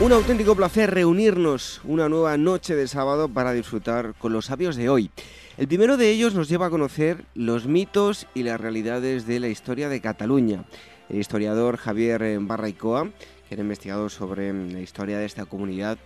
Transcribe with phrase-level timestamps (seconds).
[0.00, 4.88] Un auténtico placer reunirnos una nueva noche de sábado para disfrutar con los sabios de
[4.88, 5.10] hoy.
[5.56, 9.46] El primero de ellos nos lleva a conocer los mitos y las realidades de la
[9.46, 10.64] historia de Cataluña.
[11.08, 13.04] El historiador Javier Barraicoa,
[13.48, 15.96] que era investigador sobre la historia de esta comunidad,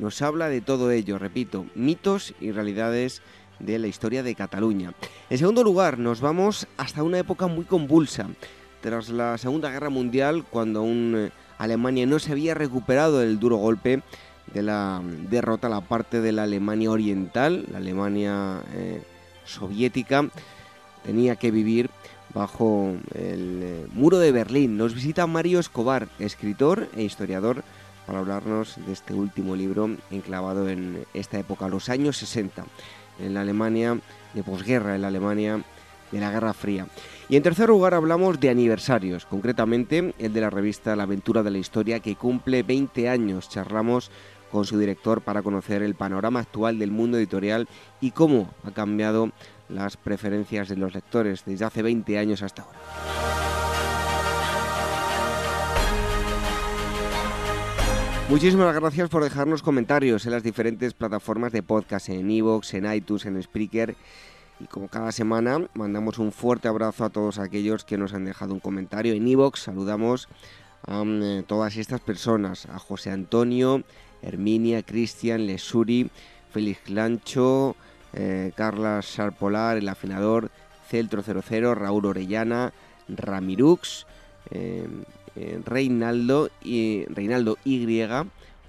[0.00, 3.22] nos habla de todo ello, repito, mitos y realidades
[3.60, 4.92] de la historia de Cataluña.
[5.30, 8.28] En segundo lugar, nos vamos hasta una época muy convulsa,
[8.80, 14.02] tras la Segunda Guerra Mundial, cuando un Alemania no se había recuperado del duro golpe
[14.52, 19.02] de la derrota a la parte de la Alemania oriental, la Alemania eh,
[19.44, 20.28] soviética,
[21.04, 21.90] tenía que vivir
[22.34, 24.76] bajo el eh, muro de Berlín.
[24.76, 27.64] Nos visita Mario Escobar, escritor e historiador,
[28.06, 32.64] para hablarnos de este último libro enclavado en esta época, los años 60,
[33.18, 33.98] en la Alemania
[34.32, 35.62] de posguerra, en la Alemania
[36.12, 36.86] de la Guerra Fría.
[37.28, 41.50] Y en tercer lugar hablamos de aniversarios, concretamente el de la revista La Aventura de
[41.50, 43.48] la Historia que cumple 20 años.
[43.48, 44.12] Charlamos
[44.52, 47.66] con su director para conocer el panorama actual del mundo editorial
[48.00, 49.32] y cómo ha cambiado
[49.68, 52.78] las preferencias de los lectores desde hace 20 años hasta ahora.
[58.28, 63.26] Muchísimas gracias por dejarnos comentarios en las diferentes plataformas de podcast, en Evox, en iTunes,
[63.26, 63.96] en Spreaker
[64.58, 68.54] y como cada semana, mandamos un fuerte abrazo a todos aquellos que nos han dejado
[68.54, 69.60] un comentario en iVoox.
[69.60, 70.28] Saludamos
[70.86, 73.82] a mm, todas estas personas, a José Antonio,
[74.22, 76.10] Herminia, Cristian, Lesuri,
[76.52, 77.76] Félix Lancho,
[78.12, 80.50] eh, Carla Sarpolar, el afinador,
[80.88, 82.72] Celtro 00, Raúl Orellana,
[83.08, 84.06] Ramirux,
[84.50, 84.86] eh,
[85.36, 87.84] eh, Reinaldo, y, Reinaldo Y,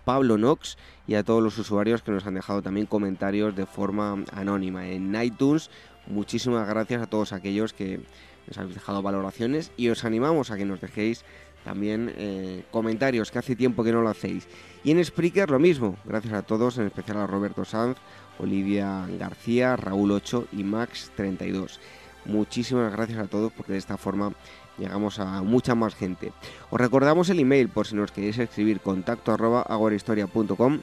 [0.07, 4.23] Pablo Nox y a todos los usuarios que nos han dejado también comentarios de forma
[4.31, 5.69] anónima en iTunes.
[6.05, 7.99] Muchísimas gracias a todos aquellos que
[8.47, 11.25] nos habéis dejado valoraciones y os animamos a que nos dejéis
[11.65, 14.47] también eh, comentarios, que hace tiempo que no lo hacéis.
[14.81, 17.97] Y en Spreaker lo mismo, gracias a todos, en especial a Roberto Sanz,
[18.39, 21.81] Olivia García, Raúl 8 y Max 32.
[22.23, 24.31] Muchísimas gracias a todos porque de esta forma
[24.77, 26.31] llegamos a mucha más gente.
[26.69, 30.79] Os recordamos el email por si nos queréis escribir contacto arroba agorahistoria.com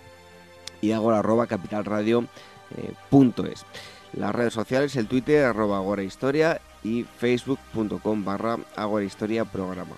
[0.80, 2.28] y agora arroba capitalradio.es.
[2.76, 3.66] Eh,
[4.14, 9.96] Las redes sociales, el Twitter arroba agorahistoria y facebook.com barra agorahistoria programa.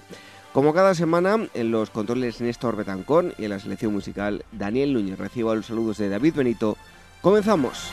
[0.53, 5.19] Como cada semana, en los controles Néstor Betancón y en la selección musical Daniel Núñez.
[5.19, 6.79] Recibo los saludos de David Benito.
[7.21, 7.93] ¡Comenzamos!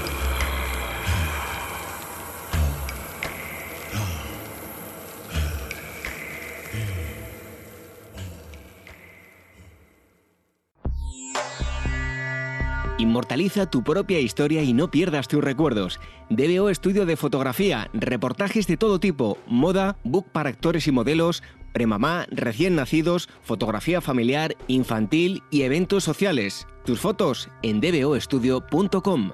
[13.11, 15.99] Inmortaliza tu propia historia y no pierdas tus recuerdos.
[16.29, 22.25] DBO Estudio de Fotografía, reportajes de todo tipo, moda, book para actores y modelos, premamá,
[22.31, 26.67] recién nacidos, fotografía familiar, infantil y eventos sociales.
[26.85, 29.31] Tus fotos en dboestudio.com.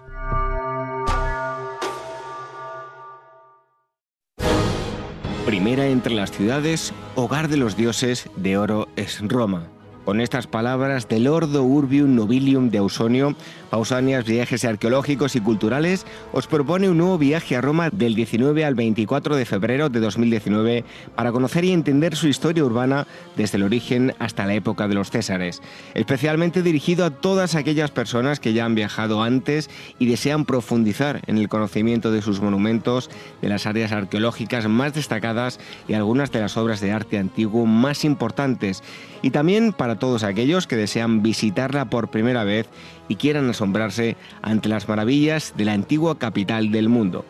[5.45, 9.67] Primera entre las ciudades, hogar de los dioses, de oro es Roma.
[10.07, 13.35] Con estas palabras del Ordo Urbium Nobilium de Ausonio,
[13.69, 18.75] Pausanias Viajes Arqueológicos y Culturales os propone un nuevo viaje a Roma del 19 al
[18.75, 20.83] 24 de febrero de 2019
[21.15, 25.11] para conocer y entender su historia urbana desde el origen hasta la época de los
[25.11, 25.61] Césares,
[25.93, 31.37] especialmente dirigido a todas aquellas personas que ya han viajado antes y desean profundizar en
[31.37, 33.09] el conocimiento de sus monumentos,
[33.41, 38.05] de las áreas arqueológicas más destacadas y algunas de las obras de arte antiguo más
[38.05, 38.83] importantes,
[39.21, 42.67] y también para todos aquellos que desean visitarla por primera vez
[43.07, 47.25] y quieran asombrarse ante las maravillas de la antigua capital del mundo.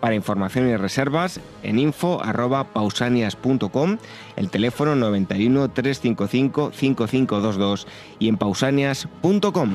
[0.00, 3.98] Para información y reservas en info@pausanias.com,
[4.36, 7.86] el teléfono 91 355 5522
[8.18, 9.74] y en pausanias.com.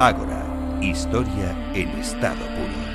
[0.00, 0.44] Ágora,
[0.82, 2.94] historia en estado puro.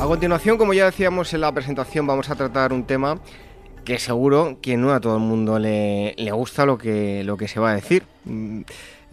[0.00, 3.18] A continuación, como ya decíamos en la presentación, vamos a tratar un tema
[3.84, 7.60] que seguro que no a todo el mundo le, gusta lo que, lo que se
[7.60, 8.04] va a decir.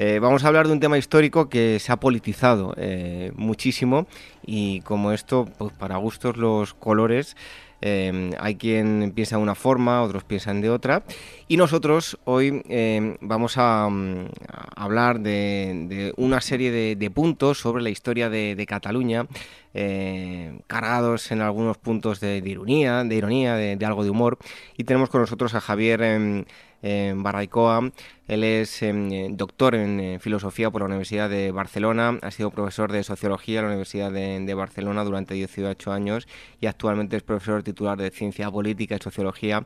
[0.03, 4.07] Eh, vamos a hablar de un tema histórico que se ha politizado eh, muchísimo
[4.44, 7.36] y como esto, pues para gustos los colores,
[7.81, 11.03] Em, hay quien piensa de una forma, otros piensan de otra.
[11.48, 14.27] Y nosotros hoy em, vamos a, mm,
[14.75, 19.25] hablar de, una serie de, puntos sobre la historia de, Cataluña,
[19.74, 24.38] eh, cargados en algunos puntos de, ironía, de ironía, de, algo de humor.
[24.77, 26.45] Y tenemos con nosotros a Javier.
[26.81, 27.92] En Barraicoa.
[28.28, 32.92] Él es em, doctor en eh, filosofía por la Universidad de Barcelona, ha sido profesor
[32.92, 36.28] de sociología en la Universidad de, Barcelona durante 18 años
[36.60, 39.66] y actualmente es profesor titular de ciencia política y sociología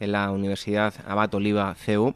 [0.00, 2.14] en la Universidad Abat Oliva CEU.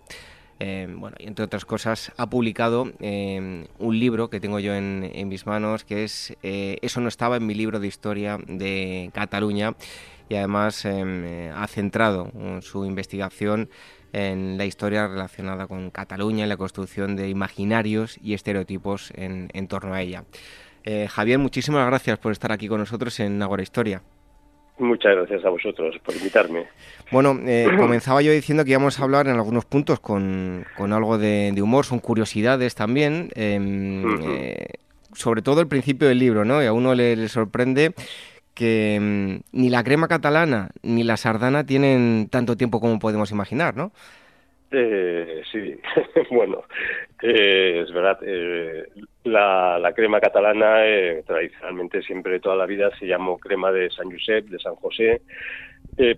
[0.59, 5.11] Em, bueno, y entre otras cosas, ha publicado em, un libro que tengo yo en,
[5.15, 9.11] en mis manos, que es eh, Eso no estaba en mi libro de historia de
[9.15, 9.75] Cataluña,
[10.31, 12.31] y además eh, ha centrado
[12.63, 13.69] su investigación
[14.13, 19.95] en la historia relacionada con Cataluña, en la construcción de imaginarios y estereotipos en, torno
[19.95, 20.25] a ella.
[20.85, 24.03] Eh, Javier, muchísimas gracias por estar aquí con nosotros en Agora Historia.
[24.79, 26.67] Muchas gracias a vosotros por invitarme.
[27.13, 31.55] Bueno, eh, comenzaba yo diciendo que íbamos a hablar en algunos puntos con, algo de,
[31.61, 34.69] humor, son curiosidades también, em, eh,
[35.13, 36.63] sobre todo el principio del libro, ¿no?
[36.63, 37.93] Y a uno le sorprende
[38.61, 43.75] que mm, ni la crema catalana ni la sardana tienen tanto tiempo como podemos imaginar,
[43.75, 43.91] ¿no?
[44.71, 45.81] Eh, sí,
[46.31, 46.65] bueno,
[47.23, 48.19] eh, es verdad.
[48.23, 48.87] Eh,
[49.25, 50.83] la, crema catalana
[51.27, 55.23] tradicionalmente siempre toda la vida se llamó crema de San Josep, de San José,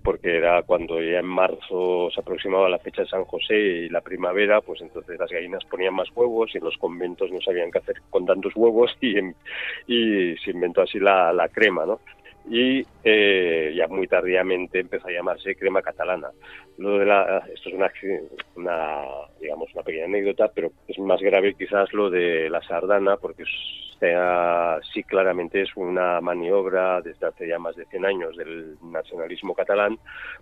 [0.03, 4.01] porque era cuando ya en marzo se aproximaba la fecha de San José y la
[4.01, 7.79] primavera, pues entonces las gallinas ponían más huevos y en los conventos no sabían qué
[7.79, 12.01] hacer con tantos huevos y, se inventó así la crema, ¿no?
[12.49, 16.31] Y eh, ya muy tardíamente empezó a llamarse crema catalana.
[16.79, 17.91] Lo de la, esto es una,
[18.57, 19.05] una,
[19.41, 23.45] digamos, una pequeña anécdota, pero es más grave quizás lo de la sardana, porque
[24.03, 29.55] sea, sí claramente es una maniobra desde hace ya más de 100 años del nacionalismo
[29.55, 29.97] catalán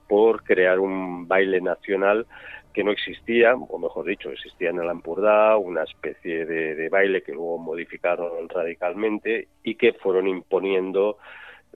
[0.08, 2.26] por crear un baile nacional
[2.72, 7.22] que no existía, o mejor dicho, existía en el Ampurdá, una especie de, de baile
[7.22, 11.18] que luego modificaron radicalmente y que fueron imponiendo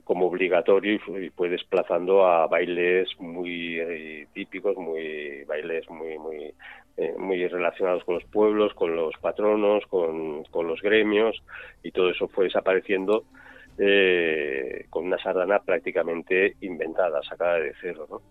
[0.05, 6.53] como obligatorio y fue desplazando a bailes muy eh, típicos, muy bailes muy muy
[6.97, 11.43] eh, muy relacionados con los pueblos, con los patronos, con, con los gremios
[11.83, 13.25] y todo eso fue desapareciendo
[13.77, 18.21] eh, con una sardana prácticamente inventada, sacada de cero, ¿no?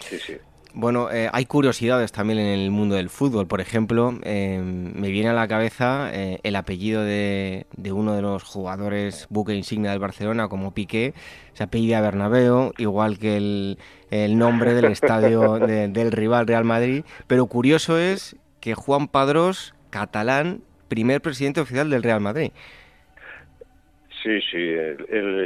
[0.00, 0.36] Sí, sí.
[0.76, 3.46] Bueno, eh, hay curiosidades también en el mundo del fútbol.
[3.46, 8.42] Por ejemplo, eh, me viene a la cabeza eh, el apellido de, uno de los
[8.42, 11.14] jugadores buque insignia del Barcelona, como Piqué.
[11.52, 13.78] Se apellida Bernabéu, igual que el,
[14.36, 17.04] nombre del estadio del rival Real Madrid.
[17.28, 22.50] Pero curioso es que Juan Padrós, catalán, primer presidente oficial del Real Madrid.
[24.24, 24.74] Sí, sí.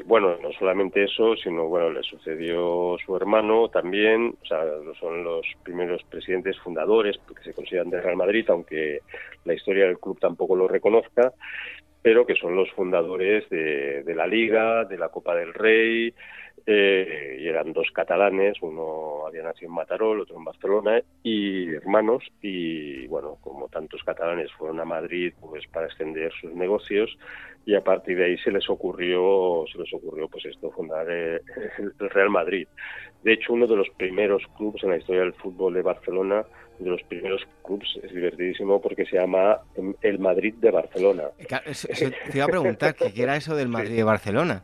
[0.05, 4.37] Bueno, no solamente eso, sino bueno, le sucedió su hermano también.
[4.41, 4.61] O sea,
[5.01, 9.01] son los primeros presidentes fundadores, porque se consideran de Real Madrid, aunque
[9.45, 11.33] la historia del club tampoco lo reconozca,
[12.03, 16.15] pero que son los fundadores de la Liga, de la Copa del Rey,
[16.71, 21.67] eh, y eran dos catalanes, uno había nacido en Mataró, el otro en Barcelona, y
[21.73, 27.17] hermanos, y bueno, como tantos catalanes fueron a Madrid pues para extender sus negocios,
[27.65, 31.41] y a partir de ahí se les ocurrió, se les ocurrió pues esto, fundar eh,
[31.79, 32.69] el Real Madrid.
[33.23, 36.45] De hecho, uno de los primeros clubes en la historia del fútbol de Barcelona,
[36.79, 39.59] de los primeros clubes, es divertidísimo porque se llama
[40.03, 41.25] el Madrid de Barcelona.
[42.31, 44.63] te iba a preguntar, ¿qué era eso del Madrid de Barcelona?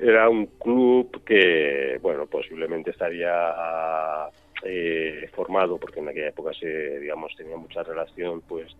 [0.00, 4.28] Era un club que, bueno, posiblemente estaría
[4.64, 8.76] eh, formado, porque en aquella época se, digamos, tenía mucha relación, pues,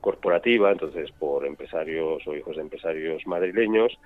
[0.00, 3.98] corporativa, entonces por empresarios o hijos de empresarios madrileños,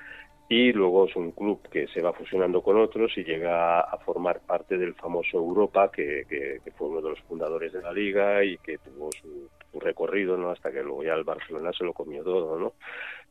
[0.50, 4.40] y luego es un club que se va fusionando con otros y llega a formar
[4.40, 8.78] parte del famoso Europa, que, fue uno de los fundadores de la liga y que
[8.78, 10.50] tuvo su, recorrido, ¿no?
[10.50, 12.73] Hasta que luego ya el Barcelona se lo comió todo, ¿no?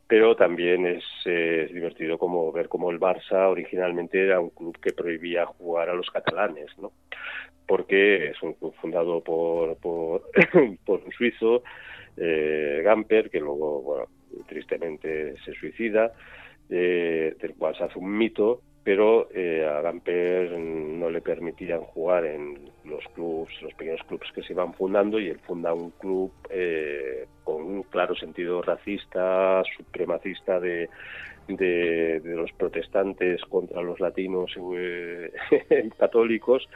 [0.09, 1.03] Pero también es,
[1.71, 6.09] divertido como ver cómo el Barça originalmente era un club que prohibía jugar a los
[6.09, 6.91] catalanes, ¿no?
[7.65, 10.23] Porque es un club fundado por, por,
[10.85, 11.63] por un suizo,
[12.17, 14.05] eh, Gamper, que luego, bueno,
[14.47, 16.11] tristemente se suicida,
[16.69, 22.25] eh, del cual se hace un mito, pero eh, a Gamper no le permitían jugar
[22.25, 26.31] en los clubs, los pequeños clubes que se iban fundando y él funda un club
[26.49, 30.89] eh, con un claro sentido racista, supremacista de,
[31.47, 34.55] de, los protestantes contra los latinos
[35.97, 36.67] católicos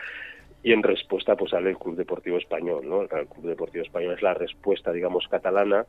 [0.63, 3.01] y en respuesta pues sale el Club Deportivo Español, ¿no?
[3.01, 5.85] El Club Deportivo Español es la respuesta, digamos, catalana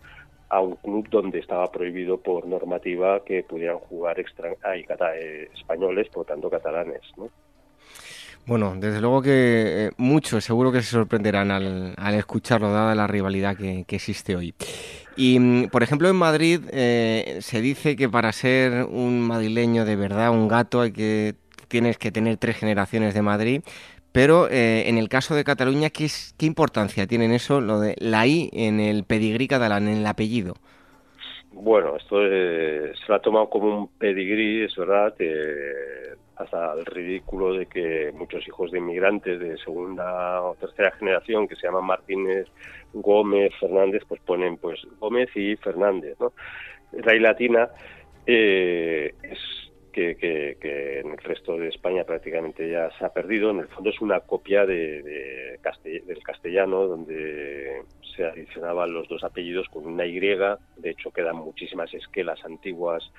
[0.48, 6.26] a un club donde estaba prohibido por normativa que pudieran jugar extra eh, españoles, por
[6.26, 7.30] tanto catalanes, ¿no?
[8.46, 13.56] Bueno, desde luego que eh, muchos seguro que se sorprenderán al, escucharlo, dada la rivalidad
[13.56, 14.54] que, existe hoy.
[15.16, 19.96] Y, mm, por ejemplo, en Madrid eh, se dice que para ser un madrileño de
[19.96, 21.36] verdad, un gato, hay que
[21.68, 23.62] tienes que tener tres generaciones de Madrid.
[24.14, 26.06] Pero eh, en el caso de Cataluña, ¿qué,
[26.38, 30.06] ¿qué importancia tiene en eso lo de la I en el pedigrí catalán, en el
[30.06, 30.54] apellido?
[31.50, 35.12] Bueno, esto se lo ha tomado como un pedigrí, es verdad,
[36.36, 41.56] hasta el ridículo de que muchos hijos de inmigrantes de segunda o tercera generación que
[41.56, 42.46] se llaman Martínez,
[42.92, 46.32] Gómez, Fernández, pues ponen pues Gómez y Fernández, ¿no?
[46.92, 47.68] La I latina
[48.26, 49.63] eh, es
[49.94, 53.50] que, en el resto de España prácticamente ya se ha perdido.
[53.50, 57.82] En el fondo es una copia de, del castellano, donde
[58.16, 60.18] se adicionaban los dos apellidos con una Y.
[60.18, 63.10] De hecho, quedan muchísimas esquelas antiguas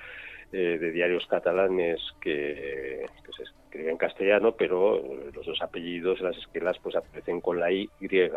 [0.52, 3.06] eh, de diarios catalanes que,
[3.36, 3.42] se
[3.78, 5.02] en castellano, pero
[5.32, 7.88] los dos apellidos, las esquelas, pues aparecen con la Y,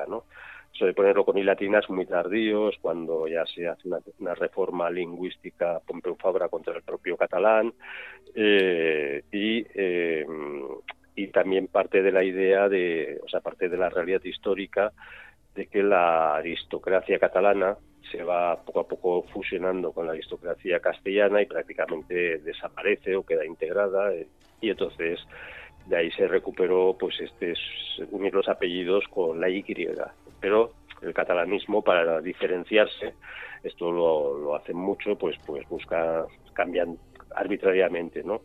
[0.07, 0.25] ¿no?
[0.73, 5.79] Eso de ponerlo con i latinas muy tardíos, cuando ya se hace una, reforma lingüística
[5.85, 7.73] Pompeu Fabra contra el propio catalán,
[8.35, 10.25] eh, y, eh,
[11.15, 14.93] y también parte de la idea de, o sea, parte de la realidad histórica
[15.55, 17.77] de que la aristocracia catalana
[18.11, 23.45] se va poco a poco fusionando con la aristocracia castellana y prácticamente desaparece o queda
[23.45, 24.27] integrada eh,
[24.61, 25.19] y entonces
[25.87, 27.53] de ahí se recuperó pues este
[28.11, 29.63] unir los apellidos con la Y.
[30.39, 33.13] Pero el catalanismo para diferenciarse
[33.63, 36.97] esto lo, lo hacen mucho pues pues busca cambian
[37.35, 38.41] arbitrariamente no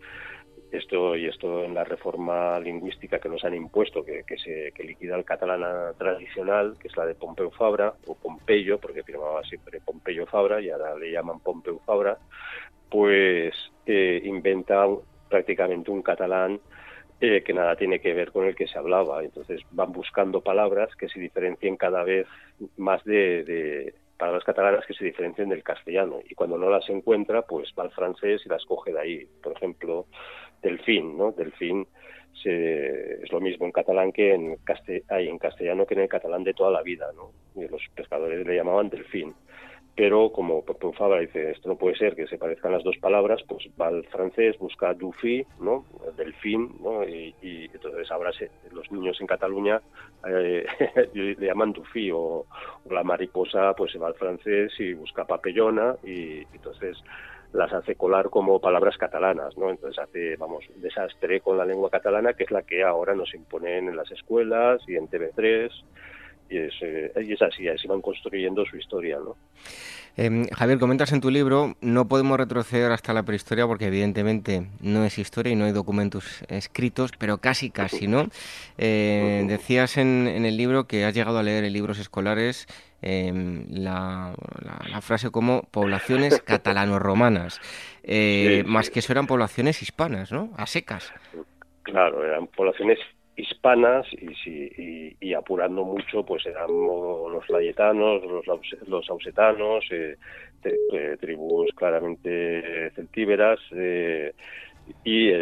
[0.71, 4.83] esto y esto en la reforma lingüística que nos han impuesto que, que se que
[4.83, 9.81] liquida el catalán tradicional que es la de Pompeu Fabra o Pompeyo porque firmaba siempre
[9.81, 12.19] Pompeyo Fabra y ahora le llaman Pompeu Fabra
[12.91, 13.55] pues
[13.87, 14.87] eh, inventa
[15.35, 16.61] prácticamente un catalán
[17.21, 19.25] eh, que nada tiene que ver con el que se hablaba.
[19.25, 22.29] Entonces van buscando palabras que se diferencien cada vez
[22.77, 26.21] más de, palabras catalanas que se diferencien del castellano.
[26.31, 29.29] Y cuando no las encuentra, pues va al francés y las coge de ahí.
[29.43, 30.07] Por ejemplo,
[30.63, 31.33] delfín, ¿no?
[31.33, 31.85] Delfín
[32.45, 34.57] es lo mismo en catalán que en,
[35.09, 37.33] en castellano que en el catalán de toda la vida, ¿no?
[37.61, 39.35] Y los pescadores le llamaban delfín
[39.97, 40.65] pero como
[40.97, 44.05] Fabra dice, esto no puede ser que se parezcan las dos palabras, pues va al
[44.07, 45.85] francés, busca Dufi, ¿no?
[46.17, 47.05] Delfín, ¿no?
[47.05, 47.35] Y,
[47.73, 48.33] entonces ahora
[48.73, 49.81] los niños en Cataluña
[50.29, 50.67] eh,
[51.15, 52.47] le llaman Dufi o,
[52.91, 56.99] la mariposa pues se va al francés y busca papellona y entonces
[57.53, 59.71] las hace colar como palabras catalanas, ¿no?
[59.71, 63.89] Entonces hace, vamos, desastre con la lengua catalana que es la que ahora nos imponen
[63.89, 65.71] en las escuelas y en TV3
[66.49, 69.37] y es, eh, y es así, así van construyendo su historia, ¿no?
[70.17, 75.05] Em, Javier, comentas en tu libro, no podemos retroceder hasta la prehistoria porque evidentemente no
[75.05, 78.29] es historia y no hay documentos escritos, pero casi, casi, ¿no?
[78.79, 82.69] Eh, decías en, el libro que has llegado a leer en libros escolares
[83.03, 84.35] em, la,
[85.01, 87.61] frase como poblaciones catalano-romanas,
[88.05, 90.53] eh, más que eso eran poblaciones hispanas, ¿no?
[90.57, 91.13] A secas.
[91.83, 93.01] Claro, eran poblaciones
[93.37, 98.47] hispanas y, y, apurando mucho pues eran los layetanos, los,
[98.87, 100.17] los ausetanos, eh,
[100.65, 104.33] eh, tribus claramente celtíberas eh,
[105.03, 105.33] y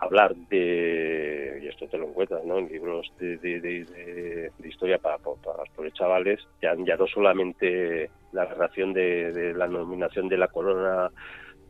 [0.00, 2.58] hablar de, y esto te lo encuentras ¿no?
[2.58, 8.92] en libros de, de, historia para, para, los chavales, ya, ya no solamente la relación
[8.92, 11.10] de, la nominación de la corona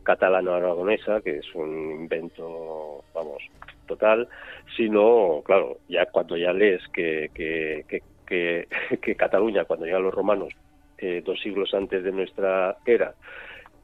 [0.03, 3.41] catalano-aragonesa, que es un invento, vamos,
[3.87, 4.27] total,
[4.75, 7.85] sino, claro, ya cuando ya lees que, que,
[9.01, 10.53] que, Cataluña, cuando llegan los romanos,
[10.97, 13.15] eh, dos siglos antes de nuestra era,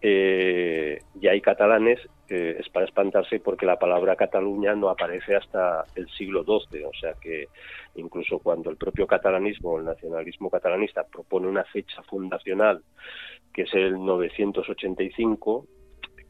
[0.02, 5.86] eh, ya hay catalanes, eh, es para espantarse porque la palabra Cataluña no aparece hasta
[5.96, 7.48] el siglo XII, o sea que
[7.96, 12.84] incluso cuando el propio catalanismo, el nacionalismo catalanista, propone una fecha fundacional,
[13.54, 15.66] que es el 985,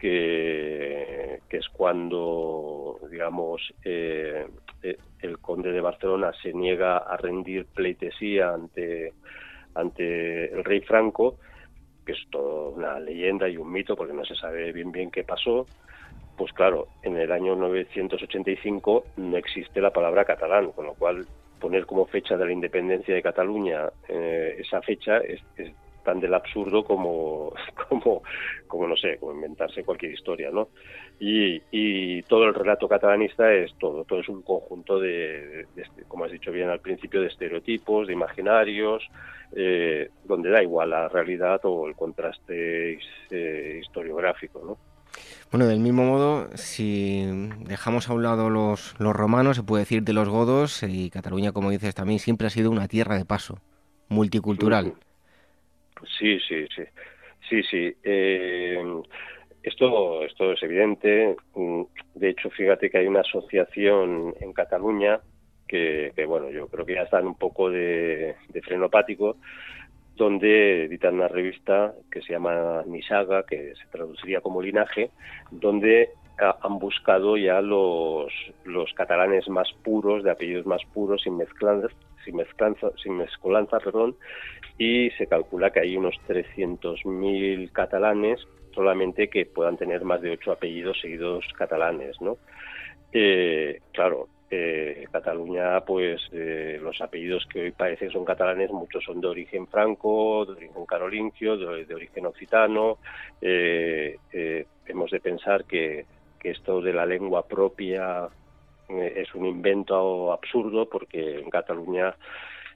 [0.04, 4.46] que, que es cuando, digamos, eh,
[4.82, 9.14] eh, el conde de Barcelona se niega a rendir pleitesía ante,
[9.76, 11.38] ante el rey Franco,
[12.06, 15.24] que es toda una leyenda y un mito porque no se sabe bien bien qué
[15.24, 15.68] pasó,
[16.36, 21.26] pues claro, en el año 985 no existe la palabra catalán, con lo cual
[21.62, 25.42] poner como fecha de la independencia de Cataluña eh, esa fecha es,
[26.04, 27.54] tan del absurdo como,
[27.90, 28.24] como,
[28.68, 30.70] como, no sé, como inventarse cualquier historia, ¿no?
[31.20, 36.26] Y, y todo el relato catalanista es todo, todo es un conjunto de, este, como
[36.26, 39.04] has dicho bien al principio, de estereotipos, de imaginarios,
[39.56, 44.78] eh, donde da igual la realidad o el contraste eh, historiográfico, ¿no?
[45.52, 47.24] Bueno, del mismo modo, si
[47.68, 51.52] dejamos a un lado los, los romanos, se puede decir de los godos, y Cataluña,
[51.52, 53.60] como dices también, siempre ha sido una tierra de paso,
[54.10, 54.86] multicultural.
[54.86, 55.13] Sí, sí,
[56.08, 56.40] sí.
[57.50, 57.96] Sí, sí.
[58.04, 58.82] Eh,
[59.62, 61.36] esto, esto es evidente.
[62.16, 65.20] De hecho, fíjate que hay una asociación en Cataluña
[65.68, 69.38] que, bueno, yo creo que ya están un poco de, de frenopático,
[70.16, 75.10] donde editan una revista que se llama Nisaga, que se traduciría como linaje,
[75.50, 78.32] donde han buscado ya los,
[78.66, 81.88] los catalanes más puros, de apellidos más puros, sin mezclanza,
[82.24, 84.16] sin mezclanza, sin mezcolanza, perdón,
[84.78, 88.40] y se calcula que hay unos 300.000 catalanes
[88.74, 92.38] solamente que puedan tener más de ocho apellidos seguidos catalanes, ¿no?
[93.12, 94.28] Eh, claro,
[95.12, 100.46] Cataluña, pues eh, los apellidos que hoy parecen son catalanes, muchos son de origen franco,
[100.46, 102.98] de origen carolingio, de, origen occitano.
[103.40, 106.06] Eh, eh, hemos de pensar que,
[106.44, 108.28] esto de la lengua propia
[108.90, 112.16] es un invento absurdo porque en Cataluña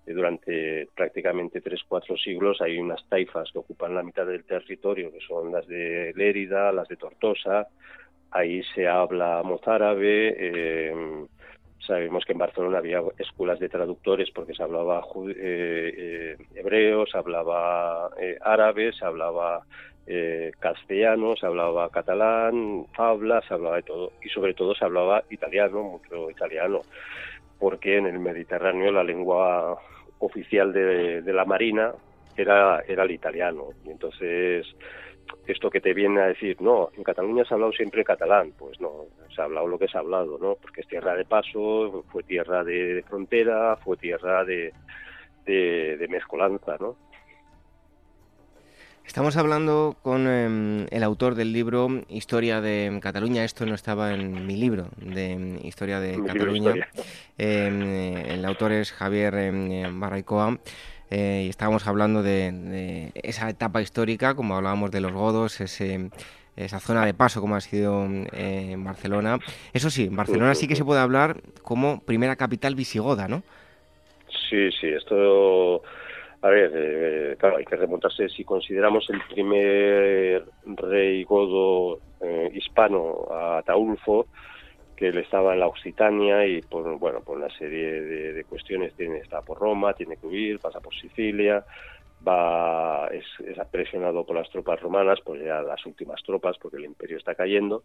[0.06, 5.20] durante prácticamente tres, cuatro siglos hay unas taifas que ocupan la mitad del territorio, que
[5.20, 7.67] son las de Lérida, las de Tortosa,
[8.32, 11.28] ahí se habla mozárabe, eh,
[11.88, 17.17] Sabemos que en Barcelona había escuelas de traductores porque se hablaba eh, eh, hebreo, se
[17.17, 19.65] hablaba eh, árabe, se hablaba
[20.60, 25.84] castellano, se hablaba catalán, habla, se hablaba de todo y sobre todo se hablaba italiano,
[25.84, 26.82] mucho italiano,
[27.60, 29.78] porque en el Mediterráneo la lengua
[30.20, 31.93] oficial de, de la Marina
[32.38, 33.70] era, era el italiano.
[33.86, 34.65] Y entonces
[35.46, 38.80] esto que te viene a decir, no, en Cataluña se ha hablado siempre catalán, pues
[38.80, 40.56] no, se ha hablado lo que se ha hablado, ¿no?
[40.56, 44.74] Porque es tierra de paso, fue tierra de, frontera, fue tierra de,
[45.46, 46.96] de, mezcolanza, ¿no?
[49.08, 53.46] Estamos hablando con em, el autor del libro Historia de Cataluña.
[53.46, 56.89] Esto no estaba en mi libro de Historia de Cataluña.
[57.38, 60.60] Em, el autor es Javier em, Barraicoa.
[61.10, 66.12] Eh, y estábamos hablando de, esa etapa histórica, como hablábamos de los godos, ese,
[66.58, 69.39] esa zona de paso como ha sido eh, en Barcelona.
[69.74, 73.41] Eso sí, Barcelona sí que se puede hablar como primera capital visigoda, ¿no?
[74.50, 75.82] Sí, sí, esto...
[76.47, 78.29] A ver, eh, claro, hay que remontarse.
[78.29, 81.99] Si consideramos el primer rey godo
[82.53, 84.27] hispano, a Ataulfo,
[84.95, 89.19] que él estaba en la Occitania y por bueno por una serie de, cuestiones tiene
[89.19, 91.63] está por Roma tiene que huir pasa por Sicilia
[92.25, 96.86] va es, es, presionado por las tropas romanas pues ya las últimas tropas porque el
[96.86, 97.84] imperio está cayendo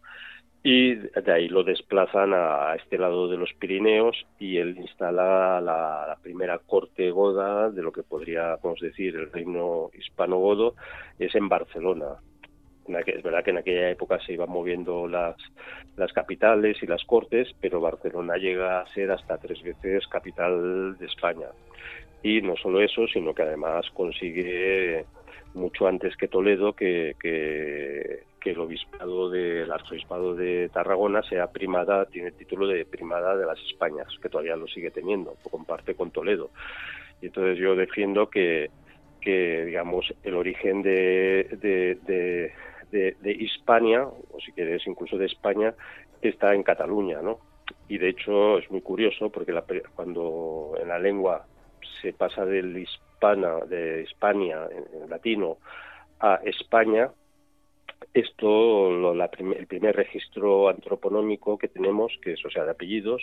[0.63, 6.17] y de ahí lo desplazan a este lado de los Pirineos y él instala la,
[6.21, 10.75] primera corte goda de lo que podríamos decir el reino hispano-godo
[11.19, 12.17] es en Barcelona
[12.87, 17.79] es verdad que en aquella época se iban moviendo las capitales y las cortes, pero
[17.79, 21.47] Barcelona llega a ser hasta tres veces capital de España.
[22.23, 25.05] Y no solo eso, sino que además consigue
[25.53, 32.29] mucho antes que Toledo que, que, el obispado del arzobispado de Tarragona sea primada, tiene
[32.29, 36.49] el título de primada de las Españas, que todavía lo sigue teniendo, comparte con Toledo.
[37.21, 38.69] Y entonces yo defiendo que,
[39.21, 42.51] que digamos, el origen de, de
[42.93, 45.73] de, Hispania, o si quieres incluso de España,
[46.21, 47.39] está en Cataluña, ¿no?
[47.87, 49.53] Y de hecho es muy curioso porque
[49.95, 51.45] cuando en la lengua
[52.01, 55.57] se pasa del hispana, de Hispania, en, latino,
[56.19, 57.09] a España,
[58.13, 63.21] esto, el primer registro antroponómico que tenemos, que es, o sea, de apellidos,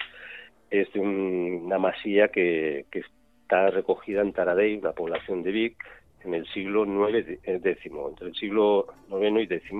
[0.70, 5.84] es de una masía que, que está recogida en Taradell, una población de Vic,
[6.24, 9.72] en el siglo IX X, entre el siglo IX y X,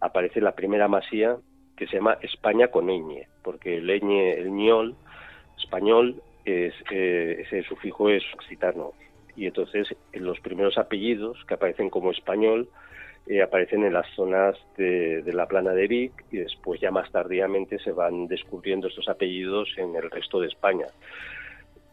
[0.00, 1.36] aparece la primera masía
[1.76, 4.96] que se llama España con ñ, porque el ñ, el ñol
[5.56, 8.92] español es, eh, ese sufijo es occitano
[9.36, 12.68] y entonces los primeros apellidos que aparecen como español
[13.28, 17.78] eh, aparecen en las zonas de, la plana de Vic y después ya más tardíamente
[17.78, 20.86] se van descubriendo estos apellidos en el resto de España.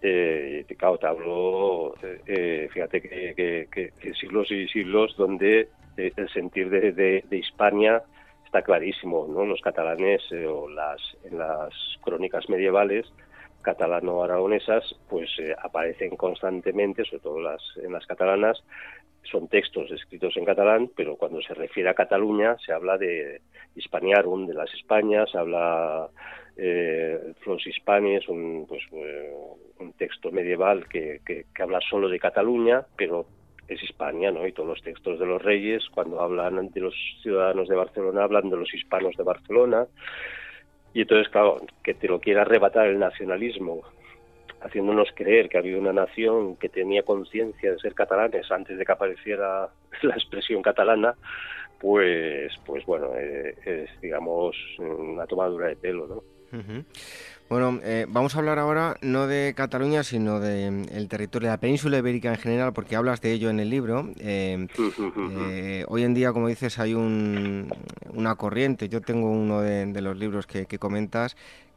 [0.02, 1.96] Eh, te hablo,
[2.28, 6.92] eh, fíjate que, siglos y siglos donde eh, el sentir de,
[7.28, 8.02] de, Hispania
[8.46, 9.46] está clarísimo, ¿no?
[9.46, 13.06] Los catalanes o las, en las crónicas medievales
[13.66, 15.30] catalano-aragonesas, pues
[15.62, 18.64] aparecen constantemente, sobre todo las, en las catalanas,
[19.30, 23.42] son textos escritos en catalán, pero cuando se refiere a Cataluña se habla de
[23.76, 26.10] Hispaniarum, de las Españas, se habla
[26.58, 29.34] eh, Flos Hispanis, un, pues, eh,
[29.80, 33.26] un texto medieval que, que, habla solo de Cataluña, pero
[33.68, 34.46] es Hispania, ¿no?
[34.46, 38.50] Y todos los textos de los reyes, cuando hablan de los ciudadanos de Barcelona, hablan
[38.50, 39.88] de los hispanos de Barcelona.
[40.96, 43.82] Y entonces, claro, que te lo quiera arrebatar el nacionalismo
[44.62, 48.92] haciéndonos creer que había una nación que tenía conciencia de ser catalanes antes de que
[48.94, 49.68] apareciera
[50.02, 51.14] la expresión catalana,
[51.82, 56.35] pues, pues bueno, eh, es digamos una tomadura de pelo, ¿no?
[57.48, 61.60] Bueno, eh, vamos a hablar ahora no de Cataluña, sino del de, territorio de la
[61.60, 64.10] península ibérica en general, porque hablas de ello en el libro.
[64.20, 67.72] Eh, hoy en día, como dices, hay un,
[68.14, 68.90] una corriente.
[68.90, 71.36] Yo tengo uno de, los libros que, que comentas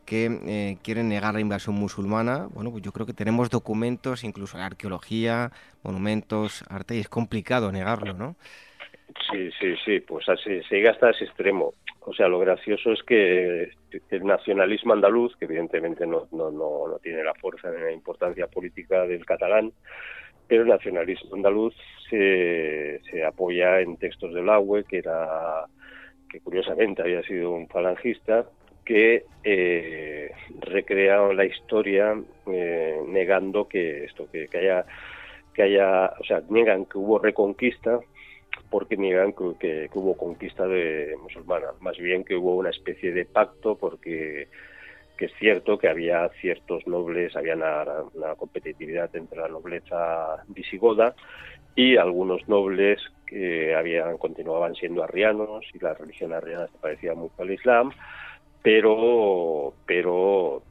[0.08, 2.48] que eh, quieren negar la invasión musulmana.
[2.54, 8.14] Bueno, pues yo creo que tenemos documentos, incluso arqueología, monumentos, arte, y es complicado negarlo,
[8.14, 8.34] ¿no?
[9.30, 11.74] Sí, sí, sí, pues así, se llega hasta ese extremo.
[12.00, 13.70] O sea, lo gracioso es que
[14.10, 18.46] el nacionalismo andaluz, que evidentemente no, no, no, no tiene la fuerza ni la importancia
[18.46, 19.72] política del catalán,
[20.46, 21.74] pero el nacionalismo andaluz
[22.08, 25.66] se, se apoya en textos del Agüe, que era
[26.30, 28.46] que curiosamente había sido un falangista
[28.84, 34.84] que eh, recrearon la historia eh, negando que esto que, haya
[35.52, 38.00] que haya o sea niegan que hubo reconquista
[38.70, 43.76] porque niegan que, hubo conquista de musulmana más bien que hubo una especie de pacto
[43.76, 44.48] porque
[45.16, 51.14] que es cierto que había ciertos nobles había una, competitividad entre la nobleza visigoda
[51.74, 57.42] y algunos nobles que habían continuaban siendo arrianos y la religión arriana se parecía mucho
[57.42, 57.92] al islam
[58.62, 60.62] pero, pero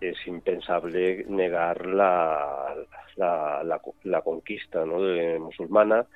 [0.00, 2.74] es impensable negar la,
[3.16, 5.02] la, la, conquista ¿no?
[5.02, 6.06] de, musulmana.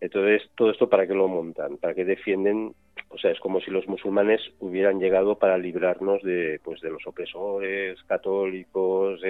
[0.00, 2.74] Entonces, todo esto para qué lo montan, para qué defienden,
[3.10, 7.06] o sea, es como si los musulmanes hubieran llegado para librarnos de, pues, de los
[7.06, 9.20] opresores católicos,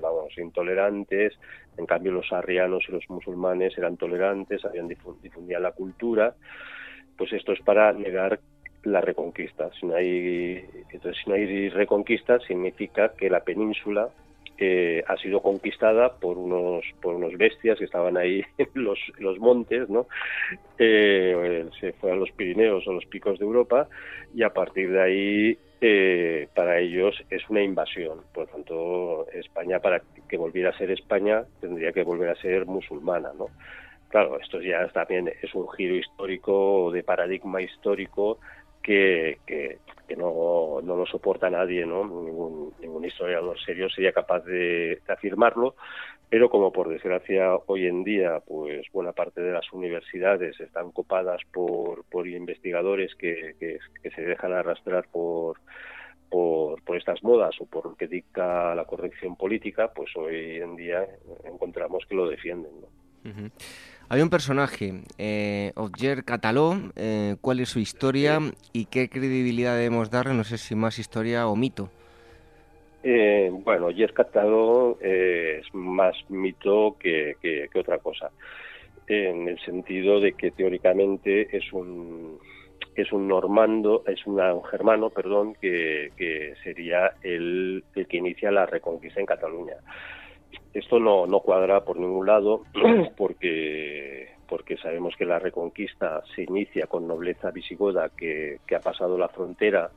[0.00, 1.32] vamos, intolerantes.
[1.76, 6.34] En cambio, los arrianos y los musulmanes eran tolerantes, habían difundían la cultura.
[7.16, 8.38] Pues esto es para negar
[8.84, 9.70] la reconquista.
[9.80, 14.10] Si no hay, entonces, si no hay reconquista, significa que la península
[14.58, 19.38] eh, ha sido conquistada por unos por unos bestias que estaban ahí en los, los
[19.38, 20.06] montes, ¿no?
[20.78, 23.88] Eh, se fue a los Pirineos o los picos de Europa
[24.34, 28.20] y a partir de ahí eh, para ellos es una invasión.
[28.32, 32.64] Por lo tanto, España para que volviera a ser España tendría que volver a ser
[32.66, 33.48] musulmana, ¿no?
[34.08, 38.38] Claro, esto ya también es un giro histórico de paradigma histórico
[38.84, 39.78] que, que,
[40.16, 42.04] no, no, lo soporta nadie, ¿no?
[42.04, 45.74] Ningún, ningún historiador serio sería capaz de, afirmarlo,
[46.28, 51.40] pero como por desgracia hoy en día, pues buena parte de las universidades están copadas
[51.52, 55.56] por, por investigadores que, que, se dejan arrastrar por,
[56.28, 60.76] por, por, estas modas o por lo que dicta la corrección política, pues hoy en
[60.76, 61.06] día
[61.44, 62.72] encontramos que lo defienden.
[62.82, 63.50] ¿no?
[64.10, 68.38] Hay un personaje, eh, Ogier Cataló, eh, ¿cuál es su historia
[68.72, 70.34] y qué credibilidad debemos darle?
[70.34, 71.88] No sé si más historia o mito.
[73.02, 77.36] Eh, bueno, Ogier Cataló eh, es más mito que,
[77.74, 78.30] otra cosa,
[79.06, 82.38] en el sentido de que teóricamente es un
[82.96, 84.38] es un normando, es un
[84.70, 89.74] germano, perdón, que, que sería el, el que inicia la reconquista en Cataluña.
[90.74, 92.64] Esto no, no cuadra por ningún lado
[93.16, 99.16] porque, porque sabemos que la reconquista se inicia con nobleza visigoda que, que ha pasado
[99.16, 99.90] la frontera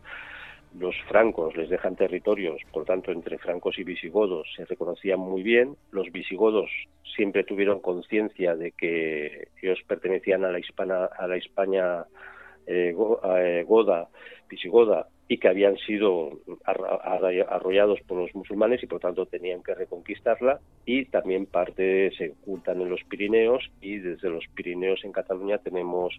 [0.79, 5.75] los francos les dejan territorios, por tanto, entre francos y visigodos se reconocían muy bien.
[5.91, 6.69] Los visigodos
[7.15, 12.05] siempre tuvieron conciencia de que ellos pertenecían a la, hispana, a la España
[12.67, 14.09] eh, eh, goda,
[14.49, 20.59] visigoda, y que habían sido arrollados por los musulmanes y por tanto tenían que reconquistarla
[20.85, 26.17] y también parte se ocultan en los Pirineos y desde los Pirineos en Cataluña tenemos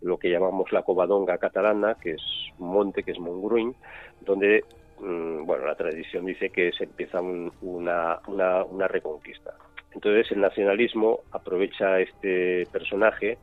[0.00, 2.22] lo que llamamos la Covadonga catalana, que es
[2.58, 3.74] un monte, que es Montgruin,
[4.22, 4.64] donde
[4.98, 9.54] mm, bueno, la tradición dice que se empieza una, una, una reconquista.
[9.92, 13.38] Entonces el nacionalismo aprovecha este personaje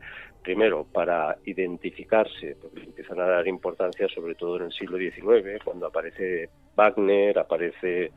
[0.48, 5.88] primero para identificarse, porque empiezan a dar importancia sobre todo en el siglo XIX, cuando
[5.88, 8.14] aparece Wagner, aparece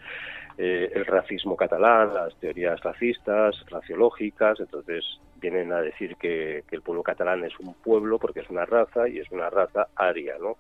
[0.57, 5.05] eh, el racismo catalán, las teorías racistas, raciológicas, entonces
[5.41, 9.19] vienen a decir que, el pueblo catalán es un pueblo porque es una raza y
[9.19, 10.57] es una raza aria, ¿no?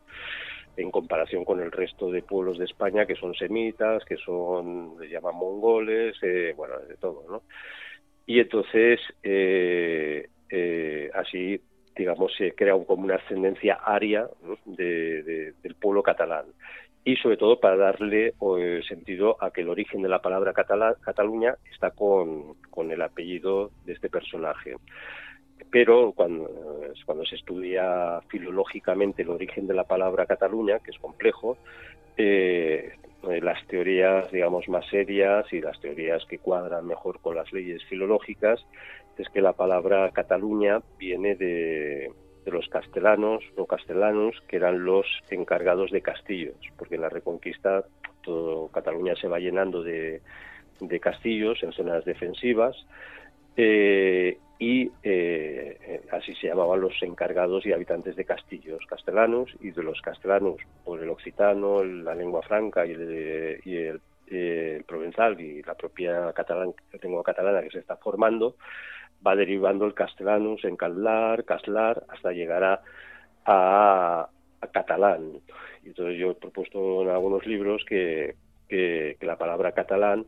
[0.77, 5.09] en comparación con el resto de pueblos de España que son semitas, que son, le
[5.09, 7.43] llaman mongoles, eh, bueno, de todo, ¿no?
[8.27, 11.61] Y entonces, eh, eh, así,
[11.97, 14.29] digamos, se crea como una ascendencia aria
[14.67, 16.47] del pueblo catalán.
[17.03, 18.35] Y sobre todo para darle
[18.87, 22.57] sentido a que el origen de la palabra Cataluña está con,
[22.91, 24.75] el apellido de este personaje
[25.71, 26.51] pero cuando,
[27.05, 31.59] cuando, se estudia filológicamente el origen de la palabra Cataluña, que es complejo,
[32.17, 37.85] eh, las teorías, digamos, más serias y las teorías que cuadran mejor con las leyes
[37.85, 38.65] filológicas
[39.19, 42.11] es que la palabra Cataluña viene de,
[42.47, 47.85] los castellanos o castellanos, que eran los encargados de castillos, porque en la Reconquista
[48.23, 50.21] todo Cataluña se va llenando de,
[51.01, 52.75] castillos en zonas defensivas
[53.57, 59.83] eh, y eh, así se llamaban los encargados y habitantes de castillos castellanos y de
[59.83, 64.01] los castellanos por el occitano, la lengua franca y el, y el,
[64.33, 66.33] eh, provenzal y la propia
[67.03, 68.55] lengua catalana que se está formando,
[69.27, 72.83] va derivando el castellanus en callar, caslar, hasta llegar a,
[73.47, 74.29] a,
[74.73, 75.41] catalán.
[75.85, 78.35] Y entonces yo he propuesto en algunos libros que,
[78.69, 80.27] que, la palabra catalán,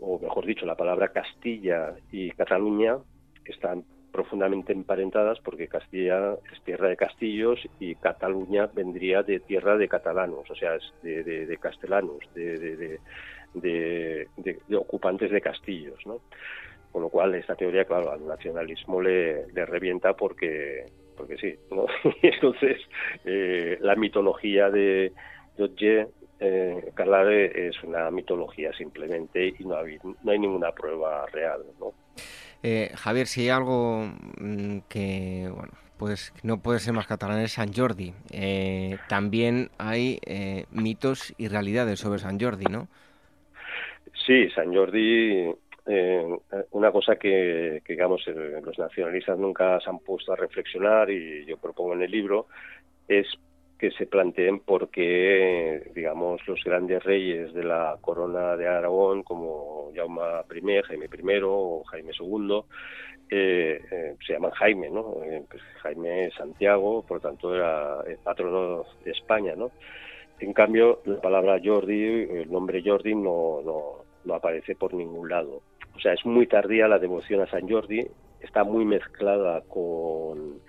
[0.00, 2.98] o mejor dicho, la palabra Castilla y Cataluña
[3.44, 9.88] están profundamente emparentadas porque Castilla es tierra de castillos y Cataluña vendría de tierra de
[9.88, 13.00] catalanos, o sea, es de, de, de castellanos, de,
[13.54, 16.20] de, ocupantes de castillos, ¿no?
[16.94, 21.86] Con lo cual, esta teoría, claro, al nacionalismo le, revienta porque, porque sí, ¿no?
[22.22, 22.80] Entonces,
[23.24, 25.10] eh, la mitología de
[25.56, 26.06] George
[26.38, 31.94] eh, Calare es una mitología simplemente y no hay, no hay ninguna prueba real, ¿no?
[32.62, 34.04] Eh, Javier, si hay algo
[34.38, 38.14] mm, que, bueno, pues no puede ser más catalán es San Jordi.
[38.30, 40.20] Eh, también hay
[40.70, 42.86] mitos y realidades sobre San Jordi, ¿no?
[44.26, 45.52] Sí, San Jordi
[45.86, 46.24] eh,
[46.70, 51.56] una cosa que, digamos, eh, los nacionalistas nunca se han puesto a reflexionar y yo
[51.58, 52.46] propongo en el libro
[53.06, 53.26] es
[53.78, 59.90] que se planteen por qué, digamos, los grandes reyes de la corona de Aragón, como
[59.94, 60.22] Jaume
[60.54, 62.62] I, Jaime I o Jaime II,
[63.30, 65.16] eh, eh, se llaman Jaime, ¿no?
[65.50, 69.70] Pues Jaime Santiago, por tanto, era el patrono de España, ¿no?
[70.40, 75.62] En cambio, la palabra Jordi, el nombre Jordi no, no, no aparece por ningún lado.
[75.96, 78.06] O sea, es muy tardía la devoción a San Jordi,
[78.40, 80.60] está muy mezclada con,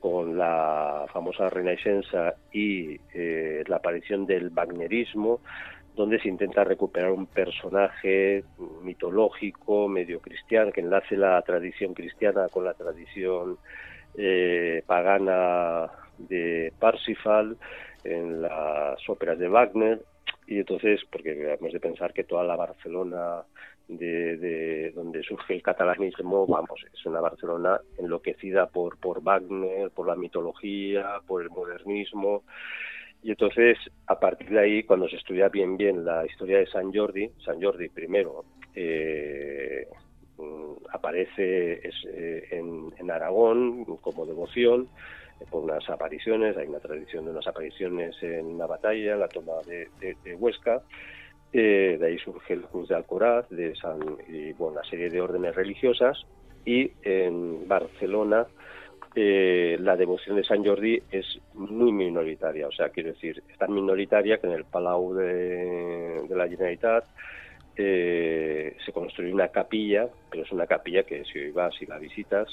[0.00, 2.16] con la famosa Renaissance
[2.52, 5.40] y eh, la aparición del Wagnerismo,
[5.94, 8.44] donde se intenta recuperar un personaje
[8.82, 13.58] mitológico, medio cristiano, que enlace la tradición cristiana con la tradición
[14.16, 17.56] eh, pagana de Parsifal
[18.02, 20.02] en las óperas de Wagner.
[20.46, 23.42] Y entonces, porque hemos de pensar que toda la Barcelona
[23.88, 30.16] de, donde surge el catalanismo, vamos, es una Barcelona enloquecida por, por Wagner, por la
[30.16, 32.44] mitología, por el modernismo.
[33.22, 36.92] Y entonces, a partir de ahí, cuando se estudia bien bien la historia de San
[36.92, 38.44] Jordi, San Jordi primero
[38.74, 39.86] eh,
[40.92, 44.88] aparece eh, en, Aragón como devoción
[45.40, 49.28] eh, por unas apariciones, hay una tradición de unas apariciones en una batalla, en la
[49.28, 50.82] toma de Huesca,
[51.56, 55.20] eh, de ahí surge el Cruz de Alcoraz de San, y bueno, una serie de
[55.20, 56.26] órdenes religiosas.
[56.66, 58.46] Y en Barcelona
[59.14, 62.66] eh, la devoción de San Jordi es muy minoritaria.
[62.66, 67.04] O sea, quiero decir, es tan minoritaria que en el Palau de, la Generalitat
[67.76, 72.48] eh, se construyó una capilla, pero es una capilla que si vas y la visitas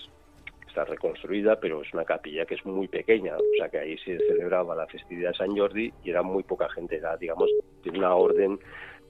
[0.72, 4.18] está reconstruida, pero es una capilla que es muy pequeña, o sea que ahí se
[4.18, 7.50] celebraba la festividad de San Jordi y era muy poca gente, era digamos
[7.84, 8.58] de una orden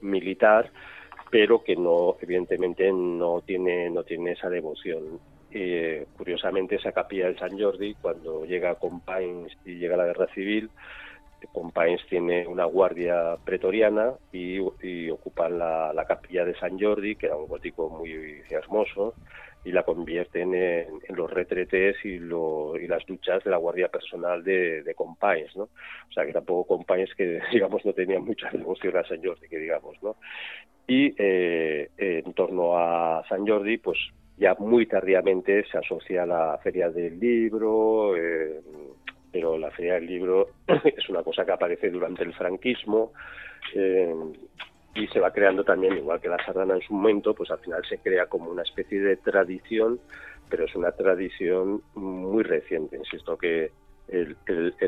[0.00, 0.70] militar,
[1.30, 5.20] pero que no, evidentemente no tiene, no tiene esa devoción.
[5.52, 10.26] Eh, curiosamente, esa capilla de San Jordi, cuando llega a Companys y llega la guerra
[10.34, 10.70] civil,
[11.52, 14.58] Companys tiene una guardia pretoriana y,
[15.10, 19.14] ocupan la, capilla de San Jordi, que era un gótico muy hermoso,
[19.64, 24.82] y la convierten en, los retretes y, y, las duchas de la guardia personal de,
[24.82, 25.64] de Companys, ¿no?
[25.64, 29.58] O sea, que tampoco Companys que, digamos, no tenían mucha devoción a San Jordi, que
[29.58, 30.16] digamos, ¿no?
[30.86, 33.98] Y eh, en torno a San Jordi, pues
[34.36, 38.60] ya muy tardíamente se asocia a la Feria del Libro, eh,
[39.30, 43.12] pero la Feria del Libro es una cosa que aparece durante el franquismo
[43.74, 44.12] eh,
[44.94, 47.82] y se va creando también, igual que la sardana en su momento, pues al final
[47.88, 49.98] se crea como una especie de tradición,
[50.50, 52.96] pero es una tradición muy reciente.
[52.96, 53.70] Insisto que
[54.08, 54.36] el,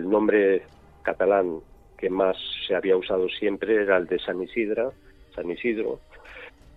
[0.09, 0.63] nombre
[1.03, 1.61] catalán
[1.97, 2.37] que más
[2.67, 4.91] se había usado siempre era el de San Isidra,
[5.35, 6.01] San Isidro,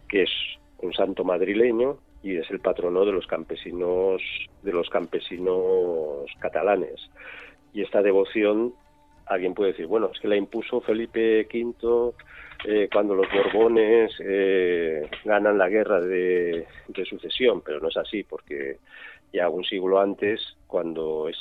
[0.07, 0.31] que es
[0.79, 4.21] un santo madrileño y es el patrono de los campesinos
[4.63, 7.09] de los campesinos catalanes
[7.73, 8.73] y esta devoción
[9.29, 12.13] alguien puede decir bueno es que la impuso Felipe V
[12.65, 16.65] eh, cuando los Borbones eh, ganan la guerra de,
[17.07, 18.77] sucesión pero no es así porque
[19.31, 21.37] ya un siglo antes cuando es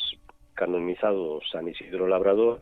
[0.54, 2.60] canonizado San Isidro Labrador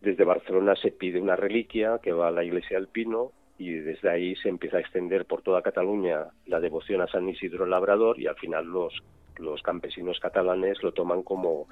[0.00, 4.10] desde Barcelona se pide una reliquia que va a la iglesia del Pino y desde
[4.10, 8.26] ahí se empieza a extender por toda Cataluña la devoción a San Isidro Labrador y
[8.26, 9.02] al final los,
[9.38, 11.66] los campesinos catalanes lo toman como,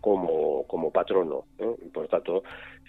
[0.00, 1.44] como, como patrono.
[1.58, 1.74] ¿eh?
[1.84, 2.42] Y por tanto,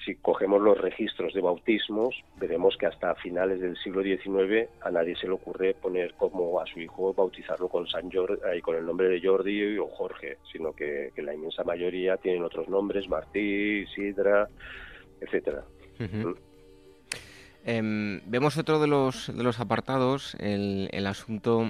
[0.06, 5.16] si cogemos los registros de bautismos, veremos que hasta finales del siglo XIX a nadie
[5.16, 8.86] se le ocurre poner como a su hijo bautizarlo con San Jordi, y con el
[8.86, 14.48] nombre de Jordi o Jorge, sino que, la inmensa mayoría tienen otros nombres, Martí, Sidra,
[15.20, 15.64] etcétera.
[17.70, 21.70] Em, vemos otro de los, de los apartados, el, el asunto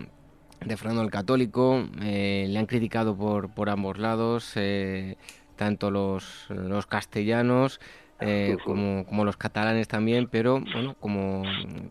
[0.63, 1.89] de Fernando el Católico.
[2.03, 5.15] Eh, le han criticado por, por ambos lados, eh,
[5.55, 7.81] tanto los, los castellanos
[8.19, 11.41] eh, como, como, los catalanes también, pero bueno, como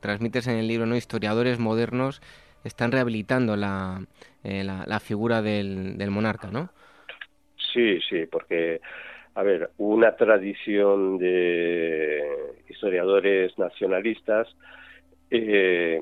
[0.00, 0.94] transmites en el libro, ¿no?
[0.94, 2.22] historiadores modernos
[2.62, 4.06] están rehabilitando la,
[4.44, 6.70] la, la, figura del, del monarca, ¿no?
[7.72, 8.80] Sí, sí, porque
[9.36, 12.22] a ver, una tradición de
[12.70, 14.48] historiadores nacionalistas
[15.30, 16.00] eh,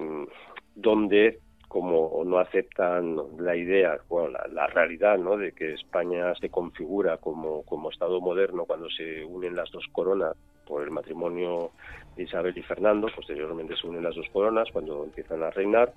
[0.77, 5.37] donde como no aceptan la idea, bueno, la, realidad, ¿no?
[5.37, 10.37] De que España se configura como, como Estado moderno cuando se unen las dos coronas
[10.65, 11.73] por el matrimonio
[12.17, 15.93] de Isabel y Fernando, posteriormente se unen las dos coronas cuando empiezan a reinar.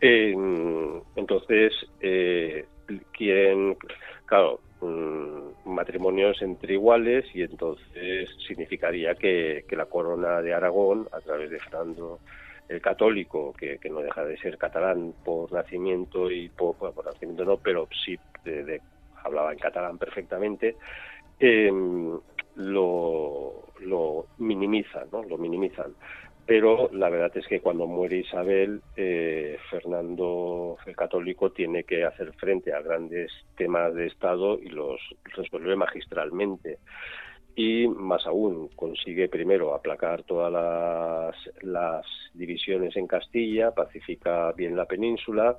[0.00, 0.32] Eh,
[1.16, 2.66] entonces, eh,
[3.10, 3.76] quieren,
[4.26, 4.60] claro,
[5.64, 12.20] matrimonios entre iguales y entonces significaría que, la corona de Aragón, a través de Fernando
[12.68, 17.56] el católico, que, no deja de ser catalán por nacimiento y por, por nacimiento no,
[17.56, 18.18] pero sí
[19.24, 20.76] hablaba en catalán perfectamente,
[21.38, 22.18] em,
[22.56, 24.26] lo, lo
[25.12, 25.22] ¿no?
[25.22, 25.94] Lo minimizan
[26.48, 32.32] pero la verdad es que cuando muere Isabel, eh, Fernando el Católico tiene que hacer
[32.32, 34.98] frente a grandes temas de Estado y los
[35.36, 36.78] resuelve magistralmente.
[37.54, 40.50] Y más aún, consigue primero aplacar todas
[41.60, 45.58] las, divisiones en Castilla, pacifica bien la península,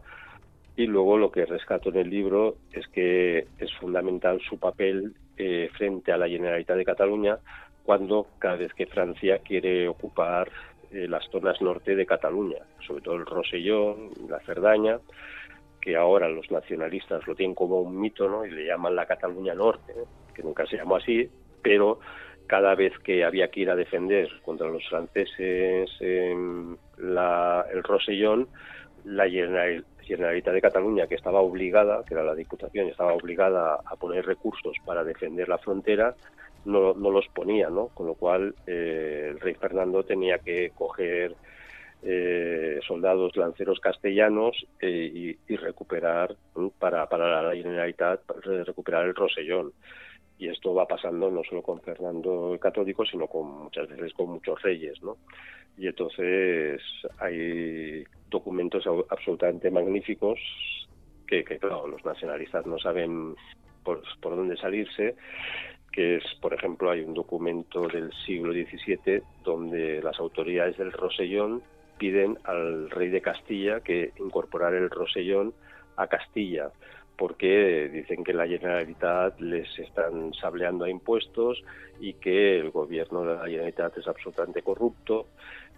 [0.76, 5.70] y luego lo que rescato en el libro es que es fundamental su papel eh,
[5.78, 7.38] frente a la Generalitat de Cataluña
[7.90, 10.52] cuando cada vez que Francia quiere ocupar
[10.92, 15.00] eh, las zonas norte de Cataluña, sobre todo el Rosellón, la Cerdaña,
[15.80, 18.46] que ahora los nacionalistas lo tienen como un mito ¿no?
[18.46, 19.94] y le llaman la Cataluña Norte,
[20.34, 21.30] que nunca se llamó así,
[21.62, 22.00] pero
[22.48, 28.48] cada vez que había que ir a defender contra los franceses en el Rosellón,
[29.06, 29.26] la
[30.02, 34.76] Generalitat de Cataluña, que estaba obligada, que era la Diputación, estaba obligada a poner recursos
[34.84, 36.16] para defender la frontera,
[36.66, 37.88] no, los ponía, ¿no?
[37.90, 41.36] Con lo cual eh, el rey Fernando tenía que coger
[42.02, 46.36] eh, soldados lanceros castellanos eh, y, recuperar
[46.78, 48.22] para, para la Generalitat
[48.66, 49.74] recuperar el Rosellón.
[50.38, 54.30] Y esto va pasando no solo con Fernando el Católico sino con muchas veces con
[54.30, 55.18] muchos reyes no
[55.78, 56.82] y entonces
[57.18, 60.40] hay documentos absolutamente magníficos
[61.28, 63.36] que, que claro los nacionalistas no saben
[63.84, 65.16] por, por dónde salirse
[65.92, 71.62] que es, por ejemplo, hay un documento del siglo XVII donde las autoridades del Rosellón
[71.98, 75.54] piden al rey de Castilla que incorporar el Rosellón
[75.98, 76.72] a Castilla,
[77.18, 81.62] porque dicen que la Generalitat les están sableando a impuestos
[82.00, 85.28] y que el gobierno de la Generalitat es absolutamente corrupto.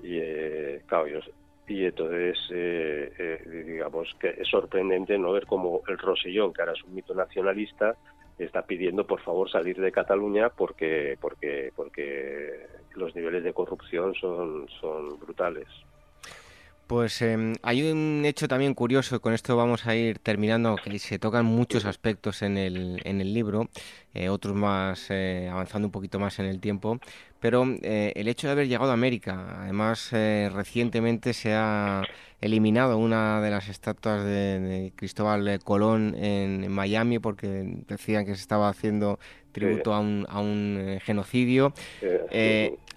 [0.03, 0.81] Y, eh,
[1.67, 6.73] y entonces eh, eh, digamos que es sorprendente no ver cómo el Rosellón, que ahora
[6.73, 7.95] es un mito nacionalista,
[8.45, 14.67] está pidiendo por favor salir de Cataluña porque porque porque los niveles de corrupción son
[14.79, 15.67] son brutales.
[16.91, 21.19] Pues em, hay un hecho también curioso, con esto vamos a ir terminando, que se
[21.19, 23.69] tocan muchos aspectos en el, en el libro,
[24.13, 26.99] eh, otros más eh, avanzando un poquito más en el tiempo,
[27.41, 32.03] pero eh, el hecho de haber llegado a América, además recientemente se ha
[32.39, 38.69] eliminado una de las estatuas de, Cristóbal Colón en, Miami porque decían que se estaba
[38.69, 39.19] haciendo
[39.51, 41.73] tributo a un, a un genocidio.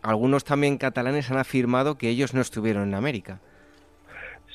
[0.03, 3.41] algunos también catalanes han afirmado que ellos no estuvieron en América.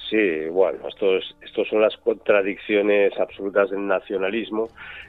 [0.09, 4.67] Sí, bueno, estos, estos son las contradicciones absolutas del nacionalismo.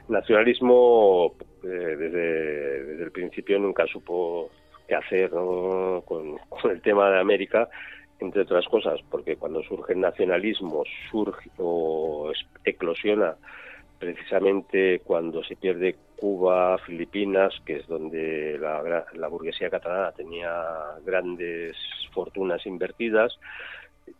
[0.09, 4.51] nacionalismo eh, desde, desde, el principio nunca supo
[4.91, 6.37] qué hacer con,
[6.69, 7.69] el tema de América,
[8.19, 12.31] entre otras cosas, porque cuando surge el nacionalismo surge o
[12.65, 13.35] eclosiona
[13.97, 20.51] precisamente cuando se pierde Cuba, Filipinas, que es donde la, la burguesía catalana tenía
[21.05, 21.77] grandes
[22.11, 23.39] fortunas invertidas,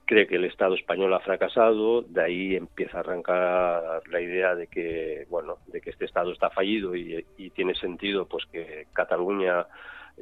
[0.05, 4.67] cree que el Estado español ha fracasado, de ahí empieza a arrancar la idea de
[4.67, 9.65] que, bueno, de que este Estado está fallido y, tiene sentido pues que Cataluña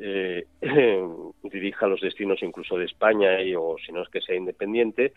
[0.01, 0.45] eh,
[1.43, 5.13] dirija los destinos incluso de España y, o si no es que sea independiente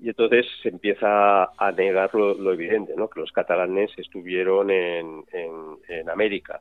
[0.00, 3.08] y entonces se empieza a negar lo, evidente, ¿no?
[3.08, 6.60] que los catalanes estuvieron en, en, América.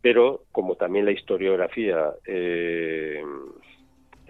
[0.00, 3.22] Pero como también la historiografía eh,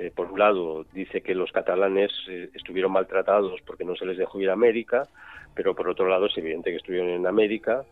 [0.00, 4.16] eh, por un lado, dice que los catalanes eh, estuvieron maltratados porque no se les
[4.16, 5.06] dejó ir a América,
[5.54, 7.84] pero por otro lado es evidente que estuvieron en América,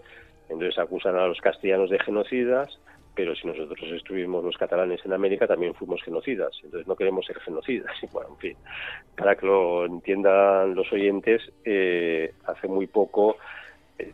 [0.49, 2.81] entonces acusan a los castellanos de genocidas,
[3.19, 7.41] pero si nosotros estuvimos los catalanes en América también fuimos genocidas, entonces no queremos ser
[7.41, 7.93] genocidas.
[8.03, 8.57] Y bueno, en fin,
[9.17, 13.37] para que lo entiendan los oyentes, eh, hace muy poco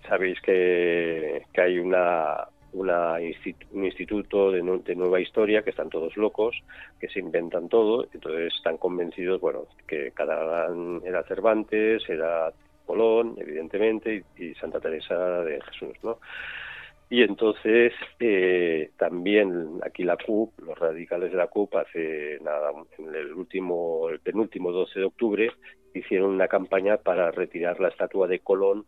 [0.09, 6.57] sabéis que, que hay una, un instituto de, nueva historia que están todos locos,
[6.99, 10.69] que se inventan todo, entonces están convencidos, bueno, que cada
[11.05, 12.55] era Cervantes, era
[12.87, 16.17] Colón, evidentemente, y, Santa Teresa de Jesús, ¿no?
[17.11, 23.15] Y entonces eh, también aquí la CUP, los radicales de la CUP, hace nada, en
[23.15, 25.53] el último, el penúltimo 12 de octubre,
[25.95, 28.87] hicieron una campaña para retirar la estatua de Colón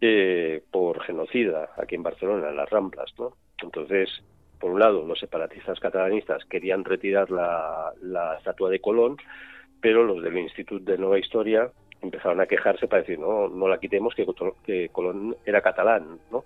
[0.00, 3.36] eh, por genocida aquí en Barcelona, en las Ramblas, ¿no?
[3.62, 4.10] Entonces,
[4.58, 9.16] por un lado, los separatistas catalanistas querían retirar la, la estatua de Colón,
[9.80, 11.70] pero los del Instituto de Nueva Historia
[12.02, 14.26] empezaron a quejarse para decir, no, no la quitemos, que,
[14.64, 16.44] que Colón era catalán, ¿no?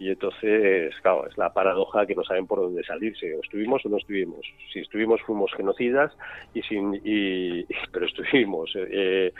[0.00, 3.34] Y entonces, claro, es la paradoja que no saben por dónde salirse.
[3.34, 4.40] O estuvimos o no estuvimos.
[4.72, 6.10] Si estuvimos, fuimos genocidas,
[6.54, 8.72] y sin, y, pero estuvimos.
[8.74, 9.30] Eh,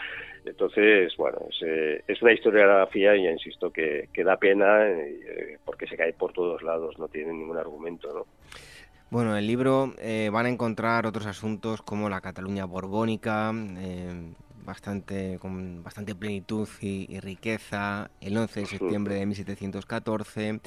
[0.45, 5.59] entonces, bueno, es, eh, es, una historiografía, y ya insisto, que, que da pena eh,
[5.65, 8.27] porque se cae por todos lados, no tiene ningún argumento, ¿no?
[9.09, 9.95] Bueno, en el libro
[10.31, 13.51] van a encontrar otros asuntos como la Cataluña borbónica,
[14.65, 20.61] bastante, con bastante plenitud y, riqueza, el 11 de septiembre de 1714,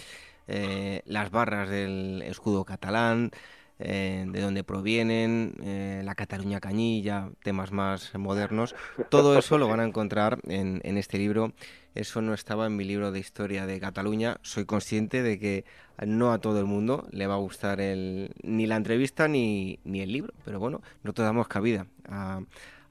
[0.48, 3.32] eh, las barras del escudo catalán,
[3.80, 8.76] eh, de dónde provienen, eh, la Cataluña Cañilla, temas más modernos.
[9.10, 11.54] Todo eso lo van a encontrar en, en, este libro.
[11.96, 14.38] Eso no estaba en mi libro de historia de Cataluña.
[14.42, 15.66] Soy consciente de que
[16.06, 20.02] no a todo el mundo le va a gustar el, ni la entrevista ni, ni
[20.02, 22.42] el libro, pero bueno, no te damos cabida a,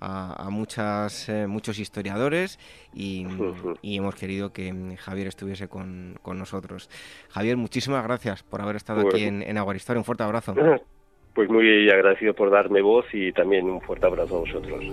[0.03, 2.59] a, muchas, eh, muchos historiadores
[2.93, 3.27] y,
[3.83, 6.91] hemos querido que mm, Javier estuviese con, nosotros.
[7.31, 9.59] Javier, muchísimas gracias por haber estado aquí en, en.
[9.63, 10.55] Un fuerte abrazo.
[11.35, 14.85] Pues muy agradecido por darme voz y también un fuerte abrazo a vosotros.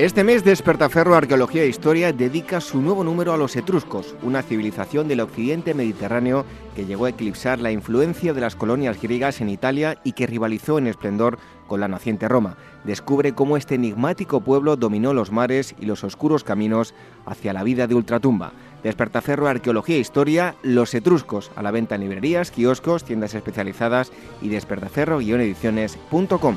[0.00, 5.08] Este mes Despertaferro Arqueología e Historia dedica su nuevo número a los etruscos, una civilización
[5.08, 10.00] del occidente mediterráneo que llegó a eclipsar la influencia de las colonias griegas en Italia
[10.02, 11.36] y que rivalizó en esplendor
[11.66, 12.56] con la naciente Roma.
[12.84, 16.94] Descubre cómo este enigmático pueblo dominó los mares y los oscuros caminos
[17.26, 18.54] hacia la vida de ultratumba.
[18.82, 24.48] Despertaferro Arqueología e Historia, Los Etruscos, a la venta en librerías, kioscos, tiendas especializadas y
[24.48, 26.56] despertaferro-ediciones.com.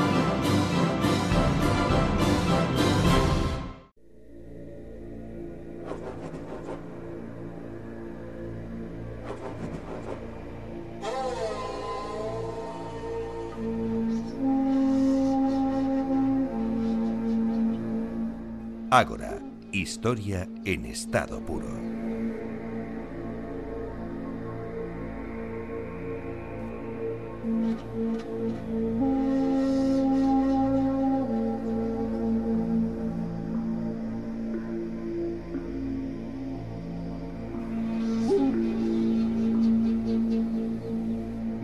[18.93, 19.39] Ágora,
[19.71, 22.00] historia en estado puro.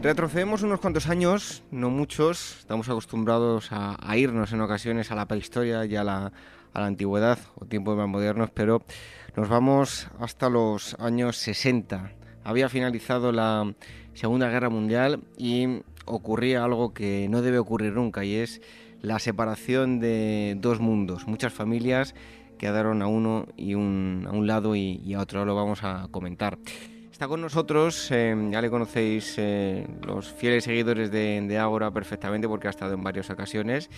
[0.08, 5.26] Retrocedemos unos cuantos años, no muchos, estamos acostumbrados a, a irnos en ocasiones a la
[5.26, 6.32] prehistoria y a la,
[6.72, 8.82] a la antigüedad o tiempos más modernos, pero
[9.36, 12.14] nos vamos hasta los años 60.
[12.46, 13.76] Había finalizado la
[14.14, 18.62] Segunda Guerra Mundial y ocurría algo que no debe ocurrir nunca y es
[19.02, 21.28] la separación de dos mundos.
[21.28, 22.16] Muchas familias
[22.58, 26.58] quedaron a uno y un, a un lado y, a otro, lo vamos a comentar.
[27.18, 32.48] Está con nosotros, eh, ya le conocéis eh, los fieles seguidores de, de, Ágora perfectamente
[32.48, 33.90] porque ha estado en varias ocasiones.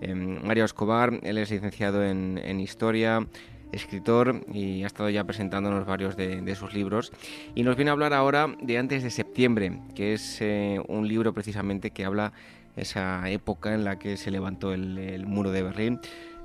[0.00, 3.26] Eh, Mario Escobar, él es licenciado en, en, Historia,
[3.72, 7.10] escritor y ha estado ya presentándonos varios de, de, sus libros.
[7.56, 10.40] Y nos viene a hablar ahora de Antes de Septiembre, que es
[10.86, 12.32] un libro precisamente que habla
[12.76, 15.98] esa época en la que se levantó el, el muro de Berlín.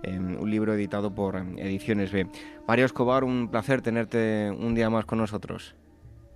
[0.04, 2.26] un libro editado por Ediciones B.
[2.68, 5.76] Mario Escobar, un placer tenerte un día más con nosotros.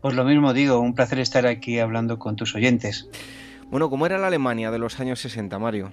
[0.02, 3.10] Pues lo mismo digo, un placer estar aquí hablando con tus oyentes.
[3.70, 5.92] Bueno, ¿cómo era la Alemania de los años 60, Mario?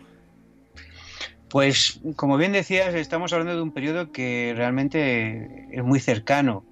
[1.49, 6.65] Pues como bien decías, estamos hablando de un periodo que realmente es muy cercano.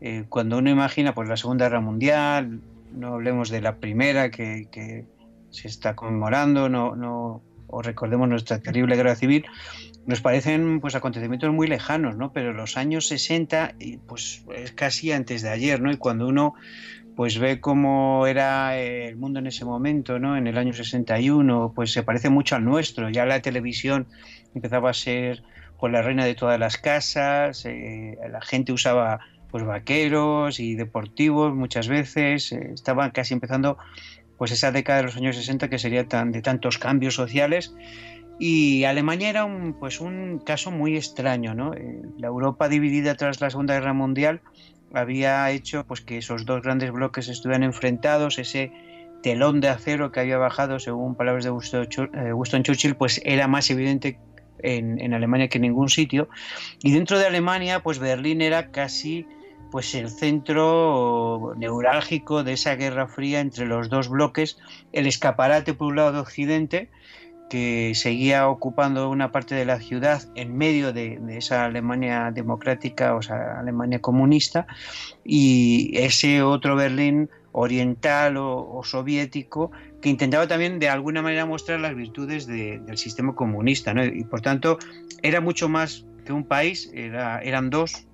[0.00, 2.60] Eh, cuando uno imagina pues, la Segunda Guerra Mundial,
[2.92, 5.06] no hablemos de la primera que, que
[5.50, 9.46] se está conmemorando, no, no, o recordemos nuestra terrible guerra civil,
[10.06, 12.32] nos parecen pues acontecimientos muy lejanos, ¿no?
[12.32, 13.74] Pero los años 60
[14.06, 15.90] pues es casi antes de ayer, ¿no?
[15.90, 16.54] Y cuando uno
[17.16, 20.36] pues ve cómo era el mundo en ese momento, ¿no?
[20.36, 23.08] En el año 61, pues se parece mucho al nuestro.
[23.08, 24.06] Ya la televisión
[24.54, 25.42] empezaba a ser
[25.80, 31.54] pues la reina de todas las casas, eh, la gente usaba pues vaqueros y deportivos
[31.54, 33.78] muchas veces, eh, estaban casi empezando
[34.36, 37.74] pues esa década de los años 60 que sería tan de tantos cambios sociales
[38.38, 41.74] y Alemania era un, pues un caso muy extraño, ¿no?
[41.74, 44.42] Eh, la Europa dividida tras la Segunda Guerra Mundial
[44.92, 48.72] había hecho pues que esos dos grandes bloques estuvieran enfrentados, ese
[49.22, 53.70] telón de acero que había bajado, según palabras de eh, Winston Churchill, pues era más
[53.70, 54.18] evidente
[54.60, 56.28] en, Alemania que en ningún sitio.
[56.82, 59.26] Y dentro de Alemania, pues Berlín era casi
[59.70, 64.58] pues el centro neurálgico de esa guerra fría entre los dos bloques,
[64.92, 66.88] el escaparate por un lado de Occidente,
[67.48, 73.22] que seguía ocupando una parte de la ciudad en medio de, esa Alemania democrática, o
[73.22, 74.66] sea, Alemania comunista,
[75.24, 79.70] y ese otro Berlín oriental o, soviético
[80.02, 84.04] que intentaba también de alguna manera mostrar las virtudes del sistema comunista, ¿no?
[84.04, 84.78] y por tanto
[85.22, 88.06] era mucho más que un país, era, eran dos,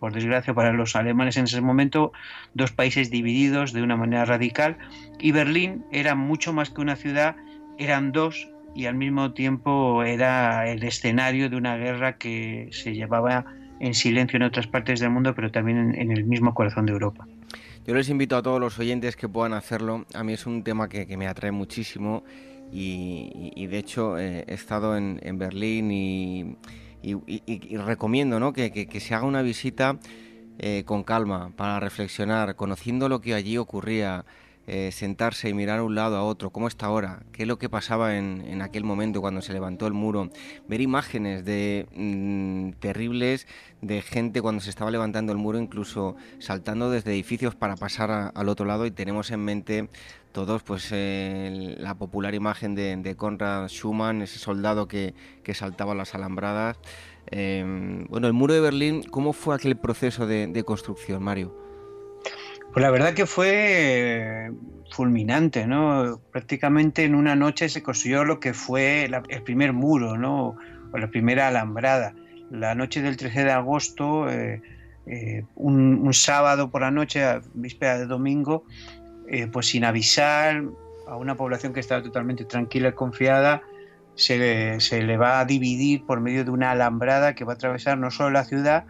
[0.00, 2.12] por desgracia para los alemanes en ese momento,
[2.54, 4.76] dos países divididos de una manera radical,
[5.18, 7.36] y Berlín era mucho más que una ciudad,
[7.78, 13.44] eran dos y al mismo tiempo era el escenario de una guerra que se llevaba
[13.80, 17.26] en silencio en otras partes del mundo, pero también en, el mismo corazón de Europa.
[17.86, 20.04] Yo les invito a todos los oyentes que puedan hacerlo.
[20.14, 22.24] A mí es un tema que, me atrae muchísimo
[22.70, 26.56] y, de hecho eh, he estado en, Berlín y,
[27.78, 28.52] recomiendo ¿no?
[28.52, 29.98] que, se haga una visita
[30.58, 34.24] eh, con calma para reflexionar, conociendo lo que allí ocurría.
[34.70, 37.58] Eh, sentarse y mirar a un lado a otro, cómo está ahora, qué es lo
[37.58, 40.28] que pasaba en, aquel momento cuando se levantó el muro,
[40.68, 43.46] ver imágenes de mm, terribles
[43.80, 48.48] de gente cuando se estaba levantando el muro, incluso saltando desde edificios para pasar al
[48.50, 49.88] otro lado y tenemos en mente
[50.32, 56.14] todos pues la popular imagen de, de, Conrad Schumann, ese soldado que, que saltaba las
[56.14, 56.76] alambradas.
[57.28, 61.67] Em, bueno, el muro de Berlín, ¿cómo fue aquel proceso de construcción, Mario?
[62.72, 64.50] Pues la verdad que fue
[64.90, 66.20] fulminante, ¿no?
[66.32, 70.56] Prácticamente en una noche se construyó lo que fue el primer muro, ¿no?
[70.92, 72.14] O la primera alambrada.
[72.50, 74.62] La noche del 13 de agosto, eh,
[75.06, 78.64] eh, un, sábado por la noche, a víspera de domingo,
[79.28, 80.62] eh, pues sin avisar
[81.06, 83.62] a una población que estaba totalmente tranquila y confiada,
[84.14, 87.98] se, se, le va a dividir por medio de una alambrada que va a atravesar
[87.98, 88.84] no solo la ciudad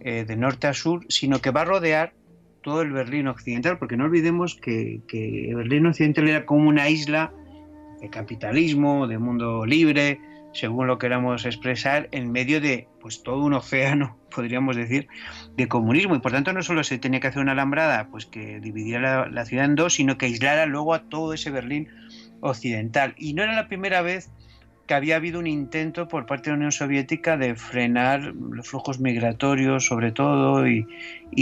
[0.00, 2.12] eh, de norte a sur, sino que va a rodear
[2.66, 7.32] todo el Berlín occidental, porque no olvidemos que, que Berlín occidental era como una isla
[8.00, 10.18] de capitalismo, de mundo libre,
[10.52, 15.06] según lo queramos expresar, en medio de pues todo un océano, podríamos decir,
[15.56, 16.16] de comunismo.
[16.16, 19.44] Y por tanto no solo se tenía que hacer una alambrada pues que dividiera la,
[19.44, 21.86] ciudad en dos, sino que aislara luego a todo ese Berlín
[22.40, 23.14] occidental.
[23.16, 24.32] Y no era la primera vez
[24.86, 29.00] que había habido un intento por parte de la Unión Soviética de frenar los flujos
[29.00, 30.86] migratorios, sobre todo, y,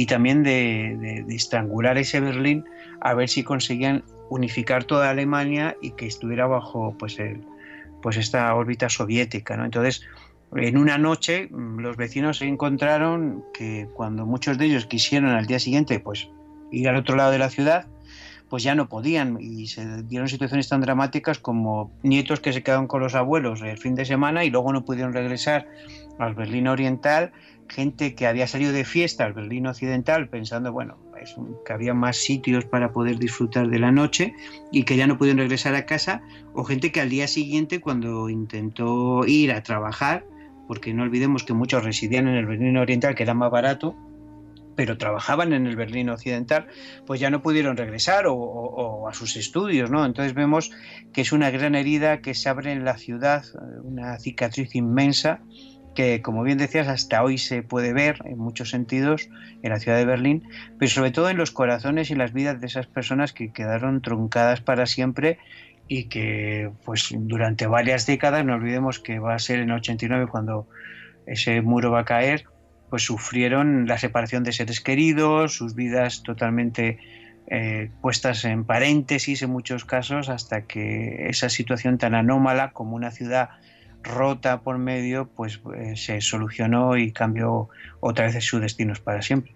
[0.06, 2.64] también de, de, estrangular ese Berlín
[3.00, 7.44] a ver si conseguían unificar toda Alemania y que estuviera bajo pues el,
[8.02, 9.64] pues esta órbita soviética, ¿no?
[9.64, 10.02] Entonces,
[10.54, 15.46] en una noche mm, los vecinos se encontraron que cuando muchos de ellos quisieron al
[15.46, 16.28] día siguiente pues
[16.70, 17.86] ir al otro lado de la ciudad,
[18.48, 19.38] pues ya no podían.
[19.40, 23.78] Y se dieron situaciones tan dramáticas como nietos que se quedaron con los abuelos el
[23.78, 25.66] fin de semana y luego no pudieron regresar
[26.18, 27.32] al Berlín Oriental,
[27.68, 30.96] gente que había salido de fiesta al Berlín Occidental pensando, bueno,
[31.64, 34.34] que había más sitios para poder disfrutar de la noche
[34.70, 36.22] y que ya no pudieron regresar a casa,
[36.52, 40.24] o gente que al día siguiente cuando intentó ir a trabajar,
[40.66, 43.96] porque no olvidemos que muchos residían en el Berlín Oriental, que era más barato,
[44.76, 46.66] pero trabajaban en el Berlín Occidental,
[47.06, 50.04] pues ya no pudieron regresar o, a sus estudios, ¿no?
[50.04, 50.70] Entonces vemos
[51.12, 53.44] que es una gran herida que se abre en la ciudad,
[53.82, 55.40] una cicatriz inmensa
[55.94, 59.28] que, como bien decías, hasta hoy se puede ver en muchos sentidos
[59.62, 60.42] en la ciudad de Berlín,
[60.78, 64.60] pero sobre todo en los corazones y las vidas de esas personas que quedaron truncadas
[64.60, 65.38] para siempre
[65.86, 70.26] y que, pues, durante varias décadas, no olvidemos que va a ser en el 89
[70.26, 70.66] cuando
[71.26, 72.46] ese muro va a caer,
[72.90, 76.98] pues sufrieron la separación de seres queridos, sus vidas totalmente
[77.46, 83.10] eh, puestas en paréntesis en muchos casos, hasta que esa situación tan anómala como una
[83.10, 83.50] ciudad
[84.02, 87.68] rota por medio, pues eh, se solucionó y cambió
[88.00, 89.53] otra vez sus destinos para siempre.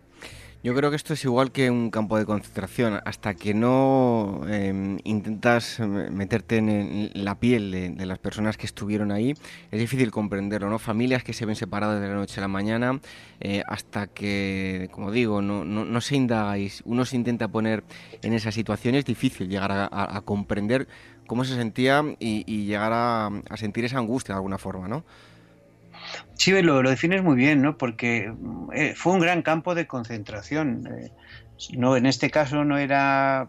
[0.64, 3.00] Yo creo que esto es igual que un campo de concentración.
[3.04, 9.34] Hasta que no em, intentas meterte en, la piel de, las personas que estuvieron ahí,
[9.70, 10.78] es difícil comprenderlo, ¿no?
[10.78, 13.00] Familias que se ven separadas de la noche a la mañana,
[13.40, 17.84] eh, hasta que, como digo, no, no, se indaga y uno se intenta poner
[18.22, 20.88] en esa situación, es difícil llegar a comprender
[21.28, 25.04] cómo se sentía y, llegar a, sentir esa angustia de alguna forma, ¿no?
[26.34, 27.76] Sí, lo, defines muy bien, ¿no?
[27.76, 28.32] Porque
[28.72, 30.86] eh, fue un gran campo de concentración.
[30.86, 31.10] Eh,
[31.76, 33.48] no, en este caso no era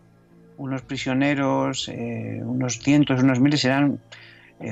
[0.57, 3.99] unos prisioneros, eh, unos cientos, unos miles, eran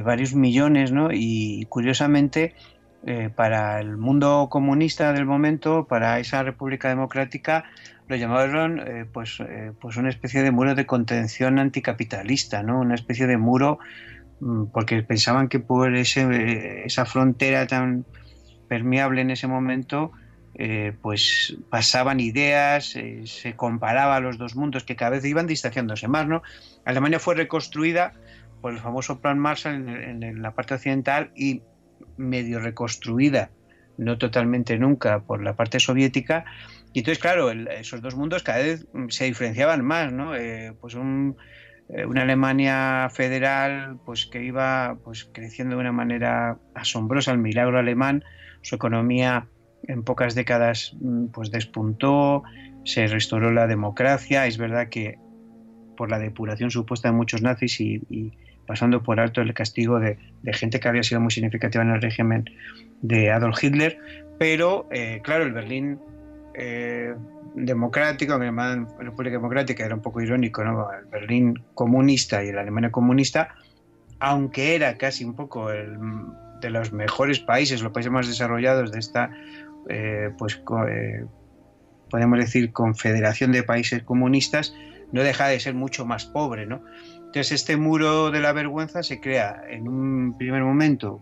[0.04, 1.10] varios millones, ¿no?
[1.14, 2.56] Y curiosamente,
[3.38, 7.64] para el mundo comunista del momento, para esa República Democrática,
[8.10, 8.84] lo llamaron
[9.14, 9.42] pues,
[9.80, 12.82] pues una especie de muro de contención anticapitalista, ¿no?
[12.82, 13.80] una especie de muro
[14.72, 18.06] porque pensaban que por ese, esa frontera tan
[18.68, 20.12] permeable en ese momento
[20.56, 26.28] eh, pues pasaban ideas, se comparaba los dos mundos que cada vez iban distanciándose más.
[26.28, 26.44] ¿no?
[26.86, 28.14] Alemania fue reconstruida
[28.62, 31.62] por el famoso Plan Marshall en la parte occidental y
[32.18, 33.52] medio reconstruida,
[33.98, 36.46] no totalmente nunca, por la parte soviética,
[36.94, 40.36] y entonces, claro, esos dos mundos cada vez mm, se diferenciaban más, ¿no?
[40.36, 41.36] Eh, pues eh,
[41.90, 48.24] una Alemania federal pues que iba pues creciendo de una manera asombrosa, el milagro alemán,
[48.62, 49.48] su economía
[49.84, 52.44] en pocas décadas mm, pues despuntó,
[52.84, 55.18] se restauró la democracia, es verdad que
[55.96, 58.34] por la depuración supuesta de muchos nazis y,
[58.66, 60.18] pasando por alto el castigo de,
[60.54, 62.50] gente que había sido muy significativa en el régimen
[63.02, 63.98] de Adolf Hitler,
[64.38, 66.00] pero eh, claro, el Berlín
[66.60, 67.16] eh,
[67.54, 70.92] democrático, que la República Democrática era un poco irónico, ¿no?
[70.92, 73.50] El Berlín comunista y la Alemania comunista,
[74.20, 75.98] aunque era casi un poco el,
[76.60, 79.32] de los mejores países, los países más desarrollados de esta,
[79.90, 81.26] eh, pues eh,
[82.10, 84.74] podemos decir, confederación de países comunistas,
[85.12, 86.82] no deja de ser mucho más pobre, ¿no?
[87.18, 91.22] Entonces este muro de la vergüenza se crea en un primer momento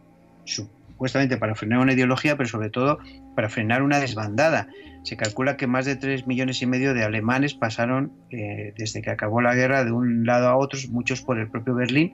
[0.95, 2.99] supuestamente para frenar una ideología, pero sobre todo
[3.35, 4.69] para frenar una desbandada.
[5.03, 9.09] Se calcula que más de 3 millones y medio de alemanes pasaron eh, desde que
[9.09, 12.13] acabó la guerra de un lado a otro, muchos por el propio Berlín,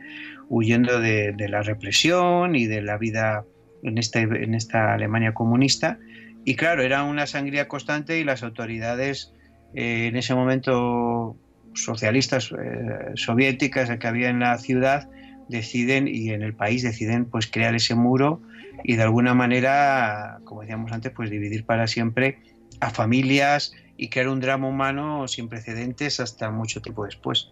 [0.50, 3.46] huyendo de, la represión y de la vida
[3.84, 6.00] en, este, en esta Alemania comunista.
[6.44, 9.32] Y claro, era una sangría constante y las autoridades
[9.76, 11.38] eh, en ese momento
[11.76, 15.08] socialistas eh, soviéticas que había en la ciudad
[15.50, 18.42] deciden y en el país deciden pues crear ese muro
[18.84, 22.40] y de alguna manera, como decíamos antes, pues dividir para siempre
[22.80, 27.52] a familias y crear un drama humano sin precedentes hasta mucho tiempo después.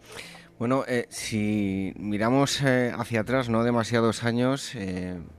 [0.57, 4.73] Bueno, eh, si miramos eh, hacia atrás, no demasiados años,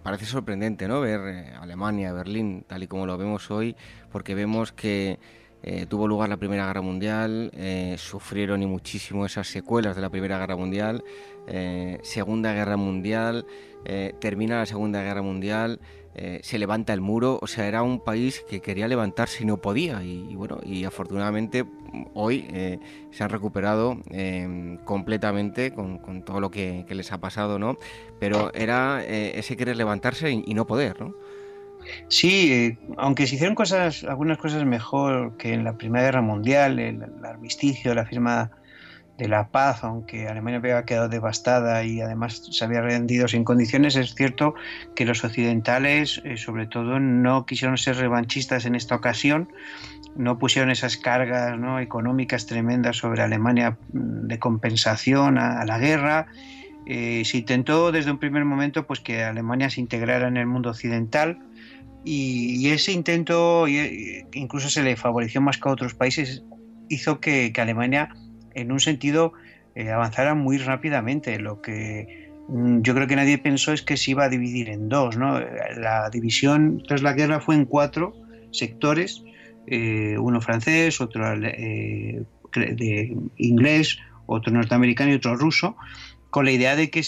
[0.02, 1.00] parece sorprendente, ¿no?
[1.00, 3.76] Ver Alemania, Berlín, tal y como lo vemos hoy,
[4.10, 5.18] porque vemos que
[5.88, 7.50] tuvo lugar la Primera Guerra Mundial,
[7.96, 11.04] sufrieron y muchísimo esas secuelas de la Primera Guerra Mundial,
[12.02, 13.46] Segunda Guerra Mundial,
[14.18, 15.80] termina la Segunda Guerra Mundial.
[16.14, 19.58] Eh, se levanta el muro, o sea, era un país que quería levantarse y no
[19.58, 21.64] podía, y, bueno, y afortunadamente
[22.14, 22.80] hoy eh,
[23.12, 27.78] se han recuperado em, completamente con, todo lo que, les ha pasado, ¿no?
[28.18, 31.14] Pero era eh, ese querer levantarse y, no poder, ¿no?
[32.08, 33.56] Sí, aunque se hicieron
[34.08, 38.50] algunas cosas mejor que en la Primera Guerra Mundial, el armisticio, la firma
[39.20, 43.94] de la paz, aunque Alemania había quedado devastada y además se había rendido sin condiciones,
[43.96, 44.54] es cierto
[44.96, 49.52] que los occidentales, eh, sobre todo, no quisieron ser revanchistas en esta ocasión,
[50.16, 51.80] no pusieron esas cargas ¿no?
[51.80, 56.26] económicas tremendas sobre Alemania mm, de compensación a, la guerra.
[56.86, 60.70] Eh, se intentó desde un primer momento pues, que Alemania se integrara en el mundo
[60.70, 61.38] occidental.
[62.04, 66.42] Y, ese intento, incluso se le favoreció más que a otros países,
[66.88, 68.14] hizo que, que Alemania
[68.54, 69.32] en un sentido
[69.74, 71.38] eh, avanzara muy rápidamente.
[71.38, 74.88] Lo que mm, yo creo que nadie pensó es que se iba a dividir en
[74.88, 75.16] dos.
[75.16, 75.40] ¿no?
[75.76, 78.14] La división tras la guerra fue en cuatro
[78.50, 79.22] sectores,
[79.66, 82.22] eh, uno francés, otro eh,
[82.54, 85.76] de inglés, otro norteamericano y otro ruso,
[86.30, 87.04] con la idea de que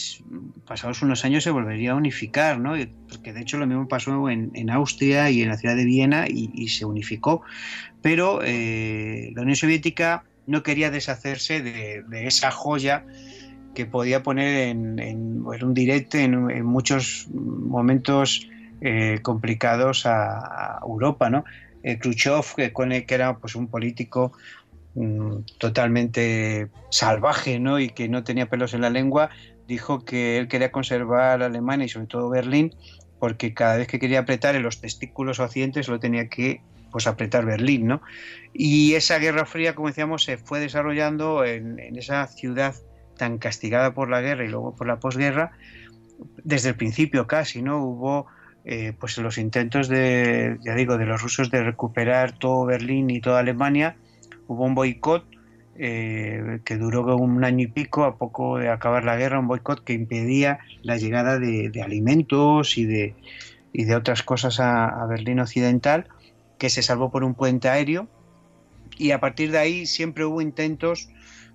[0.66, 2.74] pasados unos años se volvería a unificar, ¿no?
[3.08, 6.68] porque de hecho lo mismo pasó en, Austria y en la ciudad de Viena y,
[6.68, 7.42] se unificó.
[8.02, 13.04] Pero la Unión Soviética no quería deshacerse de, esa joya
[13.74, 18.48] que podía poner en, un directo en, muchos momentos
[18.80, 21.30] eh, complicados a, Europa.
[21.30, 21.44] ¿no?
[21.82, 22.72] Eh, Khrushchev, que,
[23.06, 24.32] que, era pues, un político
[24.94, 27.78] mm, totalmente salvaje ¿no?
[27.78, 29.30] y que no tenía pelos en la lengua,
[29.66, 32.74] dijo que él quería conservar Alemania y sobre todo Berlín
[33.22, 37.44] porque cada vez que quería apretar en los testículos occidentes lo tenía que pues apretar
[37.46, 38.02] Berlín, ¿no?
[38.52, 42.74] Y esa Guerra Fría, como decíamos, se fue desarrollando en, esa ciudad
[43.16, 45.52] tan castigada por la guerra y luego por la posguerra,
[46.42, 47.78] desde el principio casi, ¿no?
[47.78, 48.26] Hubo
[48.64, 53.20] eh, pues los intentos de, ya digo, de los rusos de recuperar todo Berlín y
[53.20, 53.94] toda Alemania,
[54.46, 55.24] hubo un boicot
[55.76, 59.82] eh, que duró un año y pico a poco de acabar la guerra, un boicot
[59.84, 63.14] que impedía la llegada de, alimentos y de,
[63.72, 66.06] y de otras cosas a Berlín Occidental
[66.58, 68.06] que se salvó por un puente aéreo
[68.96, 71.08] y a partir de ahí siempre hubo intentos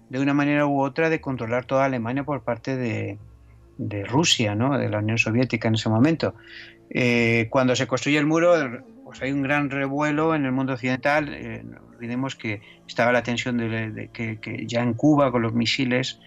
[0.09, 3.17] de una manera u otra de controlar toda Alemania por parte de,
[4.05, 4.77] Rusia, ¿no?
[4.77, 6.33] de la Unión Soviética en ese momento.
[6.89, 8.53] Eh, cuando se construye el muro,
[9.03, 11.29] pues hay un gran revuelo en el mundo occidental.
[11.97, 16.19] Olvidemos que estaba la tensión de, que, ya en Cuba con los misiles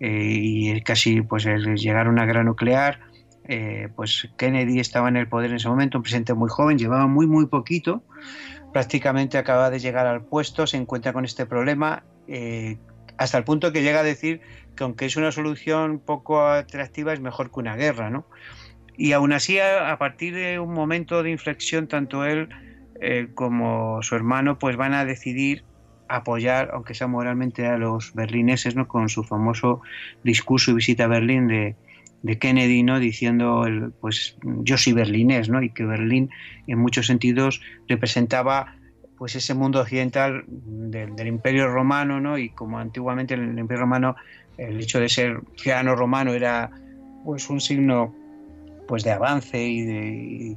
[0.00, 3.00] eh, y casi pues el llegar a una guerra nuclear.
[3.50, 7.06] Eh, pues Kennedy estaba en el poder en ese momento, un presidente muy joven, llevaba
[7.06, 8.02] muy, muy poquito,
[8.74, 12.76] prácticamente acaba de llegar al puesto, se encuentra con este problema, eh,
[13.16, 14.42] hasta el punto que llega a decir
[14.76, 18.26] que aunque es una solución poco atractiva, es mejor que una guerra, ¿no?
[18.98, 22.48] Y aún así, a, partir de un momento de inflexión, tanto él
[23.00, 25.64] eh, como su hermano, pues van a decidir
[26.08, 28.88] apoyar, aunque sea moralmente, a los berlineses, ¿no?
[28.88, 29.82] Con su famoso
[30.24, 31.76] discurso y visita a Berlín de
[32.22, 32.98] de Kennedy, ¿no?
[32.98, 35.62] diciendo, el, pues yo soy berlinés, ¿no?
[35.62, 36.30] y que Berlín
[36.66, 38.74] en muchos sentidos representaba
[39.16, 42.38] pues ese mundo occidental del, Imperio Romano, ¿no?
[42.38, 44.16] y como antiguamente en el Imperio Romano
[44.56, 46.70] el hecho de ser ciudadano romano era
[47.24, 48.14] pues un signo
[48.86, 50.56] pues de avance y de, y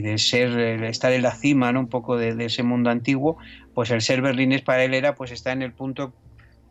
[0.00, 1.80] de ser estar en la cima ¿no?
[1.80, 3.36] un poco de, de, ese mundo antiguo
[3.74, 6.14] pues el ser berlinés para él era pues estar en el punto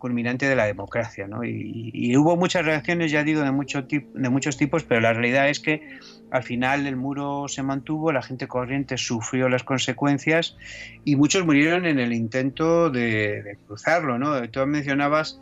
[0.03, 1.29] culminante de la democracia.
[1.29, 1.45] ¿no?
[1.45, 5.61] Y, hubo muchas reacciones, ya digo, de, mucho de muchos tipos, pero la realidad es
[5.61, 5.97] que
[6.29, 10.57] al final el muro se mantuvo, la gente corriente sufrió las consecuencias
[11.05, 14.19] y muchos murieron en el intento de, cruzarlo.
[14.19, 14.45] ¿no?
[14.49, 15.39] Tú mencionabas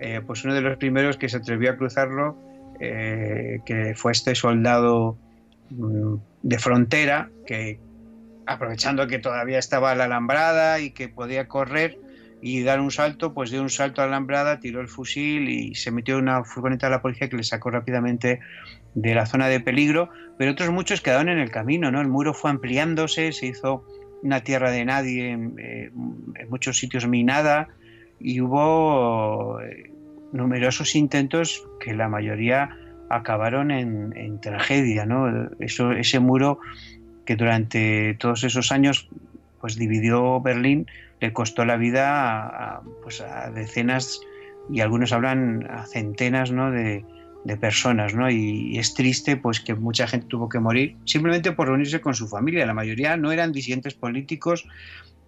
[0.00, 2.38] eh, pues uno de los primeros que se atrevió a cruzarlo,
[2.78, 5.18] eh, que fue este soldado
[5.70, 7.80] de frontera que
[8.46, 11.98] aprovechando que todavía estaba la alambrada y que podía correr,
[12.46, 15.74] y dar un salto, pues dio un salto a la alambrada, tiró el fusil y
[15.76, 18.40] se metió en una furgoneta de la policía que le sacó rápidamente
[18.94, 22.02] de la zona de peligro, pero otros muchos quedaron en el camino, ¿no?
[22.02, 23.86] El muro fue ampliándose, se hizo
[24.22, 25.90] una tierra de nadie en, eh,
[26.50, 27.68] muchos sitios minada
[28.20, 29.90] y hubo eh,
[30.34, 32.76] numerosos intentos que la mayoría
[33.16, 35.48] acabaron en, tragedia, ¿no?
[35.60, 36.58] Eso, ese muro
[37.24, 39.08] que durante todos esos años
[39.60, 40.86] pues dividió Berlín
[41.20, 44.20] le costó la vida a, pues a decenas
[44.70, 46.70] y algunos hablan a centenas ¿no?
[46.70, 47.04] de,
[47.60, 48.30] personas, ¿no?
[48.30, 52.26] Y, es triste pues que mucha gente tuvo que morir simplemente por reunirse con su
[52.26, 52.66] familia.
[52.66, 54.66] La mayoría no eran disidentes políticos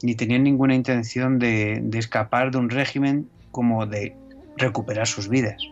[0.03, 4.15] ni tenían ninguna intención de, escapar de un régimen como de
[4.57, 5.63] recuperar sus vidas.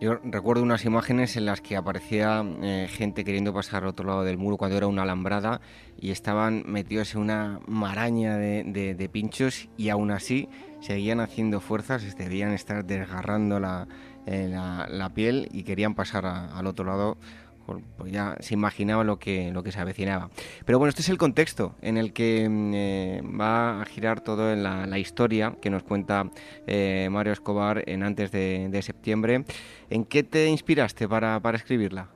[0.00, 4.24] Yo recuerdo unas imágenes en las que aparecía eh, gente queriendo pasar al otro lado
[4.24, 5.60] del muro cuando era una alambrada
[5.98, 10.48] y estaban metidos en una maraña de, pinchos y aún así
[10.80, 13.86] seguían haciendo fuerzas, debían estar desgarrando la,
[14.26, 17.16] eh, la, piel y querían pasar al otro lado
[17.64, 20.30] pues ya se imaginaba lo que, lo que se avecinaba.
[20.64, 24.52] Pero bueno, este es el contexto en el que mm, eh, va a girar todo
[24.52, 26.30] en la, historia que nos cuenta
[26.66, 29.44] eh, Mario Escobar en antes de, septiembre.
[29.90, 32.08] ¿En qué te inspiraste para, escribirla?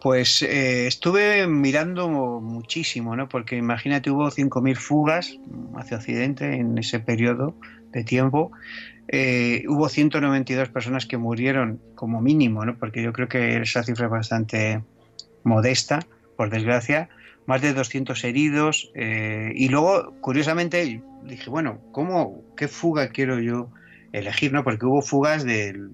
[0.00, 2.08] Pues estuve mirando
[2.40, 3.28] muchísimo, ¿no?
[3.28, 5.38] Porque imagínate, hubo 5.000 fugas
[5.76, 7.54] hacia Occidente en ese periodo
[7.92, 8.52] de tiempo
[9.08, 12.76] eh, hubo 192 personas que murieron como mínimo, ¿no?
[12.78, 14.82] porque yo creo que esa cifra es bastante
[15.44, 16.00] modesta,
[16.36, 17.08] por desgracia,
[17.46, 18.90] más de 200 heridos.
[18.94, 23.70] Eh, y luego, curiosamente, dije, bueno, ¿cómo, ¿qué fuga quiero yo
[24.12, 24.52] elegir?
[24.52, 24.64] ¿no?
[24.64, 25.88] Porque hubo fugas de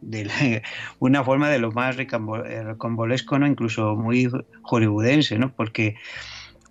[0.98, 3.46] una forma de lo más recambolesco, ¿no?
[3.46, 4.30] incluso muy
[4.62, 5.52] hollywoodense, ¿no?
[5.54, 5.96] porque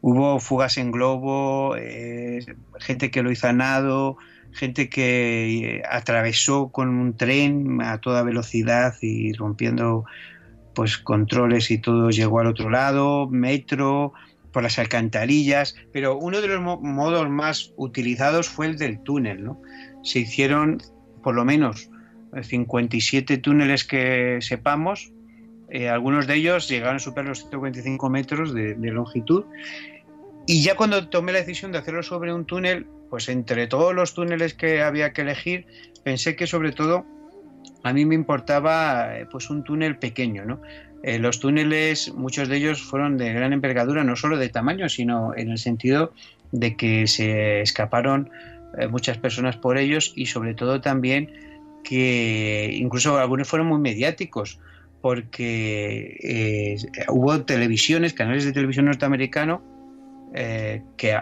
[0.01, 2.45] hubo fugas en globo, eh,
[2.79, 4.17] gente que lo hizo a nado,
[4.55, 10.05] gente que eh, atravesó con un tren a toda velocidad y rompiendo
[10.73, 14.13] pues controles y todo llegó al otro lado, metro,
[14.51, 19.61] por las alcantarillas, pero uno de los modos más utilizados fue el del túnel, ¿no?
[20.03, 20.81] Se hicieron
[21.23, 21.89] por lo menos
[22.41, 25.11] 57 túneles que sepamos,
[25.69, 29.43] eh, algunos de ellos llegaron a superar los 125 metros de longitud,
[30.47, 32.85] y ya cuando tomé la decisión de hacerlo sobre un túnel,
[33.15, 35.67] pues entre todos los túneles que había que elegir,
[36.03, 37.05] pensé que sobre todo
[37.81, 40.61] a mí me importaba eh, pues un túnel pequeño, ¿no?
[41.01, 45.33] Eh, los túneles, muchos de ellos fueron de gran envergadura, no solo de tamaño, sino
[45.33, 46.11] en el sentido
[46.51, 48.31] de que se escaparon
[48.77, 51.31] eh, muchas personas por ellos y sobre todo también
[51.85, 54.59] que incluso algunos fueron muy mediáticos
[54.99, 56.75] porque
[57.07, 59.61] hubo televisiones, canales de televisión norteamericano
[60.97, 61.15] que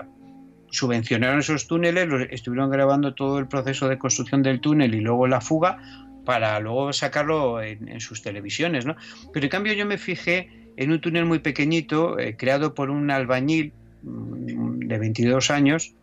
[0.74, 5.40] subvencionaron esos túneles, estuvieron grabando todo el proceso de construcción del túnel y luego la
[5.40, 5.78] fuga
[6.26, 8.96] para luego sacarlo en, sus televisiones, ¿no?
[9.34, 13.12] Pero en cambio yo me fijé en un túnel muy pequeñito eh, creado por un
[13.12, 13.72] albañil
[14.02, 15.94] mm, de 22 años,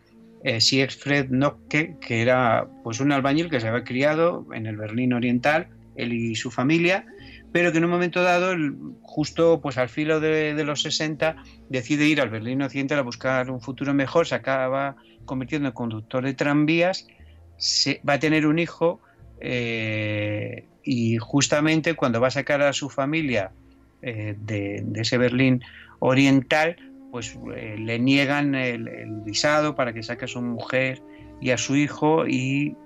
[0.44, 5.12] eh, Siegfried Nocke, que era pues un albañil que se había criado en el Berlín
[5.14, 5.66] Oriental,
[5.96, 7.06] él y su familia,
[7.52, 8.54] pero que en un momento dado,
[9.02, 11.36] justo pues al filo de, los 60,
[11.68, 16.24] decide ir al Berlín Occidental a buscar un futuro mejor, se acaba convirtiendo en conductor
[16.24, 17.06] de tranvías,
[17.56, 19.00] se, va a tener un hijo
[19.40, 23.52] eh, y justamente cuando va a sacar a su familia
[24.02, 25.62] eh, de, ese Berlín
[25.98, 26.76] Oriental,
[27.10, 31.02] pues eh, le niegan el, el visado para que saque a su mujer
[31.40, 32.76] y a su hijo y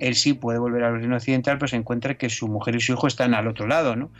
[0.00, 2.94] él sí puede volver al reino occidental, pero se encuentra que su mujer y su
[2.94, 4.10] hijo están al otro lado, ¿no?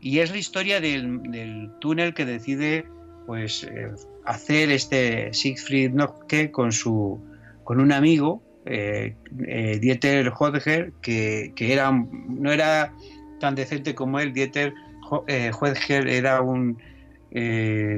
[0.00, 2.86] Y es la historia del, túnel que decide
[3.26, 3.90] pues eh,
[4.24, 7.18] hacer este Siegfried Nocke con su
[7.64, 9.16] con un amigo eh,
[9.46, 12.92] eh, Dieter Hodger que, era no era
[13.40, 14.32] tan decente como él.
[14.32, 14.74] Dieter
[15.10, 16.78] Hodger era un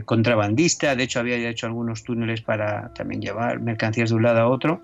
[0.05, 0.95] contrabandista.
[0.95, 4.81] De hecho había hecho algunos túneles para también llevar mercancías de un lado a otro.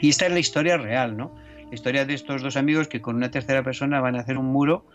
[0.00, 1.41] Y esta es la historia real no
[1.74, 4.86] historia de estos dos amigos que con una tercera persona van a hacer un muro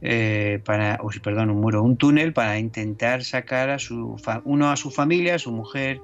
[0.00, 4.76] eh, para, o, perdón, un muro, un túnel para intentar sacar a su uno a
[4.76, 6.00] su familia, a su mujer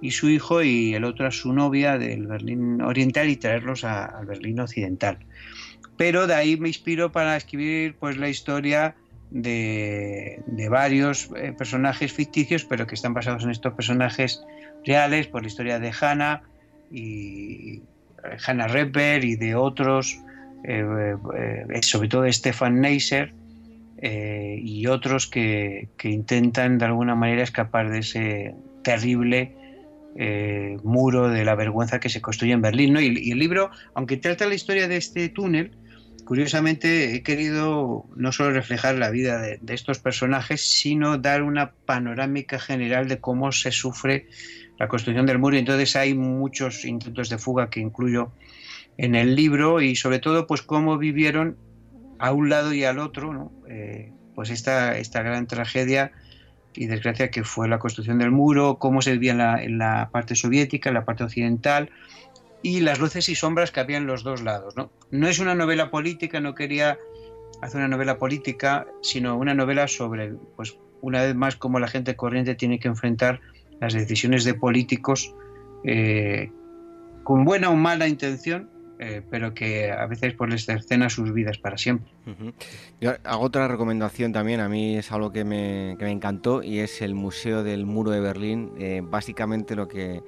[0.00, 4.26] y su hijo y el otro a su novia del Berlín Oriental y traerlos al
[4.26, 5.18] Berlín Occidental.
[5.96, 8.96] Pero de ahí me inspiro para escribir pues la historia
[9.30, 14.42] de, varios eh, personajes ficticios, pero que están basados en estos personajes
[14.84, 16.42] reales, por la historia de Hannah
[16.90, 17.82] y,
[18.46, 20.20] Hannah Repper y de otros,
[20.64, 21.16] eh,
[21.74, 23.34] eh, sobre todo de Stefan Neisser
[23.98, 29.56] eh, y otros que, intentan de alguna manera escapar de ese terrible
[30.84, 32.96] muro de la vergüenza que se construye en Berlín.
[33.00, 35.72] Y, el libro, aunque trata la historia de este túnel,
[36.26, 42.58] curiosamente he querido no solo reflejar la vida de, estos personajes, sino dar una panorámica
[42.58, 44.26] general de cómo se sufre
[44.82, 45.56] la construcción del muro.
[45.56, 48.32] Entonces hay muchos intentos de fuga que incluyo
[48.98, 51.56] en el libro y sobre todo pues cómo vivieron
[52.18, 56.10] a un lado y al otro eh, pues esta, esta gran tragedia
[56.74, 60.90] y desgracia que fue la construcción del muro, cómo se vivía en la, parte soviética,
[60.90, 61.90] en la parte occidental,
[62.60, 64.74] y las luces y sombras que había en los dos lados.
[64.76, 64.90] ¿no?
[65.12, 66.98] no es una novela política, no quería
[67.60, 72.16] hacer una novela política, sino una novela sobre, pues, una vez más, cómo la gente
[72.16, 73.40] corriente tiene que enfrentar
[73.82, 75.34] las decisiones de políticos
[75.84, 76.52] eh,
[77.24, 78.70] con buena o mala intención,
[79.00, 82.12] eh, pero que a veces pues, les cercena sus vidas para siempre.
[83.00, 86.78] Yo hago otra recomendación también, a mí es algo que me, que me encantó y
[86.78, 88.70] es el Museo del Muro de Berlín.
[88.78, 90.22] Eh, básicamente lo que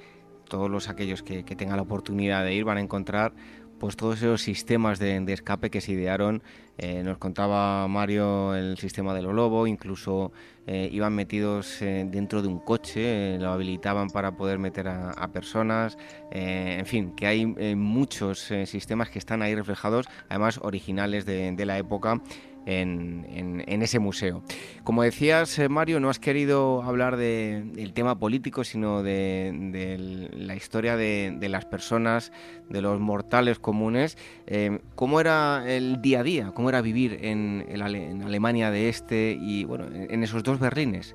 [0.48, 3.32] todos los aquellos que, que tengan la oportunidad de ir van a encontrar
[3.78, 6.42] pues todos esos sistemas de, escape que se idearon.
[6.78, 10.32] Eh, nos contaba Mario el sistema del lobo, incluso
[10.66, 15.96] eh, iban metidos eh, dentro de un coche, lo habilitaban para poder meter a, personas,
[16.30, 17.46] en fin, que hay
[17.76, 22.20] muchos sistemas que están ahí reflejados, además originales de la época
[22.66, 24.42] en, ese museo.
[24.82, 30.96] Como decías, eh, Mario, no has querido hablar del tema político, sino de, la historia
[30.96, 32.32] de, las personas,
[32.68, 34.16] de los mortales comunes.
[34.46, 36.52] Eh, ¿Cómo era el día a día?
[36.54, 41.14] ¿Cómo era vivir en, Alemania de Este y bueno, en esos dos Berlines?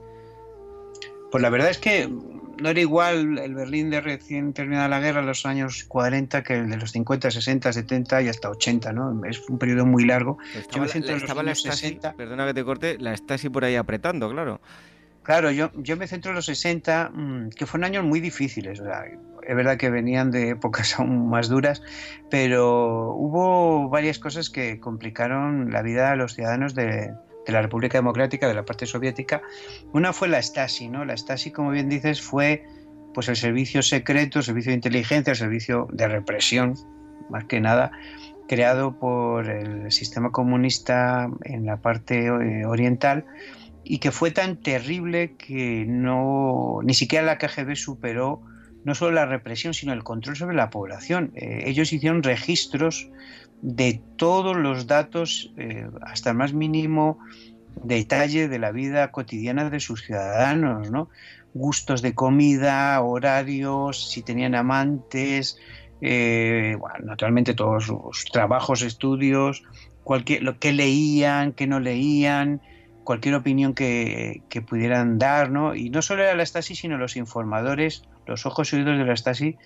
[1.31, 2.09] Pues la verdad es que
[2.61, 6.55] no era igual el Berlín de recién terminada la guerra en los años 40 que
[6.55, 9.23] el de los 50, 60, 70 y hasta 80, ¿no?
[9.25, 10.37] Es un periodo muy largo.
[10.55, 14.61] Estaba, yo la, Stasi, perdona que te corte, la Stasi por ahí apretando, claro.
[15.23, 18.79] Claro, yo, yo me centro en los 60, mm, que fueron años muy difíciles.
[18.79, 21.81] es verdad que venían de épocas aún más duras,
[22.29, 27.13] pero hubo varias cosas que complicaron la vida de los ciudadanos de,
[27.49, 29.41] de la República Democrática, de la parte soviética.
[29.91, 31.03] Una fue la Stasi, ¿no?
[31.03, 32.63] La Stasi, como bien dices, fue
[33.13, 36.75] pues el servicio secreto, el servicio de inteligencia, el servicio de represión,
[37.29, 37.91] más que nada,
[38.47, 43.25] creado por el sistema comunista en la parte eh, oriental
[43.83, 48.43] y que fue tan terrible que no ni siquiera la KGB superó
[48.85, 51.31] no solo la represión, sino el control sobre la población.
[51.35, 53.09] Eh, ellos hicieron registros
[53.61, 57.19] de todos los datos, eh, hasta el más mínimo
[57.83, 61.09] detalle de la vida cotidiana de sus ciudadanos, ¿no?
[61.53, 65.57] Gustos de comida, horarios, si tenían amantes,
[66.01, 69.63] eh, bueno, naturalmente todos sus trabajos, estudios,
[70.03, 72.61] cualquier, lo que leían, que no leían,
[73.03, 75.75] cualquier opinión que, que, pudieran dar, ¿no?
[75.75, 79.15] Y no solo era la Stasi, sino los informadores, los ojos y oídos de la
[79.15, 79.57] Stasi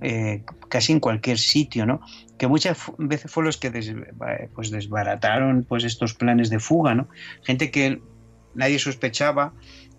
[0.00, 2.00] eh, casi en cualquier sitio, ¿no?
[2.38, 3.70] Que muchas veces fueron los que
[4.54, 7.08] pues desbarataron pues estos planes de fuga, ¿no?
[7.42, 8.00] Gente que
[8.54, 9.52] nadie sospechaba,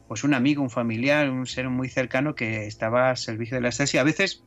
[0.08, 3.72] pues un amigo, un familiar, un ser muy cercano que estaba al servicio de la
[3.72, 4.44] Stasi, a veces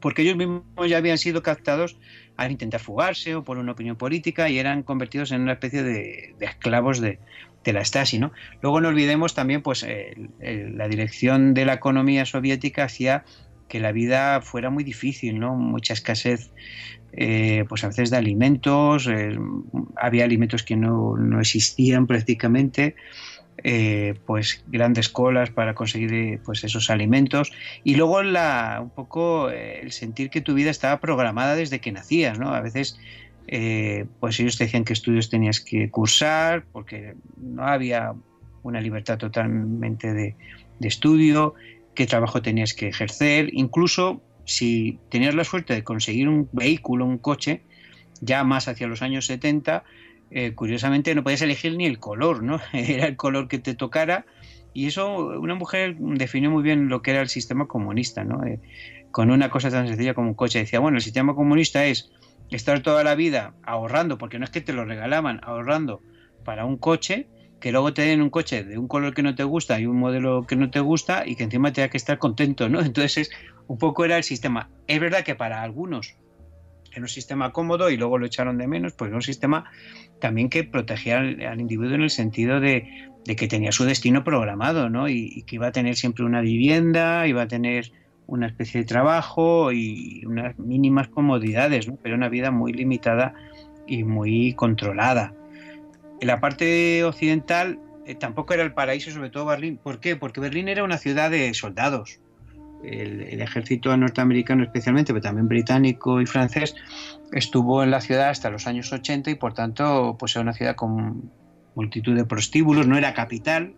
[0.00, 1.98] porque ellos mismos ya habían sido captados
[2.38, 6.34] al intentar fugarse o por una opinión política y eran convertidos en una especie de,
[6.40, 7.18] esclavos de,
[7.66, 8.32] la Stasi, ¿no?
[8.62, 9.86] Luego no olvidemos también, pues,
[10.40, 13.26] la dirección de la economía soviética hacia
[13.70, 15.54] que la vida fuera muy difícil, ¿no?
[15.54, 16.50] Mucha escasez,
[17.12, 19.38] eh, pues a veces de alimentos, eh,
[19.96, 22.96] había alimentos que no, existían prácticamente,
[23.62, 27.52] eh, pues grandes colas para conseguir pues esos alimentos
[27.84, 32.38] y luego la, un poco el sentir que tu vida estaba programada desde que nacías,
[32.38, 32.52] ¿no?
[32.52, 32.98] A veces
[34.20, 38.14] pues ellos te decían qué estudios tenías que cursar porque no había
[38.62, 40.36] una libertad totalmente de,
[40.78, 41.54] de estudio,
[41.94, 47.18] qué trabajo tenías que ejercer, incluso si tenías la suerte de conseguir un vehículo, un
[47.18, 47.62] coche,
[48.20, 49.84] ya más hacia los años 70,
[50.30, 52.60] eh, curiosamente no podías elegir ni el color, ¿no?
[52.72, 54.26] Era el color que te tocara
[54.72, 58.44] y eso una mujer definió muy bien lo que era el sistema comunista, ¿no?
[58.44, 58.60] Eh,
[59.10, 60.60] con una cosa tan sencilla como un coche.
[60.60, 62.10] Decía, bueno, el sistema comunista es
[62.50, 66.02] estar toda la vida ahorrando, porque no es que te lo regalaban, ahorrando
[66.44, 67.26] para un coche
[67.60, 69.98] que luego te den un coche de un color que no te gusta y un
[69.98, 72.80] modelo que no te gusta y que encima tenga que estar contento, ¿no?
[72.80, 73.30] Entonces,
[73.66, 74.70] un poco era el sistema.
[74.86, 76.16] Es verdad que para algunos
[76.92, 79.70] era un sistema cómodo y luego lo echaron de menos, pues era un sistema
[80.20, 82.88] también que protegía al, individuo en el sentido de,
[83.24, 85.08] que tenía su destino programado, ¿no?
[85.08, 87.92] Y, que iba a tener siempre una vivienda, iba a tener
[88.26, 91.96] una especie de trabajo y unas mínimas comodidades, ¿no?
[92.02, 93.34] Pero una vida muy limitada
[93.86, 95.34] y muy controlada.
[96.20, 99.78] En la parte occidental eh, tampoco era el paraíso, sobre todo Berlín.
[99.82, 100.16] ¿Por qué?
[100.16, 102.20] Porque Berlín era una ciudad de soldados.
[102.82, 106.74] El, ejército norteamericano especialmente, pero también británico y francés,
[107.32, 110.76] estuvo en la ciudad hasta los años 80 y por tanto pues era una ciudad
[110.76, 111.30] con
[111.74, 113.74] multitud de prostíbulos, no era capital,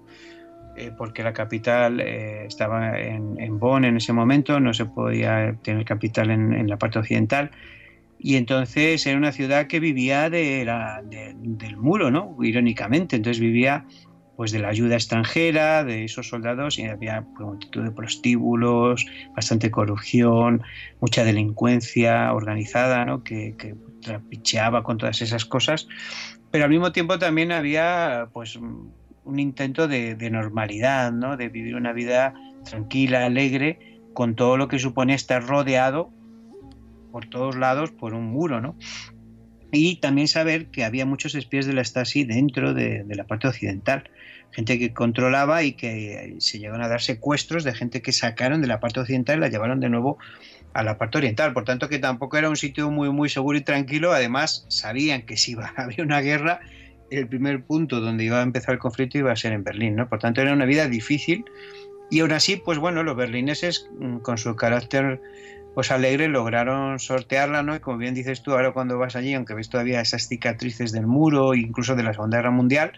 [0.76, 5.84] eh, porque la capital eh, estaba en, Bonn en ese momento, no se podía tener
[5.84, 7.50] capital en la parte occidental,
[8.22, 10.64] y entonces era una ciudad que vivía de
[11.42, 12.36] del muro, ¿no?
[12.40, 13.84] Irónicamente, entonces vivía
[14.36, 19.06] pues de la ayuda extranjera de esos soldados y había pues, multitud de prostíbulos,
[19.36, 20.62] bastante corrupción,
[21.00, 23.22] mucha delincuencia organizada, ¿no?
[23.22, 25.86] que, que trapicheaba con todas esas cosas,
[26.50, 31.36] pero al mismo tiempo también había pues un intento de, de normalidad, ¿no?
[31.36, 36.10] de vivir una vida tranquila, alegre, con todo lo que supone estar rodeado
[37.12, 38.76] por todos lados por un muro, ¿no?
[39.70, 44.10] Y también saber que había muchos espías de la Stasi dentro de, la parte occidental,
[44.50, 48.66] gente que controlaba y que se llegaron a dar secuestros de gente que sacaron de
[48.66, 50.18] la parte occidental y la llevaron de nuevo
[50.74, 51.54] a la parte oriental.
[51.54, 54.12] Por tanto, que tampoco era un sitio muy, muy seguro y tranquilo.
[54.12, 56.60] Además, sabían que si iba a haber una guerra,
[57.10, 60.08] el primer punto donde iba a empezar el conflicto iba a ser en Berlín, ¿no?
[60.08, 61.44] Por tanto, era una vida difícil
[62.12, 65.18] y aún así, pues bueno, los berlineses mm, con su carácter
[65.74, 67.74] pues alegre lograron sortearla, ¿no?
[67.74, 71.06] Y como bien dices tú, ahora cuando vas allí, aunque ves todavía esas cicatrices del
[71.06, 72.92] muro, incluso de la Segunda Guerra Mundial,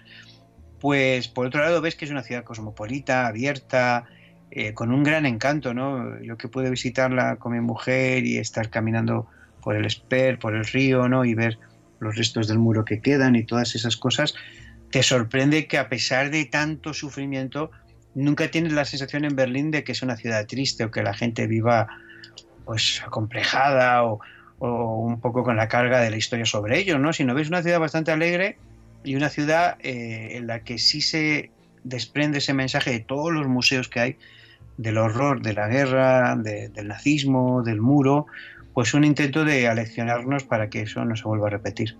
[0.80, 4.04] pues por otro lado ves que es una ciudad cosmopolita, abierta,
[4.50, 6.20] eh, con un gran encanto, ¿no?
[6.22, 9.26] Yo que pude visitarla con mi mujer y estar caminando
[9.62, 11.24] por el Esper, por el río, ¿no?
[11.24, 11.58] Y ver
[12.00, 14.34] los restos del muro que quedan y todas esas cosas,
[14.90, 17.70] te sorprende que a pesar de tanto sufrimiento,
[18.14, 21.14] nunca tienes la sensación en Berlín de que es una ciudad triste o que la
[21.14, 21.88] gente viva
[22.64, 24.20] pues acomplejada o,
[24.60, 27.12] un poco con la carga de la historia sobre ello, ¿no?
[27.12, 28.56] Sino ves una ciudad bastante alegre
[29.02, 31.50] y una ciudad eh, en la que sí se
[31.82, 34.16] desprende ese mensaje de todos los museos que hay
[34.78, 38.26] del horror de la guerra, del nazismo, del muro,
[38.74, 41.96] pues un intento de aleccionarnos para que eso no se vuelva a repetir.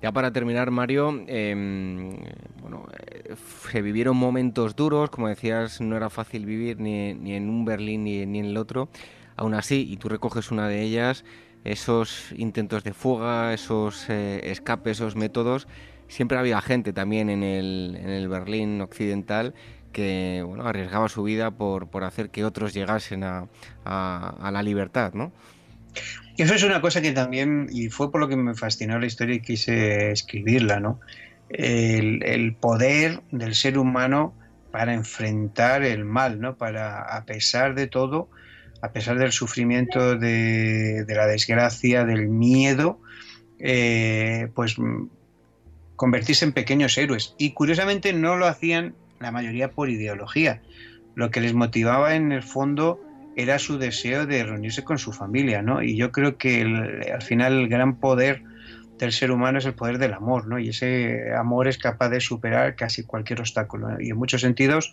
[0.00, 2.16] Ya para terminar, Mario, em,
[2.60, 3.34] bueno, eh,
[3.70, 8.04] se vivieron momentos duros, como decías, no era fácil vivir ni, ni en un Berlín
[8.04, 8.88] ni, ni, en el otro.
[9.42, 11.24] Aún así, y tú recoges una de ellas,
[11.64, 15.66] esos intentos de fuga, esos eh, escapes, esos métodos,
[16.06, 19.52] siempre había gente también en el, en el Berlín occidental
[19.92, 23.48] que bueno, arriesgaba su vida por, por hacer que otros llegasen a,
[23.84, 25.32] a, la libertad, ¿no?
[26.38, 29.34] Eso es una cosa que también, y fue por lo que me fascinó la historia
[29.34, 31.00] y quise escribirla, ¿no?
[31.48, 34.34] El, poder del ser humano
[34.70, 36.56] para enfrentar el mal, ¿no?
[36.56, 38.28] Para, a pesar de todo,
[38.82, 42.98] a pesar del sufrimiento, de, la desgracia, del miedo,
[43.60, 44.76] eh, pues
[45.94, 47.34] convertirse en pequeños héroes.
[47.38, 50.62] Y curiosamente no lo hacían la mayoría por ideología.
[51.14, 53.00] Lo que les motivaba en el fondo
[53.36, 55.80] era su deseo de reunirse con su familia, ¿no?
[55.82, 56.62] Y yo creo que
[57.14, 58.42] al final el gran poder
[59.02, 60.58] del ser humano es el poder del amor, ¿no?
[60.58, 64.00] Y ese amor es capaz de superar casi cualquier obstáculo.
[64.00, 64.92] Y en muchos sentidos,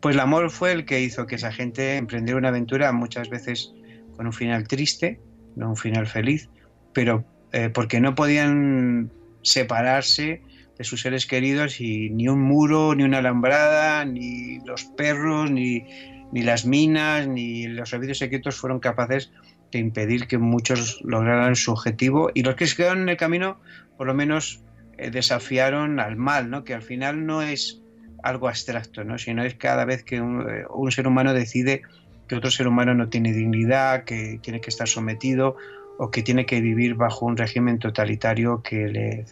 [0.00, 3.72] pues el amor fue el que hizo que esa gente emprendiera una aventura muchas veces
[4.16, 5.20] con un final triste,
[5.56, 6.48] no un final feliz,
[6.94, 10.42] pero eh, porque no podían separarse
[10.78, 15.84] de sus seres queridos y ni un muro, ni una alambrada, ni los perros, ni
[16.34, 19.34] ni las minas ni los servicios secretos fueron capaces de
[19.78, 23.58] impedir que muchos lograran su objetivo y los que se quedaron en el camino
[23.96, 24.62] por lo menos
[24.98, 26.64] eh, desafiaron al mal, ¿no?
[26.64, 27.80] que al final no es
[28.22, 29.18] algo abstracto, ¿no?
[29.18, 31.82] sino es cada vez que un, eh, ser humano decide
[32.28, 35.56] que otro ser humano no tiene dignidad, que tiene que estar sometido
[35.98, 39.26] o que tiene que vivir bajo un régimen totalitario que le,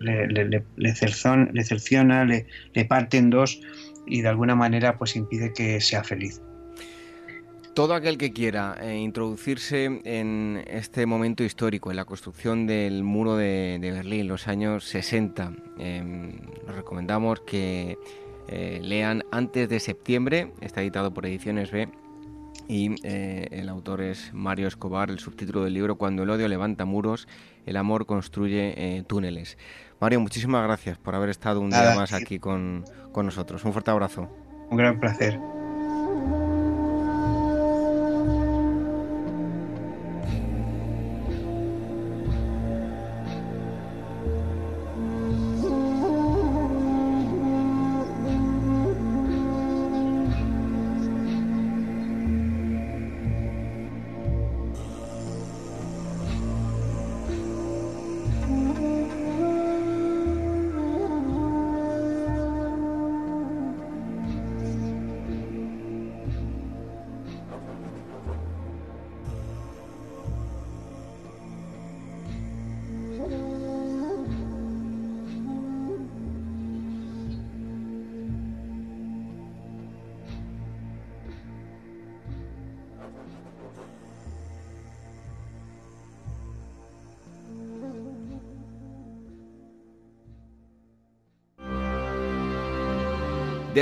[0.00, 3.60] le, le, le cerciona, le, le parte en dos
[4.06, 6.42] y de alguna manera pues impide que sea feliz.
[7.74, 13.36] Todo aquel que quiera eh, introducirse en este momento histórico, en la construcción del muro
[13.36, 16.02] de, Berlín, los años 60, eh,
[16.66, 17.96] nos recomendamos que
[18.48, 21.88] eh, lean antes de septiembre, está editado por Ediciones B,
[22.68, 26.84] y eh, el autor es Mario Escobar, el subtítulo del libro Cuando el odio levanta
[26.84, 27.26] muros,
[27.64, 29.56] el amor construye túneles.
[29.98, 33.64] Mario, muchísimas gracias por haber estado un día más aquí con, con nosotros.
[33.64, 34.28] Un fuerte abrazo.
[34.68, 35.40] Un gran placer.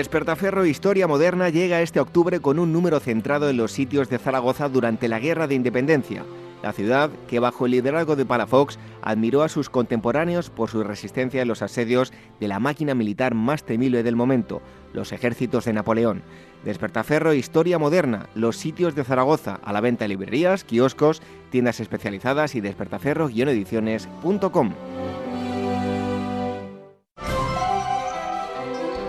[0.00, 4.70] Despertaferro Historia Moderna llega este octubre con un número centrado en los sitios de Zaragoza
[4.70, 6.24] durante la Guerra de Independencia.
[6.62, 11.42] La ciudad, que bajo el liderazgo de Palafox admiró a sus contemporáneos por su resistencia
[11.42, 14.62] en los asedios de la máquina militar más temible del momento,
[14.94, 16.22] los ejércitos de Napoleón.
[16.64, 21.20] Despertaferro Historia Moderna, los sitios de Zaragoza, a la venta en librerías, kioscos,
[21.50, 24.72] tiendas especializadas y despertaferro-ediciones.com.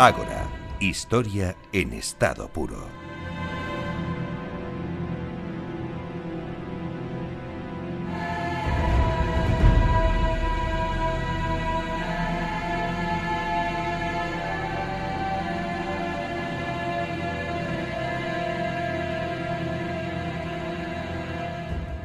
[0.00, 0.48] Ágora,
[0.78, 2.86] historia en estado puro.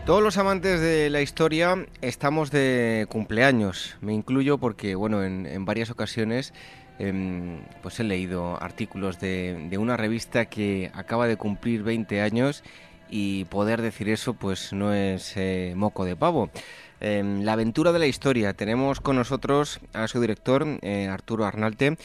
[0.07, 3.97] Todos los amantes de la historia estamos de cumpleaños.
[4.01, 6.55] Me incluyo porque, bueno, en, en varias ocasiones
[7.03, 12.63] Em, pues he leído artículos de, una revista que acaba de cumplir 20 años
[13.09, 16.49] y poder decir eso pues no es eh, moco de pavo.
[17.01, 18.53] Em, la aventura de la historia.
[18.53, 21.97] Tenemos con nosotros a su director, eh, Arturo Arnalte.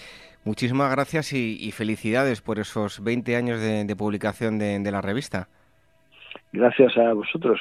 [0.44, 5.48] Muchísimas gracias y, felicidades por esos 20 años de, publicación de la revista.
[6.52, 7.60] Gracias a vosotros.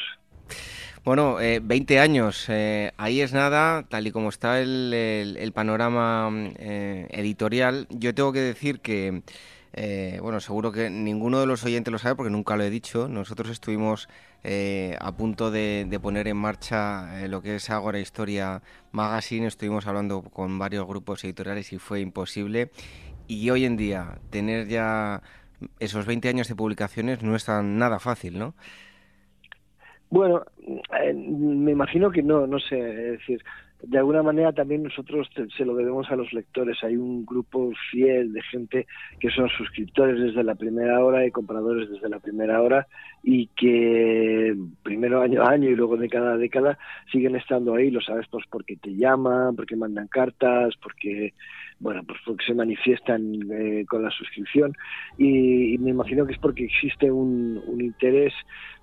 [1.08, 7.08] Bueno, eh, 20 años, eh, ahí es nada, tal y como está el, panorama eh,
[7.12, 7.88] editorial.
[7.92, 9.22] Yo tengo que decir que,
[9.72, 13.08] eh, bueno, seguro que ninguno de los oyentes lo sabe porque nunca lo he dicho.
[13.08, 14.10] Nosotros estuvimos
[15.00, 18.62] a punto de, poner en marcha lo que es Agora Historia
[18.92, 22.70] Magazine, estuvimos hablando con varios grupos editoriales y fue imposible.
[23.30, 25.22] Y hoy en día, tener ya
[25.80, 28.56] esos 20 años de publicaciones no es tan nada fácil, ¿no?
[30.10, 30.44] Bueno,
[31.02, 33.42] eh, me imagino que no, no sé, es decir,
[33.84, 36.84] de alguna manera también nosotros se lo debemos a los lectores.
[36.84, 38.88] Hay un grupo fiel de gente
[39.20, 42.88] que son suscriptores desde la primera hora y compradores desde la primera hora
[43.24, 46.80] y que primero año a año y luego de cada década
[47.12, 51.34] siguen estando ahí, lo sabes, pues porque te llaman, porque mandan cartas, porque
[51.80, 54.74] bueno, pues porque se manifiestan eh, con la suscripción
[55.20, 58.34] y, me imagino que es porque existe un interés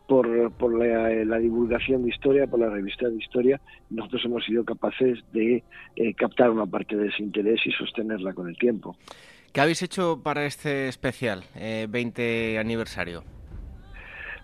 [0.07, 3.61] por, por la, divulgación de historia, por la revista de historia,
[3.91, 5.63] nosotros hemos sido capaces de
[5.97, 8.97] eh, captar una parte de ese interés y sostenerla con el tiempo.
[9.53, 13.23] ¿Qué habéis hecho para este especial, 20 eh, aniversario?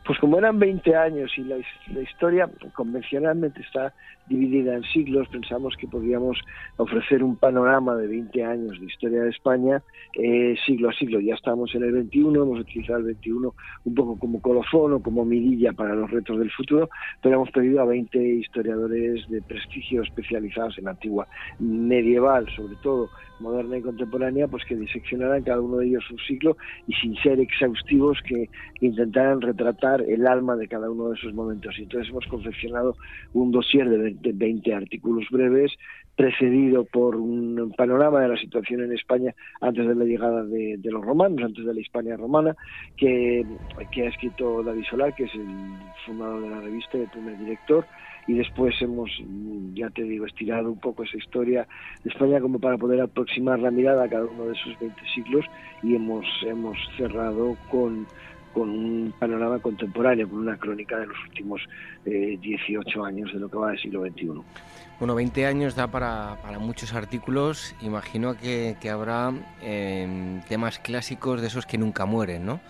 [0.06, 1.58] Pues como eran 20 años y la,
[2.00, 3.92] historia convencionalmente está
[4.30, 6.38] dividida en siglos, pensamos que podíamos
[6.76, 9.82] ofrecer un panorama de 20 años de historia de España,
[10.14, 11.18] eh, siglo a siglo.
[11.20, 13.54] Ya estamos en el 21, hemos utilizado el 21
[13.84, 16.88] un poco como colofón o como mirilla para los retos del futuro,
[17.20, 21.26] pero hemos pedido a 20 historiadores de prestigio especializados en antigua
[21.58, 26.56] medieval, sobre todo moderna y contemporánea, pues que diseccionaran cada uno de ellos un siglo
[26.86, 28.48] y sin ser exhaustivos que
[28.80, 31.78] intentaran retratar el alma de cada uno de esos momentos.
[31.78, 32.94] Y entonces hemos confeccionado
[33.32, 34.19] un dossier de 20,
[34.74, 35.72] artículos breves
[36.16, 41.02] precedido por un panorama de la situación en España antes de la llegada de, los
[41.02, 42.54] romanos, antes de la Hispania romana,
[42.96, 43.44] que,
[43.90, 45.46] que ha escrito David Solar, que es el
[46.04, 47.86] fundador de la revista y el primer director,
[48.26, 49.10] y después hemos,
[49.74, 51.66] ya te digo, estirado un poco esa historia
[52.04, 55.46] de España como para poder aproximar la mirada a cada uno de esos 20 siglos
[55.82, 58.06] y hemos, hemos cerrado con,
[58.52, 61.62] con un panorama contemporáneo, con una crónica de los últimos
[62.04, 64.28] 18 eh, años de lo que va del siglo XXI.
[64.98, 67.74] Bueno, 20 años da para, para muchos artículos.
[67.80, 69.32] Imagino que, que habrá
[69.62, 72.60] eh, temas clásicos de esos que nunca mueren, ¿no?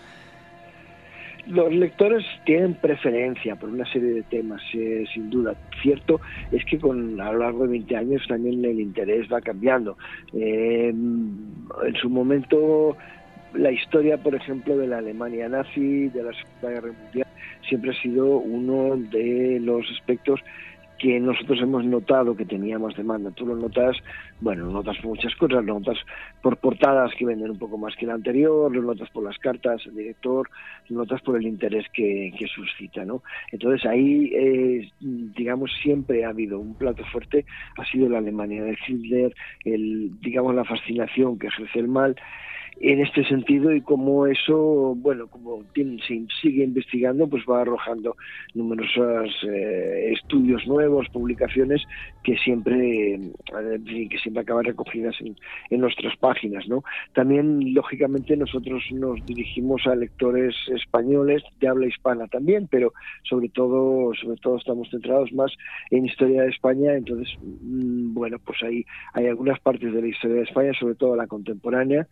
[1.47, 5.55] los lectores tienen preferencia por una serie de temas, eh, sin duda.
[5.81, 6.21] Cierto
[6.51, 9.97] es que con a lo largo de 20 años también el interés va cambiando.
[10.33, 12.95] Eh, en su momento,
[13.53, 17.27] la historia, por ejemplo, de la Alemania nazi, de la Segunda Guerra Mundial,
[17.67, 20.39] siempre ha sido uno de los aspectos
[20.97, 23.31] que nosotros hemos notado que tenía más demanda.
[23.31, 23.97] Tú lo notas
[24.41, 25.97] bueno, notas por muchas cosas, notas
[26.41, 29.95] por portadas que venden un poco más que la anterior, notas por las cartas del
[29.95, 30.49] director,
[30.89, 33.21] notas por el interés que, que suscita, ¿no?
[33.51, 37.45] Entonces ahí, eh, digamos, siempre ha habido un plato fuerte,
[37.77, 39.33] ha sido la Alemania de Hitler,
[39.63, 42.15] el, digamos, la fascinación que ejerce el mal,
[42.79, 48.15] en este sentido y como eso, bueno, como se sigue investigando, pues va arrojando
[48.53, 51.83] numerosos eh, estudios nuevos, publicaciones
[52.23, 55.35] que siempre, eh, que siempre acaban recogidas en,
[55.79, 56.83] nuestras páginas, ¿no?
[57.13, 62.93] También, lógicamente, nosotros nos dirigimos a lectores españoles de habla hispana también, pero
[63.23, 65.51] sobre todo, sobre todo estamos centrados más
[65.89, 70.37] en historia de España, entonces, mm, bueno, pues ahí hay algunas partes de la historia
[70.37, 72.07] de España, sobre todo la contemporánea,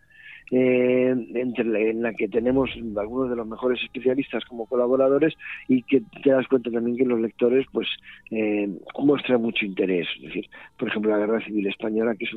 [0.50, 5.34] eh, entre, en la que tenemos algunos de los mejores especialistas como colaboradores
[5.68, 7.88] y que te das cuenta también que los lectores pues
[8.30, 8.68] eh,
[8.98, 10.08] muestran mucho interés.
[10.16, 10.46] Es decir,
[10.78, 12.34] por ejemplo, la Guerra Civil Española, que es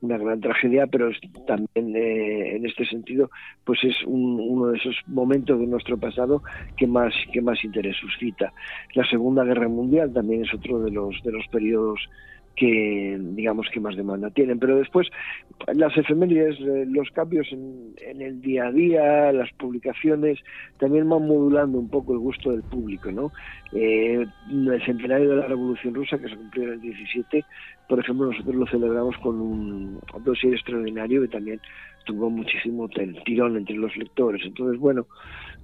[0.00, 1.10] una gran tragedia, pero
[1.46, 3.30] también eh, en este sentido
[3.64, 6.42] pues es uno de esos momentos de nuestro pasado
[6.76, 8.52] que más, que más interés suscita.
[8.94, 12.00] La Segunda Guerra Mundial también es otro de los, de los periodos
[12.56, 14.58] que digamos que más demanda tienen.
[14.58, 15.08] Pero después
[15.72, 20.38] las efemérides, eh, los cambios en, el día a día, las publicaciones,
[20.78, 23.10] también van modulando un poco el gusto del público.
[23.10, 23.32] ¿no?
[23.72, 27.44] Eh, el centenario de la Revolución Rusa, que se cumplió en el 17,
[27.88, 31.60] por ejemplo, nosotros lo celebramos con un dossier extraordinario que también
[32.04, 32.88] tuvo muchísimo
[33.24, 34.42] tirón entre los lectores.
[34.44, 35.06] Entonces, bueno,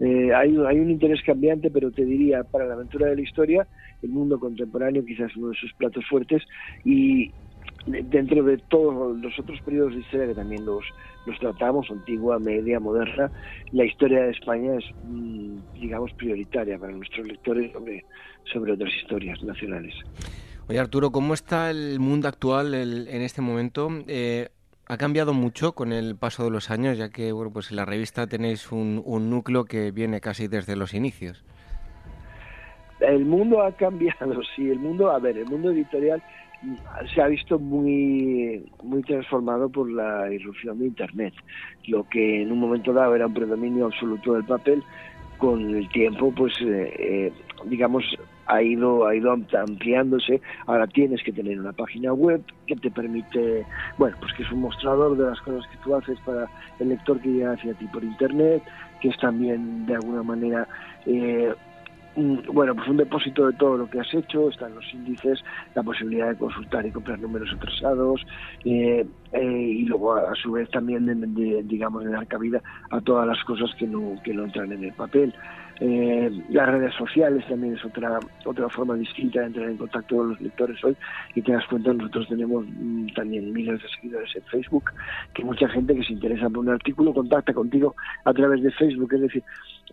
[0.01, 3.67] eh, hay, hay un interés cambiante, pero te diría, para la aventura de la historia,
[4.03, 6.43] el mundo contemporáneo quizás uno de sus platos fuertes
[6.85, 7.31] y
[7.87, 10.85] dentro de todos los otros periodos de historia que también los,
[11.27, 13.31] los tratamos, antigua, media, moderna,
[13.73, 18.05] la historia de España es, mm, digamos, prioritaria para nuestros lectores sobre,
[18.53, 19.95] sobre otras historias nacionales.
[20.69, 23.89] Oye Arturo, ¿cómo está el mundo actual en este momento?
[24.07, 24.51] Eh,
[24.91, 27.85] ¿Ha cambiado mucho con el paso de los años, ya que bueno, pues en la
[27.85, 31.45] revista tenéis un, núcleo que viene casi desde los inicios?
[33.01, 34.69] El mundo ha cambiado, sí.
[34.71, 36.23] El mundo, a ver, el mundo editorial
[37.15, 41.35] se ha visto muy muy transformado por la irrupción de Internet.
[41.87, 44.85] Lo que en un momento dado era un predominio absoluto del papel,
[45.41, 47.33] con el tiempo, pues, eh, eh,
[47.65, 48.05] digamos,
[48.47, 50.41] ha ido, ha ido ampliándose.
[50.67, 53.65] Ahora tienes que tener una página web que te permite,
[53.97, 56.47] bueno, pues que es un mostrador de las cosas que tú haces para
[56.79, 58.63] el lector que llega hacia ti por internet,
[59.01, 60.69] que es también de alguna manera
[61.07, 61.55] eh,
[62.17, 65.39] bueno, pues un depósito de todo lo que has hecho, están los índices,
[65.75, 68.27] la posibilidad de consultar y comprar números atrasados
[68.65, 72.61] eh, eh, y luego a, su vez también de, digamos de dar cabida
[72.91, 75.35] a todas las cosas que no, que no entran en el papel.
[75.83, 80.29] Eh, las redes sociales también es otra otra forma distinta de entrar en contacto con
[80.29, 80.95] los lectores hoy
[81.35, 84.91] y te das cuenta nosotros tenemos mm, también miles de seguidores en Facebook
[85.33, 87.95] que mucha gente que se interesa por un artículo contacta contigo
[88.27, 89.43] a través de Facebook es decir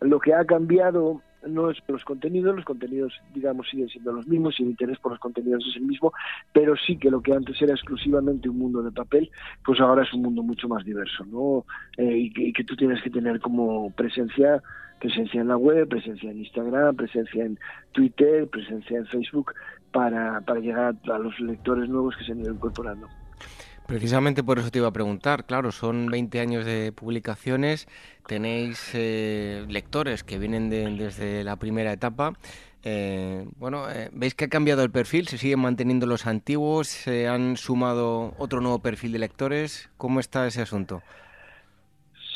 [0.01, 4.59] lo que ha cambiado no es los contenidos, los contenidos, digamos, siguen siendo los mismos
[4.59, 6.13] y el interés por los contenidos es el mismo,
[6.53, 9.29] pero sí que lo que antes era exclusivamente un mundo de papel,
[9.65, 11.65] pues ahora es un mundo mucho más diverso, ¿no?
[11.97, 14.61] Eh, y, que, y, que, tú tienes que tener como presencia
[14.99, 17.59] presencia en la web, presencia en Instagram, presencia en
[17.91, 19.53] Twitter, presencia en Facebook
[19.91, 23.07] para, para llegar a los lectores nuevos que se han ido incorporando.
[23.87, 27.87] Precisamente por eso te iba a preguntar, claro, son 20 años de publicaciones,
[28.27, 32.33] tenéis eh, lectores que vienen desde la primera etapa.
[32.83, 35.29] Eh, bueno, eh, ¿veis que ha cambiado el perfil?
[35.29, 36.89] ¿Se siguen manteniendo los antiguos?
[36.89, 39.89] ¿Se han sumado otro nuevo perfil de lectores?
[39.95, 41.01] ¿Cómo está ese asunto?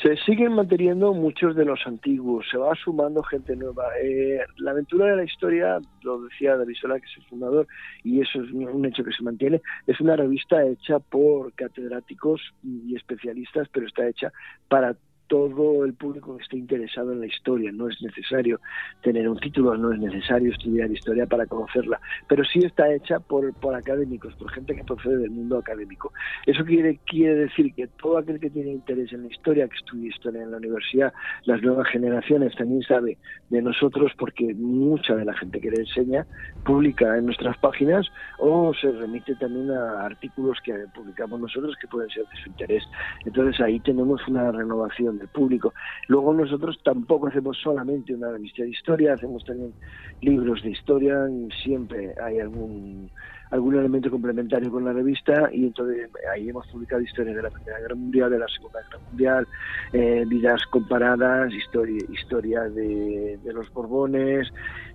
[0.02, 3.84] Se siguen manteniendo muchos de los antiguos, se va sumando gente nueva.
[4.02, 7.68] Eh, la aventura de la historia, lo decía David Sola, que es el fundador,
[8.04, 12.96] y eso es un hecho que se mantiene, es una revista hecha por catedráticos y
[12.96, 14.32] especialistas, pero está hecha
[14.68, 14.96] para
[15.32, 17.72] todo el público que esté interesado en la historia.
[17.72, 18.60] No es necesario
[19.02, 23.54] tener un título, no es necesario estudiar historia para conocerla, pero sí está hecha por,
[23.54, 26.12] por académicos, por gente que procede del mundo académico.
[26.46, 30.10] Eso quiere, quiere decir que todo aquel que tiene interés en la historia, que estudia
[30.10, 31.14] historia en la universidad,
[31.46, 33.18] las nuevas generaciones también sabe
[33.50, 36.28] de nosotros porque mucha de la gente que le enseña
[36.66, 38.06] publica en nuestras páginas
[38.38, 42.84] o se remite también a artículos que publicamos nosotros que pueden ser de su interés.
[43.26, 45.74] Entonces ahí tenemos una renovación público.
[46.08, 49.74] Luego nosotros tampoco hacemos solamente una revista de historia, hacemos también
[50.22, 51.28] libros de historia,
[51.64, 53.10] siempre hay algún
[53.52, 57.80] algún elemento complementario con la revista y entonces ahí hemos publicado historias de la Primera
[57.80, 59.48] Guerra Mundial, de la Segunda Guerra Mundial,
[59.92, 64.48] eh, vidas comparadas, historia, historia de, los Borbones,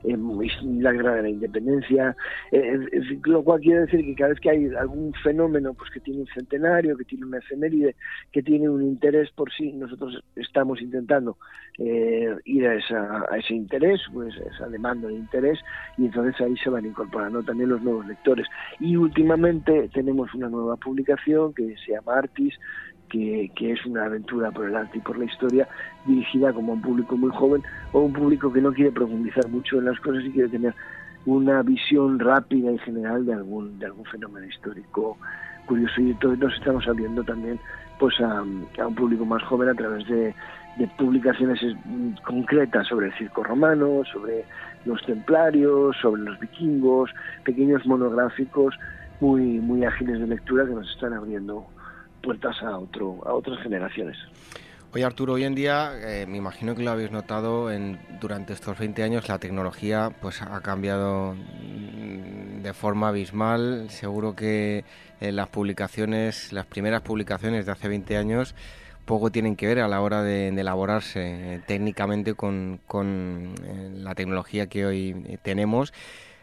[0.05, 0.17] eh,
[0.81, 2.17] la Guerra de la Independencia,
[2.51, 2.79] eh,
[3.25, 6.29] lo cual quiere decir que cada vez que hay algún fenómeno pues que tiene un
[6.29, 7.95] centenario, que tiene una efeméride,
[8.33, 11.37] que tiene un interés por sí, nosotros estamos intentando
[11.79, 15.59] ir a, esa, a ese interés, pues esa demanda de interés,
[15.99, 18.46] y entonces ahí se van incorporando también los nuevos lectores.
[18.81, 22.55] Y últimamente tenemos una nueva publicación que se llama Artis,
[23.09, 25.69] que, es una aventura por el arte y por la historia,
[26.07, 27.63] dirigida como a un público muy joven
[27.93, 30.75] o un público que no quiere profundizar mucho en las cosas y quiere tener
[31.25, 35.17] una visión rápida y general de algún, de algún fenómeno histórico
[35.67, 36.01] curioso.
[36.01, 37.59] Y entonces nos estamos abriendo también
[37.99, 40.35] pues a, a un público más joven a través de,
[40.77, 41.61] de publicaciones
[42.25, 44.45] concretas sobre el circo romano, sobre
[44.87, 47.11] los templarios, sobre los vikingos,
[47.45, 48.75] pequeños monográficos
[49.21, 51.67] muy muy ágiles de lectura que nos están abriendo
[52.23, 54.17] puertas a otro a otras generaciones.
[54.93, 58.79] Oye Arturo, hoy en día eh, me imagino que lo habéis notado en, durante estos
[58.79, 63.91] 20 años la tecnología pues ha cambiado mm, de forma abismal.
[63.91, 64.85] Seguro que
[65.21, 68.55] eh, las publicaciones, las primeras publicaciones de hace 20 años
[69.07, 74.67] poco tienen que ver a la hora de, elaborarse eh, técnicamente con, eh, la tecnología
[74.67, 75.95] que hoy eh, tenemos.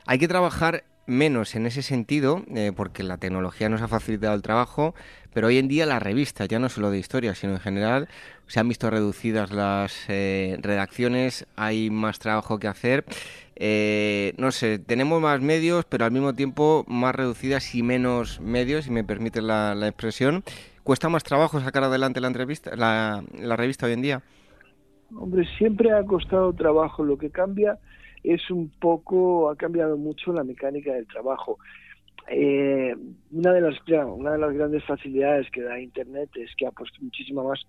[0.08, 2.46] Hay que trabajar menos en ese sentido,
[2.78, 4.96] porque la tecnología nos ha facilitado el trabajo,
[5.34, 8.08] pero hoy en día las revistas, ya no solo de historia, sino en general,
[8.48, 13.04] se han visto reducidas las redacciones, hay más trabajo que hacer.
[14.38, 18.92] no sé, tenemos más medios, pero al mismo tiempo más reducidas y menos medios, si
[18.92, 20.46] me permite la expresión.
[20.84, 24.22] ¿Cuesta más trabajo sacar adelante la entrevista, la, la revista hoy en día?
[25.16, 27.04] Hombre, siempre ha costado trabajo.
[27.04, 27.78] Lo que cambia
[28.24, 31.58] es un poco, ha cambiado mucho la mecánica del trabajo.
[32.30, 32.96] Eh,
[33.32, 33.76] una de las
[34.08, 37.60] una de las grandes facilidades que da Internet es que ha puesto muchísima más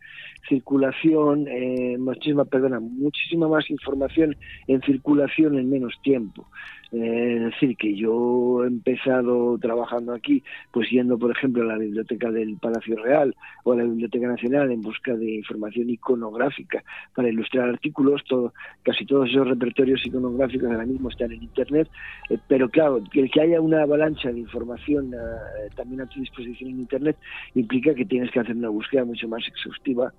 [0.49, 4.37] circulación, eh, muchísima, perdona, muchísima más información
[4.69, 6.47] en circulación en menos tiempo.
[6.95, 11.79] Eh, es decir, que yo he empezado trabajando aquí, pues yendo, por ejemplo, a la
[11.79, 13.35] biblioteca del Palacio Real
[13.65, 18.23] o a la Biblioteca Nacional en busca de información iconográfica para ilustrar artículos.
[18.29, 18.53] Todo,
[18.85, 21.89] casi todos esos repertorios iconográficos ahora mismo están en Internet,
[22.31, 26.71] eh, pero claro, el que haya una avalancha de información eh, también a tu disposición
[26.71, 27.17] en Internet
[27.57, 30.13] implica que tienes que hacer una búsqueda mucho más exhaustiva,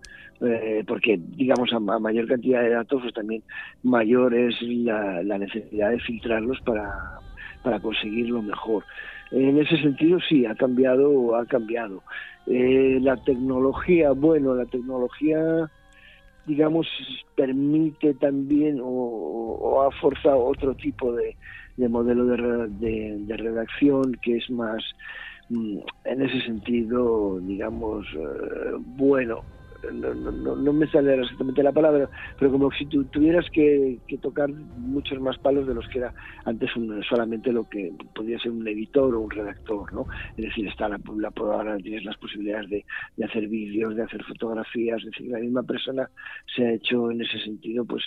[0.85, 3.41] porque, digamos, a, mayor cantidad de datos, pues también
[3.83, 7.19] mayor es la necesidad de filtrarlos para,
[7.63, 8.83] para conseguir lo mejor.
[9.31, 12.03] En ese sentido sí, ha cambiado, ha cambiado.
[12.47, 15.69] Eh, la tecnología, bueno, la tecnología,
[16.45, 16.87] digamos,
[17.35, 21.35] permite también o, ha forzado otro tipo de,
[21.77, 24.83] de modelo de, de, redacción que es más,
[25.49, 29.43] mm, en ese sentido, digamos, eh, bueno,
[29.93, 35.19] no, no, no, me sale exactamente la palabra, pero como si tuvieras que, tocar muchos
[35.19, 36.13] más palos de los que era
[36.45, 36.69] antes
[37.09, 40.07] solamente lo que podía ser un editor o un redactor, ¿no?
[40.37, 42.85] Es decir, está la, la ahora tienes las posibilidades de,
[43.23, 46.09] hacer vídeos, de hacer fotografías, es decir, la misma persona
[46.55, 48.03] se ha hecho en ese sentido, pues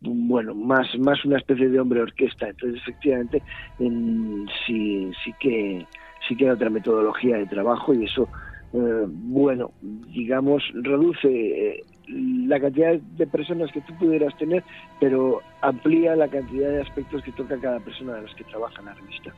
[0.00, 2.48] bueno, más, más una especie de hombre orquesta.
[2.48, 3.40] Entonces, efectivamente,
[3.78, 5.86] en, sí, sí que
[6.28, 8.28] sí que hay otra metodología de trabajo y eso
[8.74, 9.70] eh, bueno,
[10.14, 14.64] digamos, reduce eh, la cantidad de personas que tú pudieras tener,
[14.98, 18.86] pero amplía la cantidad de aspectos que toca cada persona de los que trabaja en
[18.86, 19.34] la revista.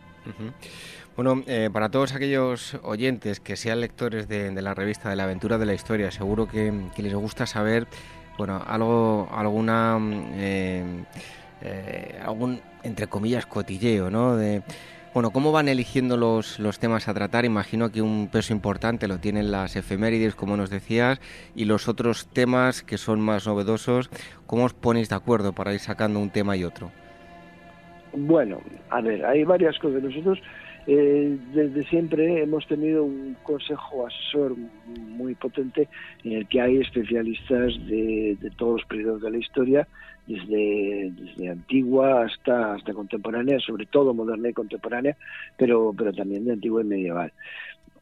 [1.17, 5.59] Bueno, eh, para todos aquellos oyentes que sean lectores de, la revista de la aventura
[5.59, 7.89] de la historia, seguro que, les gusta saber,
[8.39, 9.95] bueno, algo, alguna,
[12.25, 14.37] algún, entre comillas, cotilleo, ¿no?
[14.37, 14.63] De,
[15.15, 17.45] bueno, ¿cómo van eligiendo los, los temas a tratar?
[17.45, 21.21] Imagino que un peso importante lo tienen las efemérides, como nos decías,
[21.55, 24.11] y los otros temas que son más novedosos.
[24.49, 26.91] ¿Cómo os ponéis de acuerdo para ir sacando un tema y otro?
[28.13, 28.61] Bueno,
[28.91, 30.03] a ver, hay varias cosas.
[30.03, 30.41] Nosotros
[30.89, 34.57] eh, desde siempre hemos tenido un consejo asesor
[34.99, 35.89] muy potente
[36.25, 39.89] en el que hay especialistas de, de todos los periodos de la historia
[40.27, 45.17] desde, desde antigua hasta, hasta contemporánea, sobre todo moderna y contemporánea,
[45.57, 47.33] pero, pero también de antigua y medieval.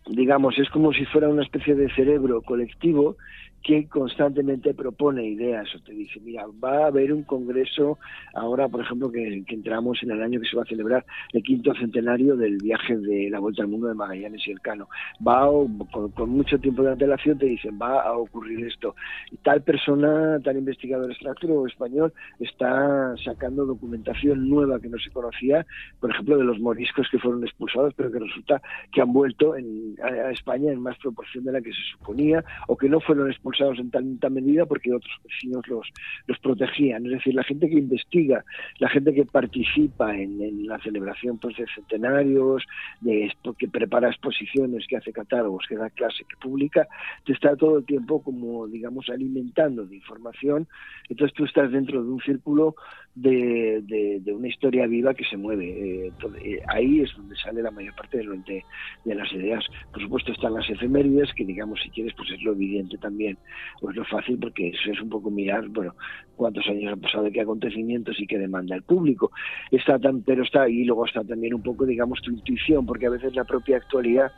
[0.07, 3.17] Digamos, es como si fuera una especie de cerebro colectivo
[3.63, 7.99] que constantemente propone ideas o te dice, mira, va a haber un congreso
[8.35, 11.73] ahora, por ejemplo, que, entramos en el año que se va a celebrar el quinto
[11.75, 14.89] centenario del viaje de la Vuelta al Mundo de Magallanes y el Cano.
[15.27, 15.47] Va
[15.93, 18.97] con, mucho tiempo de antelación te dicen, va a ocurrir esto.
[19.31, 25.11] Y tal persona, tal investigador extranjero o español, está sacando documentación nueva que no se
[25.11, 25.65] conocía,
[26.01, 28.61] por ejemplo, de los moriscos que fueron expulsados, pero que resulta
[28.91, 32.77] que han vuelto en, a, España en más proporción de la que se suponía, o
[32.77, 35.87] que no fueron expulsados en tanta medida porque otros vecinos los,
[36.27, 37.07] los protegían.
[37.07, 38.45] Es decir, la gente que investiga,
[38.79, 42.65] la gente que participa en, la celebración pues, de centenarios,
[43.01, 46.87] de, que prepara exposiciones, que hace catálogos, que da clase, que publica,
[47.25, 50.67] te está todo el tiempo como, digamos, alimentando de información.
[51.09, 52.75] Entonces tú estás dentro de un círculo
[53.15, 56.07] de, una historia viva que se mueve.
[56.07, 56.13] Eh,
[56.43, 58.65] eh, ahí es donde sale la mayor parte de, de,
[59.05, 59.65] de, las ideas.
[59.93, 63.37] Por supuesto están las efemérides, que digamos, si quieres, pues es lo evidente también,
[63.81, 65.95] o es lo fácil, porque eso es un poco mirar, bueno,
[66.37, 69.31] cuántos años han pasado, qué acontecimientos y qué demanda el público.
[69.71, 73.11] Está tan, pero está, y luego está también un poco, digamos, tu intuición, porque a
[73.11, 74.33] veces la propia actualidad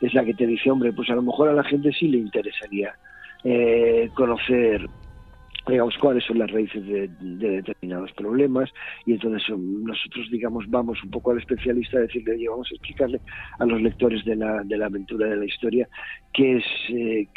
[0.00, 2.18] es la que te dice, hombre, pues a lo mejor a la gente sí le
[2.18, 2.94] interesaría
[3.44, 4.86] eh, conocer
[5.66, 8.70] digamos cuáles son las raíces de, determinados problemas
[9.06, 13.20] y entonces um, nosotros digamos vamos un poco al especialista a decirle vamos a explicarle
[13.58, 15.88] a los lectores de la, de la aventura de la historia
[16.32, 17.28] qué es eh,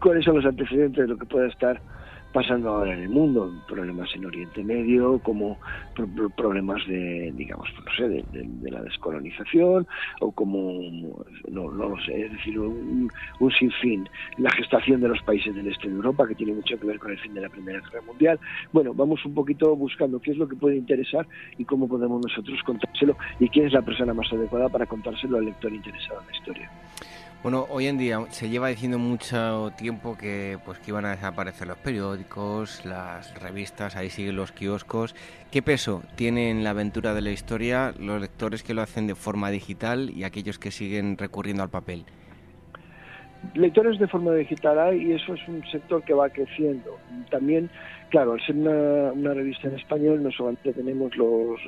[0.00, 1.80] cuáles son los antecedentes de lo que pueda estar
[2.32, 5.58] pasando ahora en el mundo, problemas en Oriente Medio, como
[6.36, 9.86] problemas de, digamos, no sé, de, la descolonización,
[10.20, 10.80] o como,
[11.48, 13.10] no, no lo sé, es decir, un,
[13.58, 16.98] sinfín, la gestación de los países del este de Europa, que tiene mucho que ver
[16.98, 18.40] con el fin de la Primera Guerra Mundial.
[18.72, 21.26] Bueno, vamos un poquito buscando qué es lo que puede interesar
[21.58, 25.44] y cómo podemos nosotros contárselo y quién es la persona más adecuada para contárselo al
[25.44, 26.70] lector interesado en la historia.
[27.42, 31.66] Bueno, hoy en día se lleva diciendo mucho tiempo que pues que iban a desaparecer
[31.66, 35.16] los periódicos, las revistas, ahí siguen los kioscos.
[35.50, 39.50] ¿Qué peso tienen la aventura de la historia los lectores que lo hacen de forma
[39.50, 42.04] digital y aquellos que siguen recurriendo al papel?
[43.54, 46.96] Lectores de forma digital hay y eso es un sector que va creciendo.
[47.28, 47.68] También
[48.12, 51.58] claro, al ser una, revista en español, no solamente tenemos los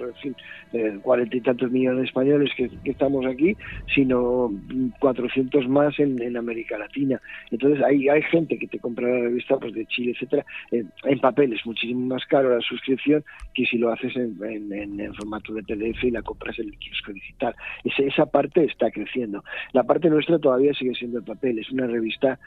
[0.74, 3.56] eh, cuarenta y tantos millones de españoles que, estamos aquí,
[3.94, 4.52] sino
[5.00, 7.18] 400 más en, América Latina.
[7.50, 11.54] Entonces hay, hay gente que te compra la revista pues de Chile, etcétera, en papel
[11.54, 16.10] es muchísimo más caro la suscripción que si lo haces en, formato de PDF y
[16.10, 17.54] la compras en el kiosco digital.
[17.84, 19.42] Esa, esa parte está creciendo.
[19.72, 21.58] La parte nuestra todavía sigue siendo el papel.
[21.58, 22.38] Es una revista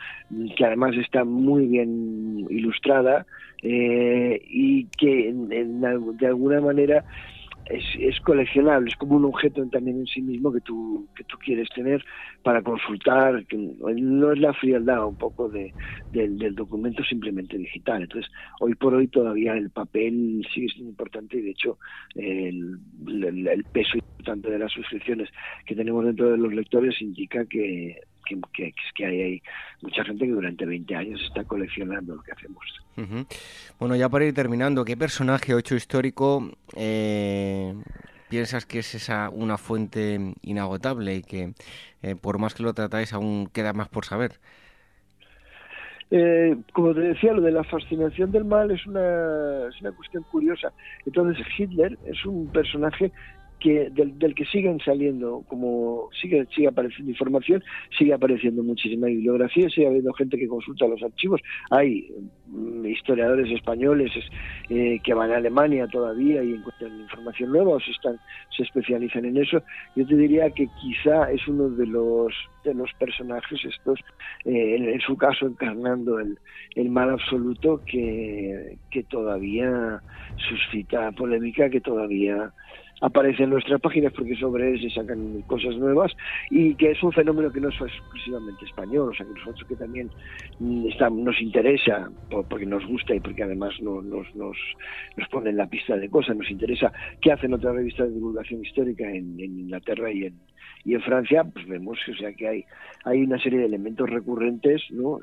[0.56, 3.26] que además está muy bien ilustrada.
[3.64, 7.06] Eh, eh, y que de alguna manera
[7.70, 11.68] es, coleccionable, es como un objeto también en sí mismo que tú, que tú quieres
[11.76, 12.04] tener
[12.44, 15.74] para consultar, que no es la frialdad un poco de,
[16.12, 18.04] del documento simplemente digital.
[18.04, 21.78] Entonces, hoy por hoy todavía el papel sigue siendo importante y de hecho
[22.16, 22.80] el
[23.72, 25.30] peso importante de las suscripciones
[25.66, 29.42] que tenemos dentro de los lectores indica que que, que, hay,
[29.82, 32.66] mucha gente que durante 20 años está coleccionando lo que hacemos.
[33.80, 37.74] Bueno, ya para ir terminando, ¿qué personaje o hecho histórico eh,
[38.30, 41.54] piensas que es esa una fuente inagotable y que
[42.02, 44.40] eh, por más que lo tratáis aún queda más por saber?
[46.10, 50.24] Eh, como te decía, lo de la fascinación del mal es una, es una cuestión
[50.24, 50.72] curiosa.
[51.06, 53.12] Entonces, Hitler es un personaje
[53.60, 57.64] que del, del, que siguen saliendo, como sigue, sigue apareciendo información,
[57.98, 61.42] sigue apareciendo muchísima bibliografía, sigue habiendo gente que consulta los archivos.
[61.72, 62.12] Hay
[62.48, 64.12] mm, historiadores españoles
[64.70, 68.20] eh, que van a Alemania todavía y encuentran información nueva o se, están,
[68.56, 69.62] se especializan en eso.
[69.96, 74.00] Yo te diría que quizá es uno de los, de los personajes estos,
[74.46, 76.38] eh, en, su caso encarnando el,
[76.76, 80.02] el mal absoluto, que, que todavía
[80.50, 82.54] suscita polémica, que todavía
[83.02, 86.12] aparece en nuestras páginas porque sobre él se sacan cosas nuevas
[86.50, 89.76] y que es un fenómeno que no es exclusivamente español, o sea que nosotros que
[89.76, 90.10] también
[90.60, 92.10] mm, está, nos interesa
[92.50, 94.58] porque nos gusta y porque además nos, nos, nos,
[95.32, 96.92] pone en la pista de cosas, nos interesa
[97.22, 100.36] qué hacen otras revistas de divulgación histórica en, Inglaterra y en,
[100.84, 102.66] y en Francia, pues vemos o sea que hay,
[103.04, 105.20] hay una serie de elementos recurrentes, ¿no?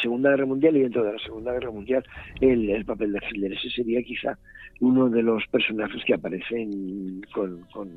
[0.00, 2.04] Segunda Guerra Mundial y dentro de la Segunda Guerra Mundial
[2.40, 4.38] el, el papel de Hitler, ese sería quizá
[4.80, 7.90] uno de los personajes que aparecen con, con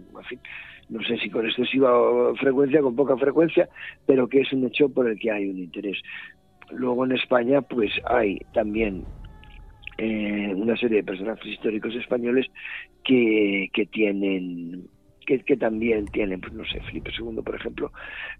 [0.89, 1.91] no sé si con excesiva
[2.35, 3.69] frecuencia, con poca frecuencia,
[4.05, 5.97] pero que es un hecho por el que hay un interés.
[6.71, 9.03] Luego en España, pues hay también
[9.97, 12.47] eh, una serie de personajes históricos españoles
[13.03, 14.88] que, que tienen
[15.38, 17.91] que, también tienen, pues no sé, Felipe II, por ejemplo,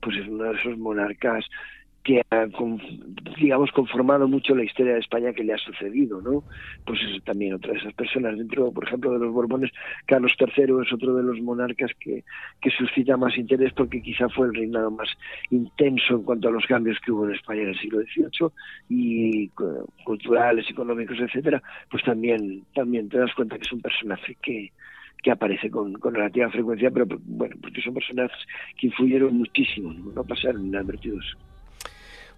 [0.02, 1.46] pues es uno de esos monarcas
[2.04, 2.48] que ha,
[3.40, 6.44] digamos, conformado mucho la historia de España que le ha sucedido, ¿no?
[6.86, 8.38] Pues es también otra de esas personas.
[8.38, 9.72] Dentro, por ejemplo, de los Borbones,
[10.06, 12.24] Carlos III es otro de los monarcas que,
[12.62, 15.10] que suscita más interés porque quizá fue el reinado más
[15.50, 18.50] intenso en cuanto a los cambios que hubo en España en el siglo XVIII
[18.90, 19.50] y
[20.06, 21.62] culturales, económicos, etcétera,
[21.92, 24.72] pues también, también te das cuenta que es un personaje que,
[25.22, 28.38] que aparece con, relativa frecuencia, pero bueno, porque son personajes
[28.78, 31.38] que influyeron muchísimo, no pasaron inadvertidos.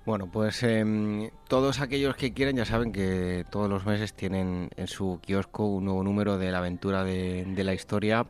[0.04, 4.88] Bueno, pues em, todos aquellos que quieren ya saben que todos los meses tienen en
[4.88, 8.26] su kiosco un nuevo número de la aventura de, la historia.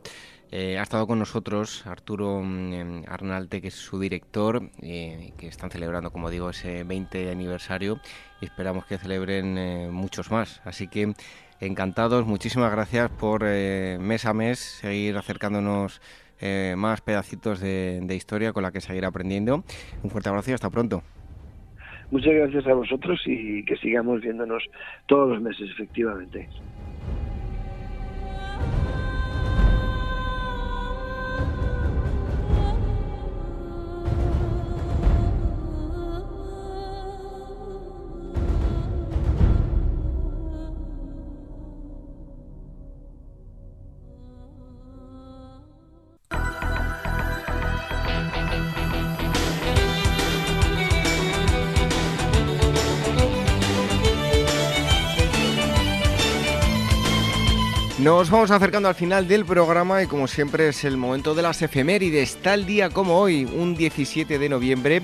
[0.50, 5.46] Eh, ha estado con nosotros Arturo mm, em, Arnalte, que es su director, eh, que
[5.46, 8.00] están celebrando, como digo, ese 20 aniversario
[8.42, 10.60] y esperamos que celebren eh, muchos más.
[10.66, 11.14] Así que
[11.66, 16.00] encantados, muchísimas gracias por mes a mes seguir acercándonos
[16.76, 19.64] más pedacitos de, de historia con la que seguir aprendiendo.
[20.02, 21.02] Un fuerte abrazo y hasta pronto.
[22.12, 24.62] Muchas gracias a vosotros y que sigamos viéndonos
[25.06, 26.46] todos los meses, efectivamente.
[58.02, 61.62] Nos vamos acercando al final del programa y como siempre es el momento de las
[61.62, 62.34] efemérides.
[62.42, 65.02] Tal día como hoy, un 17 de noviembre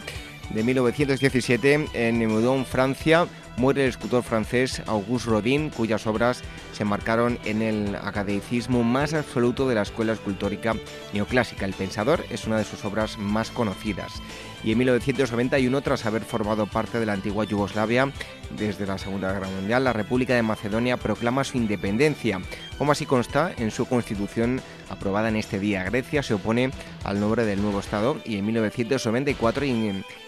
[0.50, 6.42] de 1917, en Meudon, Francia, muere el escultor francés Auguste Rodin, cuyas obras
[6.72, 10.74] se marcaron en el academicismo más absoluto de la escuela escultórica
[11.12, 11.66] neoclásica.
[11.66, 14.20] El Pensador es una de sus obras más conocidas
[14.64, 18.12] y en 1991, tras haber formado parte de la antigua Yugoslavia
[18.56, 22.40] desde la Segunda Guerra Mundial, la República de Macedonia proclama su independencia,
[22.76, 24.60] como así consta en su constitución
[24.90, 25.84] aprobada en este día.
[25.84, 26.70] Grecia se opone
[27.04, 29.64] al nombre del nuevo Estado y en 1994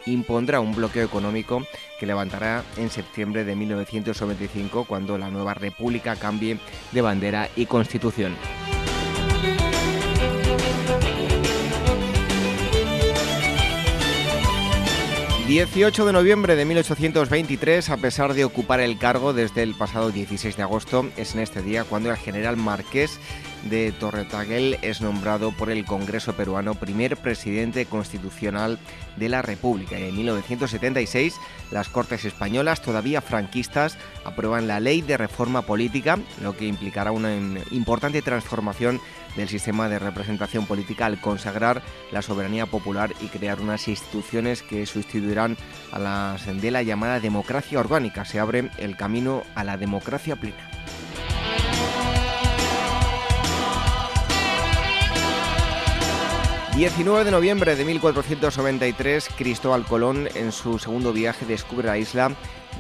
[0.07, 1.67] impondrá un bloqueo económico
[1.99, 6.59] que levantará en septiembre de 1995 cuando la nueva República cambie
[6.93, 8.35] de bandera y constitución.
[15.51, 20.57] 18 de noviembre de 1823, a pesar de ocupar el cargo desde el pasado 16
[20.57, 23.19] de agosto, es en este día cuando el general Marqués
[23.65, 28.79] de Torretaguel es nombrado por el Congreso peruano primer presidente constitucional
[29.17, 29.99] de la República.
[29.99, 31.35] En 1976,
[31.71, 37.35] las Cortes españolas, todavía franquistas, aprueban la ley de reforma política, lo que implicará una
[37.71, 39.01] importante transformación
[39.37, 44.87] del sistema de representación política al consagrar la soberanía popular y crear unas instituciones que
[44.87, 45.57] sustituirán
[45.93, 48.25] a las de la llamada democracia orgánica.
[48.25, 50.69] Se abre el camino a la democracia plena.
[56.75, 62.31] 19 de noviembre de 1493, Cristóbal Colón en su segundo viaje descubre la isla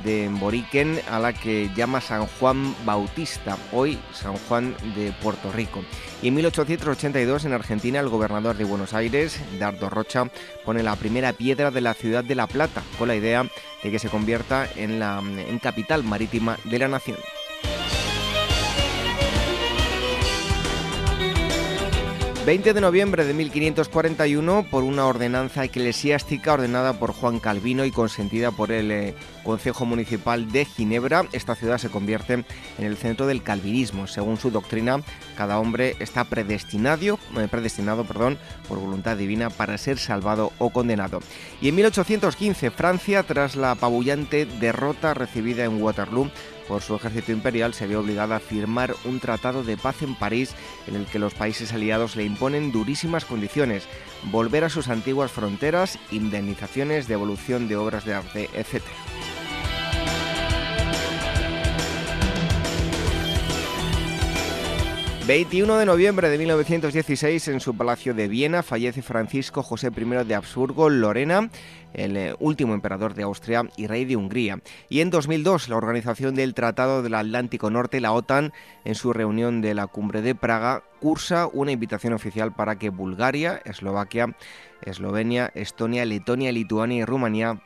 [0.04, 5.82] de Boriquen a la que llama San Juan Bautista, hoy San Juan de Puerto Rico.
[6.22, 10.30] Y en 1882 en Argentina el gobernador de Buenos Aires, Dardo Rocha,
[10.64, 13.44] pone la primera piedra de la ciudad de La Plata con la idea
[13.82, 17.18] de que se convierta en la en capital marítima de la nación.
[22.50, 28.50] 20 de noviembre de 1541, por una ordenanza eclesiástica ordenada por Juan Calvino y consentida
[28.50, 29.14] por el
[29.44, 34.06] Consejo Municipal de Ginebra, esta ciudad se convierte en el centro del calvinismo.
[34.06, 35.02] Según su doctrina,
[35.36, 38.38] cada hombre está predestinado, eh, predestinado perdón,
[38.68, 41.20] por voluntad divina para ser salvado o condenado.
[41.60, 46.30] Y en 1815, Francia, tras la apabullante derrota recibida en Waterloo,
[46.70, 50.54] por su ejército imperial, se ve obligada a firmar un tratado de paz en París
[50.86, 53.88] en el que los países aliados le imponen durísimas condiciones,
[54.30, 58.84] volver a sus antiguas fronteras, indemnizaciones, devolución de obras de arte, etc.
[65.26, 70.34] 21 de noviembre de 1916, en su palacio de Viena, fallece Francisco José I de
[70.34, 71.50] Habsburgo Lorena,
[71.92, 74.60] el eh, último emperador de Austria y rey de Hungría.
[74.88, 78.52] Y en 2002, la organización del Tratado del Atlántico Norte, la OTAN,
[78.84, 83.60] en su reunión de la Cumbre de Praga, cursa una invitación oficial para que Bulgaria,
[83.64, 84.34] Eslovaquia,
[84.82, 87.60] Eslovenia, Estonia, Letonia, Lituania y Rumanía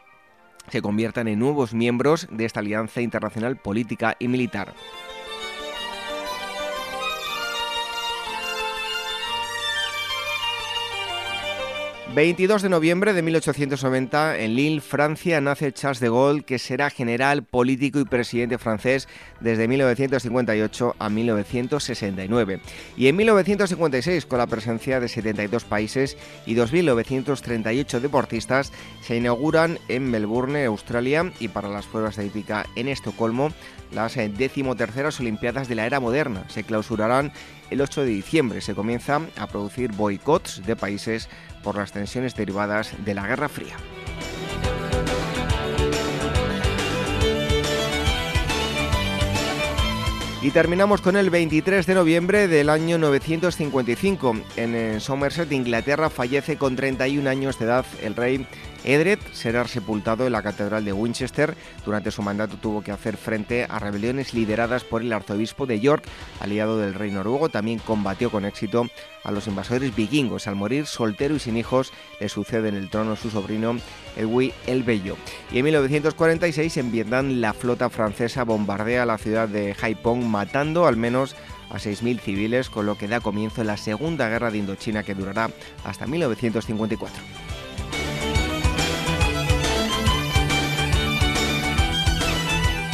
[0.71, 4.75] se conviertan en nuevos miembros de esta alianza internacional política y militar.
[12.15, 17.43] 22 de noviembre de 1890, en Lille, Francia, nace Charles de Gaulle, que será general,
[17.43, 19.09] político y presidente francés
[19.41, 22.61] desde 1958 a 1969.
[22.97, 26.17] Y en 1956, con la presencia de 72 países
[26.47, 28.71] y 2.938 deportistas,
[29.03, 33.51] se inauguran en Melbourne, Australia, y para las pruebas de hípica en Estocolmo,
[33.93, 36.45] las decimoterceras Olimpiadas de la era moderna.
[36.49, 37.33] Se clausurarán
[37.71, 38.61] el 8 de diciembre.
[38.61, 41.29] Se comienza a producir boicots de países
[41.63, 43.77] por las tensiones derivadas de la Guerra Fría.
[50.45, 54.37] Y terminamos con el 23 de noviembre del año 955.
[54.57, 58.47] En eh, Somerset, Inglaterra, fallece con 31 años de edad el rey
[58.85, 61.57] Edred será sepultado en la Catedral de Winchester.
[61.85, 66.05] Durante su mandato tuvo que hacer frente a rebeliones lideradas por el arzobispo de York,
[66.41, 67.49] aliado del rey noruego.
[67.49, 68.87] También combatió con éxito
[69.25, 70.47] a los invasores vikingos.
[70.47, 73.77] Al morir soltero y sin hijos, le sucede en el trono su sobrino
[74.17, 75.17] Edwy el Bello.
[75.51, 80.97] Y en 1946, en Vietnam, la flota francesa bombardea la ciudad de Haiphong, matando al
[80.97, 81.35] menos
[81.71, 85.51] a 6.000 civiles, con lo que da comienzo la Segunda Guerra de Indochina que durará
[85.85, 87.54] hasta 1954.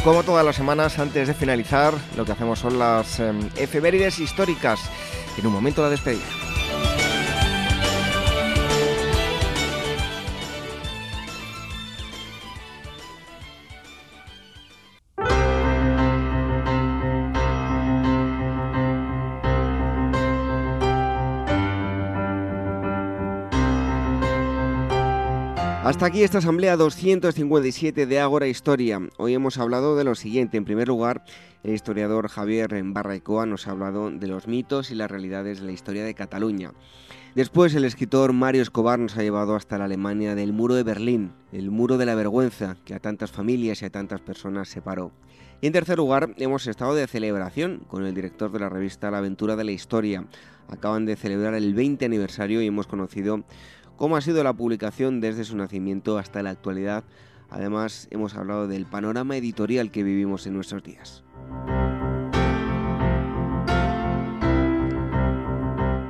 [0.05, 4.81] Como todas las semanas, antes de finalizar, lo que hacemos son las em, efemérides históricas.
[5.37, 6.50] En un momento la despedida.
[26.01, 28.99] Hasta aquí esta asamblea 257 de Ágora Historia.
[29.19, 30.57] Hoy hemos hablado de lo siguiente.
[30.57, 31.23] En primer lugar,
[31.63, 35.73] el historiador Javier Barraicoa nos ha hablado de los mitos y las realidades de la
[35.73, 36.73] historia de Cataluña.
[37.35, 41.33] Después, el escritor Mario Escobar nos ha llevado hasta la Alemania del muro de Berlín,
[41.53, 45.13] el muro de la vergüenza que a tantas familias y a tantas personas separó.
[45.61, 49.19] Y en tercer lugar, hemos estado de celebración con el director de la revista La
[49.19, 50.25] Aventura de la Historia.
[50.69, 53.45] Acaban de celebrar el 20 aniversario y hemos conocido
[54.01, 57.05] cómo ha sido la publicación desde su nacimiento hasta la actualidad.
[57.51, 61.23] Además, hemos hablado del panorama editorial que vivimos en nuestros días.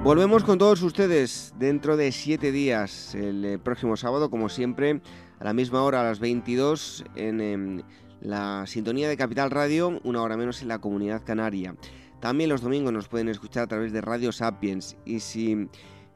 [0.04, 5.00] Volvemos con todos ustedes dentro de siete días, el eh, próximo sábado, como siempre,
[5.40, 7.82] a la misma hora, a las 22, en, em,
[8.20, 11.74] la sintonía de Capital Radio, una hora menos en la comunidad canaria.
[12.20, 15.68] También los domingos nos pueden escuchar a través de Radio Sapiens y si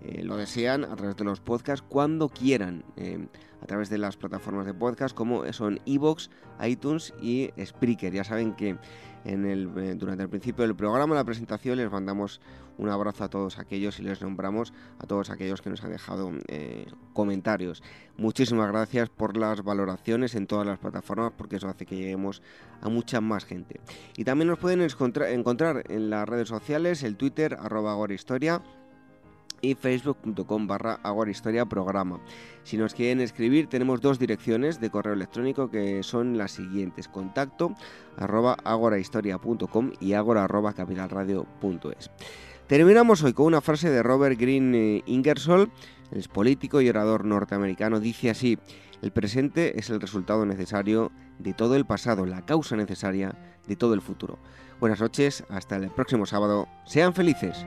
[0.04, 3.26] eh, lo desean a través de los podcasts cuando quieran, eh,
[3.62, 6.28] a través de las plataformas de podcast como son Evox,
[6.62, 8.12] iTunes y Spreaker.
[8.12, 8.76] Ya saben que
[9.24, 12.42] en el, eh, durante el principio del programa, la presentación, les mandamos
[12.76, 16.32] un abrazo a todos aquellos y les nombramos a todos aquellos que nos han dejado
[17.14, 17.82] comentarios.
[18.18, 22.42] Muchísimas gracias por las valoraciones en todas las plataformas porque eso hace que lleguemos
[22.82, 23.80] a mucha más gente.
[24.18, 28.60] Y también nos pueden encontrar en las redes sociales, el Twitter, arroba historia
[29.64, 32.20] y facebook.com barra agorahistoria programa.
[32.62, 37.74] Si nos quieren escribir tenemos dos direcciones de correo electrónico que son las siguientes, contacto
[38.16, 42.10] arroba agorahistoria.com y agora arroba capitalradio.es.
[42.66, 45.70] Terminamos hoy con una frase de Robert Green eh, Ingersoll,
[46.12, 48.58] el político y orador norteamericano, dice así,
[49.02, 53.36] el presente es el resultado necesario de todo el pasado, la causa necesaria
[53.66, 54.38] de todo el futuro.
[54.80, 57.66] Buenas noches, hasta el próximo sábado, sean felices.